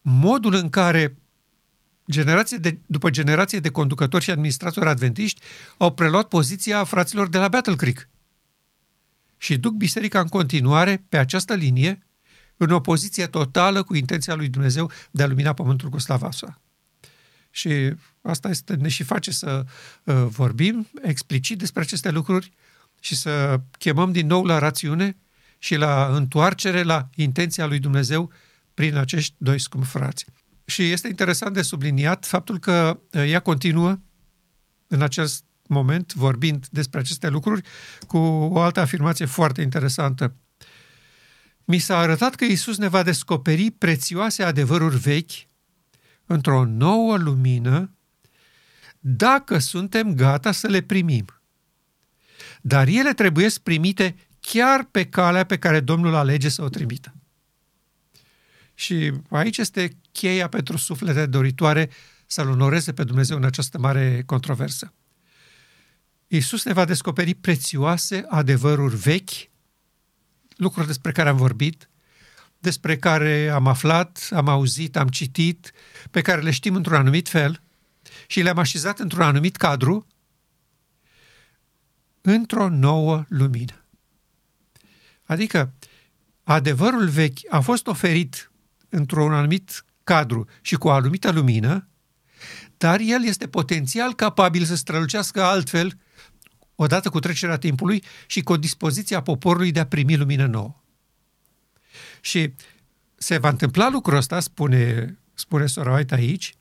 modul 0.10 0.53
în 0.53 0.70
care 0.70 1.18
generație 2.10 2.58
de, 2.58 2.78
după 2.86 3.10
generație 3.10 3.60
de 3.60 3.70
conducători 3.70 4.24
și 4.24 4.32
administratori 4.32 4.89
adventiști 4.89 5.41
au 5.78 5.93
preluat 5.93 6.28
poziția 6.28 6.84
fraților 6.84 7.28
de 7.28 7.38
la 7.38 7.47
Battle 7.47 7.76
Creek 7.76 8.10
și 9.38 9.58
duc 9.58 9.74
biserica 9.74 10.20
în 10.20 10.28
continuare 10.28 11.05
pe 11.10 11.18
această 11.18 11.53
linie 11.53 12.08
în 12.58 12.70
opoziție 12.70 13.28
totală 13.28 13.84
cu 13.84 13.95
intenția 13.95 14.36
lui 14.36 14.47
Dumnezeu 14.47 14.91
de 15.12 15.24
a 15.24 15.28
lumina 15.28 15.53
pământul 15.53 15.89
cu 15.89 15.97
slava 15.97 16.32
sa. 16.32 16.62
Și 17.49 17.93
asta 18.22 18.49
este, 18.49 18.76
ne 18.76 18.88
și 18.88 19.03
face 19.03 19.32
să 19.32 19.66
uh, 20.03 20.16
vorbim 20.16 20.88
explicit 21.01 21.58
despre 21.58 21.82
aceste 21.82 22.12
lucruri 22.12 22.51
și 22.99 23.16
să 23.16 23.62
chemăm 23.78 24.12
din 24.12 24.28
nou 24.28 24.43
la 24.45 24.60
rațiune 24.60 25.18
și 25.58 25.76
la 25.76 26.16
întoarcere 26.16 26.84
la 26.84 27.10
intenția 27.16 27.66
lui 27.66 27.80
Dumnezeu 27.80 28.32
prin 28.78 28.96
acești 28.96 29.36
doi 29.38 29.60
scumpi 29.60 29.88
frați. 29.88 30.26
Și 30.66 30.92
este 30.92 31.08
interesant 31.08 31.54
de 31.54 31.62
subliniat 31.62 32.26
faptul 32.26 32.60
că 32.60 33.00
uh, 33.12 33.32
ea 33.32 33.40
continuă 33.40 34.00
în 34.88 35.02
acest 35.02 35.44
moment, 35.68 36.14
vorbind 36.14 36.68
despre 36.68 37.00
aceste 37.00 37.30
lucruri, 37.30 37.62
cu 38.08 38.18
o 38.18 38.60
altă 38.60 38.80
afirmație 38.80 39.26
foarte 39.26 39.62
interesantă. 39.62 40.36
Mi 41.66 41.78
s-a 41.78 41.98
arătat 41.98 42.36
că 42.36 42.46
Isus 42.46 42.78
ne 42.78 42.88
va 42.88 43.04
descoperi 43.04 43.72
prețioase 43.72 44.44
adevăruri 44.44 44.98
vechi 44.98 45.32
într-o 46.26 46.66
nouă 46.66 47.18
lumină 47.18 47.96
dacă 49.00 49.58
suntem 49.58 50.14
gata 50.14 50.52
să 50.52 50.68
le 50.68 50.82
primim. 50.82 51.26
Dar 52.62 52.88
ele 52.88 53.14
trebuie 53.14 53.50
primite 53.64 54.16
chiar 54.40 54.84
pe 54.84 55.06
calea 55.06 55.44
pe 55.44 55.58
care 55.58 55.80
Domnul 55.80 56.16
alege 56.16 56.50
să 56.50 56.62
o 56.62 56.70
trimită. 56.70 57.12
Și 58.80 59.12
aici 59.30 59.58
este 59.58 59.98
cheia 60.12 60.48
pentru 60.48 60.78
suflete 60.78 61.26
doritoare 61.26 61.90
să-L 62.26 62.50
onoreze 62.50 62.94
pe 62.94 63.04
Dumnezeu 63.04 63.38
în 63.38 63.44
această 63.44 63.78
mare 63.78 64.24
controversă. 64.26 64.94
Iisus 66.28 66.66
ne 66.66 66.74
va 66.74 66.86
descoperi 66.86 67.34
prețioase 67.34 68.26
adevăruri 68.28 68.96
vechi, 68.96 69.30
lucruri 70.56 70.88
despre 70.88 71.12
care 71.12 71.30
am 71.30 71.38
vorbit, 71.38 71.90
despre 72.60 72.98
care 72.98 73.50
am 73.50 73.68
aflat, 73.68 74.28
am 74.32 74.48
auzit, 74.48 74.96
am 74.96 75.08
citit, 75.08 75.72
pe 76.12 76.22
care 76.22 76.42
le 76.42 76.52
știm 76.52 76.76
într-un 76.76 76.96
anumit 76.96 77.30
fel 77.30 77.62
și 78.28 78.42
le-am 78.42 78.58
așezat 78.58 79.00
într-un 79.00 79.22
anumit 79.22 79.56
cadru, 79.56 80.08
într-o 82.22 82.70
nouă 82.70 83.26
lumină. 83.28 83.86
Adică, 85.24 85.74
adevărul 86.44 87.08
vechi 87.08 87.40
a 87.50 87.60
fost 87.60 87.88
oferit 87.88 88.52
într-un 88.90 89.34
anumit 89.34 89.86
cadru 90.04 90.48
și 90.62 90.76
cu 90.76 90.88
o 90.88 90.92
anumită 90.92 91.32
lumină, 91.32 91.88
dar 92.78 93.00
el 93.00 93.26
este 93.26 93.48
potențial 93.48 94.14
capabil 94.16 94.64
să 94.64 94.76
strălucească 94.76 95.44
altfel 95.44 95.98
odată 96.76 97.10
cu 97.10 97.20
trecerea 97.20 97.58
timpului 97.58 98.04
și 98.28 98.42
cu 98.42 98.58
dispoziția 98.58 99.22
poporului 99.22 99.72
de 99.72 99.80
a 99.80 99.86
primi 99.86 100.18
lumină 100.18 100.46
nouă. 100.46 100.84
Și 102.22 102.54
se 103.16 103.38
va 103.38 103.50
întâmpla 103.50 103.90
lucrul 103.90 104.18
ăsta, 104.18 104.40
spune, 104.40 105.18
spune 105.34 105.66
Sora 105.66 105.94
White 105.94 106.16
aici, 106.16 106.56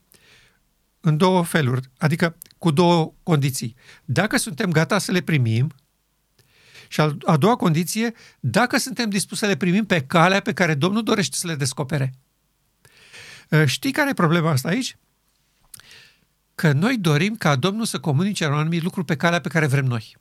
în 1.00 1.16
două 1.16 1.44
feluri, 1.44 1.90
adică 1.98 2.36
cu 2.58 2.70
două 2.70 3.12
condiții. 3.22 3.74
Dacă 4.04 4.36
suntem 4.36 4.70
gata 4.70 4.98
să 4.98 5.12
le 5.12 5.20
primim, 5.20 5.74
și 6.88 7.00
a 7.24 7.36
doua 7.36 7.56
condiție, 7.56 8.14
dacă 8.40 8.78
suntem 8.78 9.10
dispuși 9.10 9.40
să 9.40 9.46
le 9.46 9.56
primim 9.56 9.86
pe 9.86 10.02
calea 10.02 10.40
pe 10.40 10.52
care 10.52 10.74
Domnul 10.74 11.02
dorește 11.02 11.36
să 11.36 11.46
le 11.46 11.54
descopere. 11.54 12.14
Ă, 13.52 13.64
știi 13.64 13.92
care 13.92 14.10
e 14.10 14.14
problema 14.14 14.50
asta 14.50 14.68
aici? 14.68 14.96
Că 16.54 16.72
noi 16.72 16.98
dorim 16.98 17.36
ca 17.36 17.56
Domnul 17.56 17.84
să 17.84 18.00
comunice 18.00 18.46
un 18.46 18.52
anumit 18.52 18.82
lucru 18.82 19.04
pe 19.04 19.16
calea 19.16 19.40
pe 19.40 19.48
care 19.48 19.66
vrem 19.66 19.84
noi. 19.84 20.16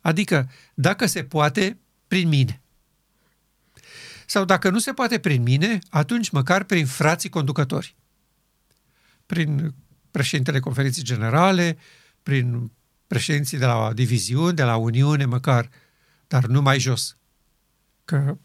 Adică, 0.00 0.50
dacă 0.74 1.06
se 1.06 1.24
poate, 1.24 1.78
prin 2.08 2.28
mine. 2.28 2.62
Sau 4.26 4.44
dacă 4.44 4.70
nu 4.70 4.78
se 4.78 4.92
poate 4.92 5.18
prin 5.18 5.42
mine, 5.42 5.78
atunci 5.90 6.30
măcar 6.30 6.62
prin 6.62 6.86
frații 6.86 7.28
conducători. 7.28 7.96
Prin 9.26 9.74
președintele 10.10 10.60
conferinței 10.60 11.02
generale, 11.02 11.78
prin 12.22 12.70
președinții 13.06 13.58
de 13.58 13.66
la 13.66 13.92
diviziuni, 13.92 14.56
de 14.56 14.62
la 14.62 14.76
Uniune 14.76 15.24
măcar, 15.24 15.68
dar 16.26 16.44
nu 16.44 16.62
mai 16.62 16.78
jos. 16.78 17.16
Că 18.04 18.36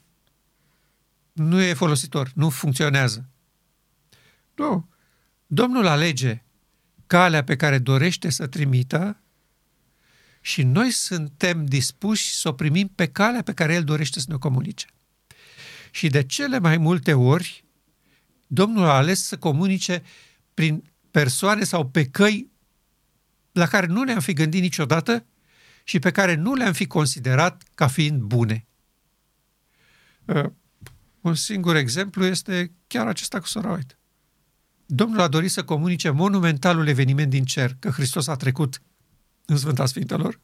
nu 1.32 1.62
e 1.62 1.74
folositor, 1.74 2.32
nu 2.36 2.50
funcționează. 2.50 3.30
Nu. 4.56 4.90
Domnul 5.48 5.88
alege 5.88 6.44
calea 7.08 7.44
pe 7.44 7.56
care 7.56 7.78
dorește 7.78 8.30
să 8.30 8.48
trimită 8.48 9.22
și 10.42 10.64
noi 10.64 10.92
suntem 10.92 11.66
dispuși 11.66 12.34
să 12.34 12.48
o 12.48 12.54
primim 12.54 12.88
pe 12.88 13.08
calea 13.08 13.42
pe 13.42 13.54
care 13.54 13.74
El 13.74 13.84
dorește 13.84 14.20
să 14.20 14.26
ne 14.30 14.38
comunice. 14.38 14.88
Și 15.92 16.08
de 16.08 16.24
cele 16.24 16.60
mai 16.60 16.78
multe 16.78 17.14
ori, 17.14 17.64
Domnul 18.52 18.86
a 18.86 18.96
ales 18.96 19.24
să 19.24 19.38
comunice 19.38 20.04
prin 20.54 20.84
persoane 21.12 21.64
sau 21.64 21.90
pe 21.90 22.06
căi 22.06 22.52
la 23.60 23.68
care 23.68 23.86
nu 23.86 24.04
ne-am 24.04 24.20
fi 24.20 24.34
gândit 24.34 24.62
niciodată 24.62 25.26
și 25.84 26.00
pe 26.00 26.12
care 26.12 26.36
nu 26.36 26.54
le-am 26.54 26.74
fi 26.74 26.88
considerat 26.88 27.64
ca 27.76 27.88
fiind 27.88 28.22
bune. 28.22 28.68
Uh, 30.26 30.46
un 31.22 31.36
singur 31.36 31.76
exemplu 31.76 32.26
este 32.26 32.72
chiar 32.88 33.08
acesta 33.08 33.40
cu 33.40 33.48
sora 33.48 33.72
White. 33.72 33.98
Domnul 34.86 35.20
a 35.20 35.28
dorit 35.28 35.52
să 35.52 35.64
comunice 35.64 36.10
monumentalul 36.10 36.88
eveniment 36.88 37.30
din 37.30 37.46
cer, 37.46 37.76
că 37.80 37.90
Hristos 37.90 38.28
a 38.28 38.36
trecut 38.36 38.82
în 39.46 39.58
Sfânta 39.58 39.86
Sfintelor 39.86 40.40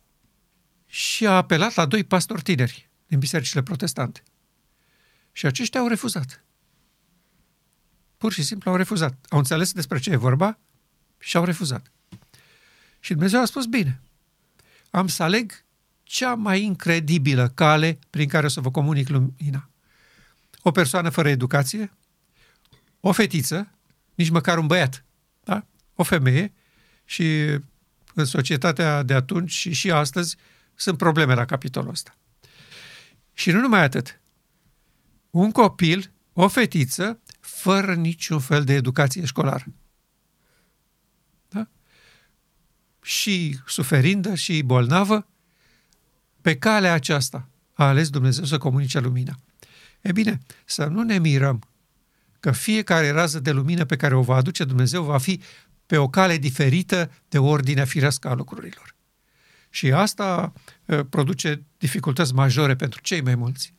și 0.85 1.25
a 1.27 1.35
apelat 1.35 1.75
la 1.75 1.85
doi 1.85 2.03
pastori 2.03 2.41
tineri 2.41 2.89
din 3.07 3.19
bisericile 3.19 3.63
protestante. 3.63 4.23
Și 5.31 5.45
aceștia 5.45 5.79
au 5.79 5.87
refuzat. 5.87 6.43
Pur 8.17 8.33
și 8.33 8.43
simplu 8.43 8.71
au 8.71 8.77
refuzat. 8.77 9.25
Au 9.29 9.37
înțeles 9.37 9.71
despre 9.71 9.99
ce 9.99 10.11
e 10.11 10.15
vorba 10.15 10.59
și 11.17 11.37
au 11.37 11.43
refuzat. 11.43 11.91
Și 13.05 13.11
Dumnezeu 13.11 13.41
a 13.41 13.45
spus, 13.45 13.65
bine, 13.65 14.01
am 14.89 15.07
să 15.07 15.23
aleg 15.23 15.65
cea 16.03 16.35
mai 16.35 16.63
incredibilă 16.63 17.49
cale 17.49 17.99
prin 18.09 18.27
care 18.27 18.45
o 18.45 18.49
să 18.49 18.61
vă 18.61 18.71
comunic 18.71 19.09
lumina. 19.09 19.69
O 20.61 20.71
persoană 20.71 21.09
fără 21.09 21.29
educație, 21.29 21.91
o 22.99 23.11
fetiță, 23.11 23.71
nici 24.15 24.29
măcar 24.29 24.57
un 24.57 24.67
băiat, 24.67 25.05
da? 25.43 25.65
o 25.95 26.03
femeie 26.03 26.53
și 27.03 27.57
în 28.13 28.25
societatea 28.25 29.03
de 29.03 29.13
atunci 29.13 29.51
și 29.51 29.73
și 29.73 29.91
astăzi 29.91 30.37
sunt 30.75 30.97
probleme 30.97 31.33
la 31.33 31.45
capitolul 31.45 31.89
ăsta. 31.89 32.17
Și 33.33 33.51
nu 33.51 33.59
numai 33.59 33.81
atât. 33.81 34.19
Un 35.29 35.51
copil, 35.51 36.11
o 36.33 36.47
fetiță, 36.47 37.19
fără 37.39 37.93
niciun 37.93 38.39
fel 38.39 38.63
de 38.63 38.73
educație 38.73 39.25
școlară. 39.25 39.65
Da? 41.49 41.67
Și 43.05 43.59
suferindă 43.67 44.35
și 44.35 44.61
bolnavă, 44.61 45.27
pe 46.41 46.57
calea 46.57 46.93
aceasta, 46.93 47.49
a 47.73 47.87
ales 47.87 48.09
Dumnezeu 48.09 48.43
să 48.43 48.57
comunice 48.57 48.99
lumina. 48.99 49.35
E 50.01 50.11
bine, 50.11 50.39
să 50.65 50.85
nu 50.85 51.03
ne 51.03 51.19
mirăm 51.19 51.61
că 52.39 52.51
fiecare 52.51 53.09
rază 53.09 53.39
de 53.39 53.51
lumină 53.51 53.85
pe 53.85 53.95
care 53.95 54.15
o 54.15 54.21
va 54.21 54.35
aduce 54.35 54.63
Dumnezeu 54.63 55.03
va 55.03 55.17
fi 55.17 55.41
pe 55.85 55.97
o 55.97 56.09
cale 56.09 56.37
diferită 56.37 57.11
de 57.29 57.37
ordinea 57.37 57.85
firească 57.85 58.27
a 58.27 58.33
lucrurilor. 58.33 58.95
Și 59.69 59.91
asta 59.91 60.53
uh, 60.85 60.99
produce 61.09 61.63
dificultăți 61.77 62.33
majore 62.33 62.75
pentru 62.75 63.01
cei 63.01 63.21
mai 63.21 63.35
mulți. 63.35 63.73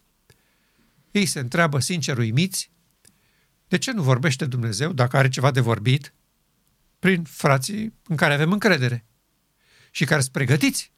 Ei 1.10 1.26
se 1.26 1.38
întreabă 1.38 1.80
sincer 1.80 2.18
uimiți, 2.18 2.70
de 3.68 3.78
ce 3.78 3.92
nu 3.92 4.02
vorbește 4.02 4.44
Dumnezeu 4.44 4.92
dacă 4.92 5.16
are 5.16 5.28
ceva 5.28 5.50
de 5.50 5.60
vorbit 5.60 6.12
prin 6.98 7.22
frații 7.22 7.92
în 8.08 8.16
care 8.16 8.34
avem 8.34 8.52
încredere 8.52 9.06
și 9.96 10.04
care 10.04 10.20
sunt 10.20 10.32
pregătiți? 10.32 10.92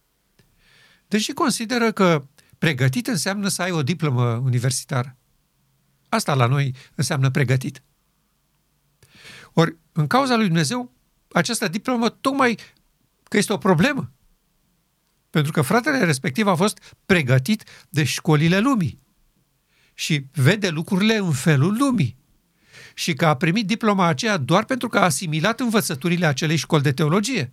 Deși 1.09 1.33
consideră 1.33 1.93
că 1.93 2.27
pregătit 2.59 3.07
înseamnă 3.07 3.49
să 3.49 3.63
ai 3.63 3.71
o 3.71 3.83
diplomă 3.83 4.25
universitară. 4.25 5.17
Asta 6.09 6.35
la 6.35 6.47
noi 6.47 6.75
înseamnă 6.95 7.31
pregătit. 7.31 7.83
Ori, 9.53 9.77
în 9.93 10.07
cauza 10.07 10.37
lui 10.37 10.47
Dumnezeu, 10.47 10.93
această 11.33 11.69
diplomă 11.69 12.09
tocmai 12.09 12.59
că 13.23 13.37
este 13.37 13.53
o 13.53 13.59
problemă. 13.59 14.13
Pentru 15.31 15.53
că 15.53 15.63
fratele 15.63 16.05
respectiv 16.05 16.47
a 16.47 16.55
fost 16.55 16.97
pregătit 17.07 17.65
de 17.89 18.05
școlile 18.05 18.59
lumii 18.59 19.01
și 19.95 20.27
vede 20.33 20.69
lucrurile 20.69 21.17
în 21.17 21.33
felul 21.33 21.77
lumii. 21.77 22.17
Și 22.95 23.15
că 23.15 23.27
a 23.27 23.37
primit 23.37 23.67
diploma 23.67 24.07
aceea 24.07 24.37
doar 24.37 24.65
pentru 24.65 24.89
că 24.89 24.99
a 24.99 25.05
asimilat 25.05 25.61
învățăturile 25.61 26.27
acelei 26.27 26.57
școli 26.57 26.83
de 26.83 26.93
teologie. 26.93 27.53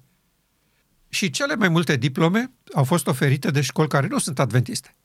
Și 1.15 1.29
cele 1.29 1.55
mai 1.55 1.69
multe 1.69 1.95
diplome 1.95 2.51
au 2.73 2.83
fost 2.83 3.07
oferite 3.07 3.51
de 3.51 3.61
școli 3.61 3.87
care 3.87 4.07
nu 4.07 4.17
sunt 4.17 4.39
adventiste. 4.39 4.95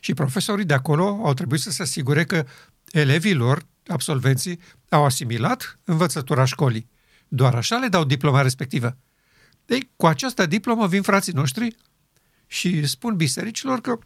Și 0.00 0.14
profesorii 0.14 0.64
de 0.64 0.74
acolo 0.74 1.04
au 1.04 1.34
trebuit 1.34 1.60
să 1.60 1.70
se 1.70 1.82
asigure 1.82 2.24
că 2.24 2.46
elevii 2.92 3.34
lor, 3.34 3.66
absolvenții, 3.86 4.60
au 4.88 5.04
asimilat 5.04 5.78
învățătura 5.84 6.44
școlii. 6.44 6.88
Doar 7.28 7.54
așa 7.54 7.76
le 7.76 7.88
dau 7.88 8.04
diploma 8.04 8.42
respectivă. 8.42 8.96
Ei, 9.66 9.90
cu 9.96 10.06
această 10.06 10.46
diplomă 10.46 10.86
vin 10.86 11.02
frații 11.02 11.32
noștri 11.32 11.76
și 12.46 12.86
spun 12.86 13.16
bisericilor 13.16 13.80
că 13.80 13.98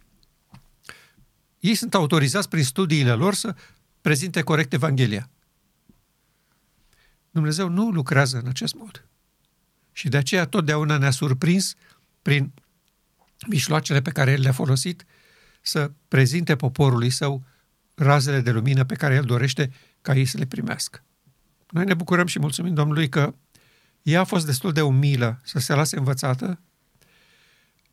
ei 1.61 1.75
sunt 1.75 1.95
autorizați 1.95 2.49
prin 2.49 2.65
studiile 2.65 3.13
lor 3.13 3.35
să 3.35 3.55
prezinte 4.01 4.43
corect 4.43 4.73
Evanghelia. 4.73 5.31
Dumnezeu 7.31 7.69
nu 7.69 7.91
lucrează 7.91 8.39
în 8.39 8.49
acest 8.49 8.75
mod. 8.75 9.07
Și 9.93 10.09
de 10.09 10.17
aceea 10.17 10.47
totdeauna 10.47 10.99
ne-a 10.99 11.11
surprins 11.11 11.75
prin 12.23 12.53
mișloacele 13.47 14.03
pe 14.03 14.11
care 14.11 14.31
El 14.31 14.41
le-a 14.41 14.53
folosit 14.53 15.05
să 15.61 15.91
prezinte 16.09 16.57
poporului 16.57 17.11
său 17.11 17.45
razele 17.95 18.41
de 18.41 18.51
lumină 18.51 18.85
pe 18.85 18.95
care 18.95 19.15
El 19.15 19.25
dorește 19.25 19.73
ca 20.03 20.15
ei 20.15 20.25
să 20.25 20.39
le 20.39 20.47
primească. 20.47 21.05
Noi 21.71 21.85
ne 21.85 21.95
bucurăm 21.95 22.27
și 22.27 22.39
mulțumim 22.39 22.75
Domnului 22.75 23.09
că 23.09 23.35
ea 24.03 24.21
a 24.21 24.25
fost 24.25 24.47
destul 24.47 24.73
de 24.73 24.83
umilă 24.83 25.41
să 25.45 25.59
se 25.59 25.75
lase 25.75 25.97
învățată, 25.97 26.61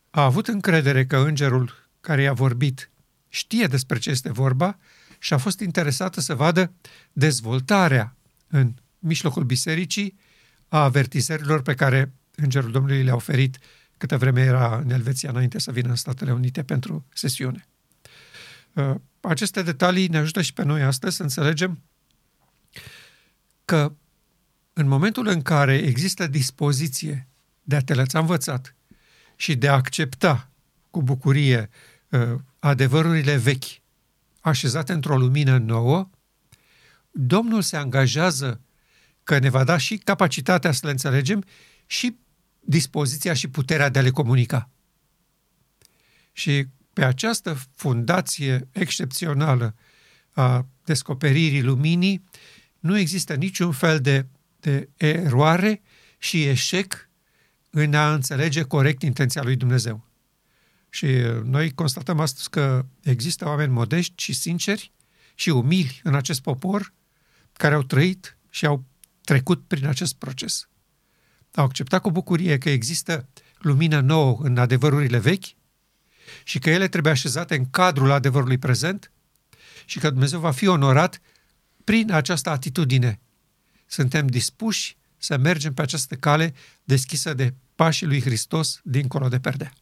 a 0.10 0.24
avut 0.24 0.48
încredere 0.48 1.06
că 1.06 1.18
îngerul 1.18 1.90
care 2.02 2.22
i-a 2.22 2.34
vorbit 2.34 2.90
știe 3.30 3.66
despre 3.66 3.98
ce 3.98 4.10
este 4.10 4.32
vorba 4.32 4.78
și 5.20 5.34
a 5.34 5.38
fost 5.38 5.60
interesată 5.60 6.22
să 6.22 6.36
vadă 6.36 6.74
dezvoltarea 7.12 8.16
în 8.48 8.74
mijlocul 9.00 9.44
bisericii 9.44 10.18
a 10.70 10.84
avertizărilor 10.84 11.62
pe 11.62 11.74
care 11.74 12.14
Îngerul 12.36 12.72
Domnului 12.72 13.04
le-a 13.04 13.16
oferit 13.16 13.58
câtă 13.98 14.18
vreme 14.18 14.42
era 14.42 14.78
în 14.78 14.90
Elveția 14.90 15.30
înainte 15.30 15.60
să 15.60 15.72
vină 15.72 15.90
în 15.90 15.96
Statele 15.96 16.32
Unite 16.32 16.64
pentru 16.64 17.06
sesiune. 17.14 17.68
Uh, 18.74 18.96
aceste 19.22 19.62
detalii 19.62 20.08
ne 20.08 20.18
ajută 20.18 20.42
și 20.42 20.54
pe 20.54 20.64
noi 20.64 20.82
astăzi 20.82 21.16
să 21.16 21.24
înțelegem 21.24 21.82
că 23.66 23.94
în 24.74 24.88
momentul 24.88 25.28
în 25.28 25.42
care 25.42 25.78
există 25.78 26.28
dispoziție 26.28 27.28
de 27.64 27.76
a 27.76 27.82
te 27.82 27.94
lăsa 27.94 28.20
învățat 28.20 28.76
și 29.36 29.56
de 29.56 29.68
a 29.68 29.74
accepta 29.74 30.50
cu 30.92 31.02
bucurie 31.02 31.70
uh, 32.10 32.36
adevărurile 32.60 33.36
vechi 33.36 33.82
așezate 34.42 34.94
într-o 34.94 35.18
lumină 35.18 35.58
nouă, 35.58 36.10
Domnul 37.12 37.62
se 37.62 37.78
angajează 37.78 38.62
că 39.30 39.40
ne 39.40 39.50
va 39.50 39.64
da 39.64 39.78
și 39.78 39.98
capacitatea 39.98 40.72
să 40.72 40.80
le 40.84 40.92
înțelegem 40.92 41.44
și 41.86 42.16
dispoziția 42.60 43.34
și 43.34 43.48
puterea 43.48 43.90
de 43.90 44.00
a 44.00 44.02
le 44.02 44.10
comunica. 44.10 44.70
Și 46.32 46.66
pe 46.94 47.06
această 47.06 47.58
fundație 47.76 48.68
excepțională 48.72 49.76
a 50.32 50.68
descoperirii 50.84 51.62
luminii 51.62 52.24
nu 52.80 52.98
există 52.98 53.36
niciun 53.36 53.72
fel 53.72 54.00
de, 54.00 54.26
de 54.60 54.90
eroare 54.98 55.82
și 56.18 56.44
eșec 56.44 57.10
în 57.70 57.94
a 57.94 58.14
înțelege 58.14 58.62
corect 58.62 59.02
intenția 59.02 59.44
lui 59.44 59.56
Dumnezeu. 59.56 60.06
Și 60.90 61.08
noi 61.44 61.74
constatăm 61.74 62.20
astăzi 62.20 62.50
că 62.50 62.86
există 63.04 63.46
oameni 63.46 63.72
modești 63.72 64.14
și 64.24 64.34
sinceri 64.34 64.92
și 65.36 65.50
umili 65.50 66.00
în 66.04 66.16
acest 66.16 66.42
popor 66.42 66.94
care 67.54 67.76
au 67.76 67.84
trăit 67.84 68.38
și 68.50 68.66
au 68.66 68.89
trecut 69.30 69.68
prin 69.68 69.86
acest 69.86 70.16
proces. 70.16 70.70
Au 71.54 71.64
acceptat 71.64 72.02
cu 72.02 72.12
bucurie 72.12 72.58
că 72.58 72.70
există 72.70 73.28
lumină 73.58 74.00
nouă 74.00 74.38
în 74.42 74.58
adevărurile 74.58 75.18
vechi 75.18 75.46
și 76.44 76.60
că 76.60 76.70
ele 76.70 76.88
trebuie 76.88 77.12
așezate 77.12 77.56
în 77.56 77.70
cadrul 77.70 78.12
adevărului 78.12 78.58
prezent 78.58 79.12
și 79.86 80.00
că 80.00 80.10
Dumnezeu 80.10 80.40
va 80.40 80.52
fi 80.52 80.68
onorat 80.68 81.22
prin 81.84 82.12
această 82.12 82.50
atitudine. 82.50 83.20
Suntem 83.86 84.28
dispuși 84.28 84.98
să 85.18 85.38
mergem 85.38 85.74
pe 85.74 85.82
această 85.82 86.16
cale 86.16 86.54
deschisă 86.84 87.34
de 87.34 87.54
pașii 87.76 88.08
lui 88.08 88.22
Hristos 88.22 88.80
dincolo 88.84 89.28
de 89.28 89.40
perdea. 89.40 89.74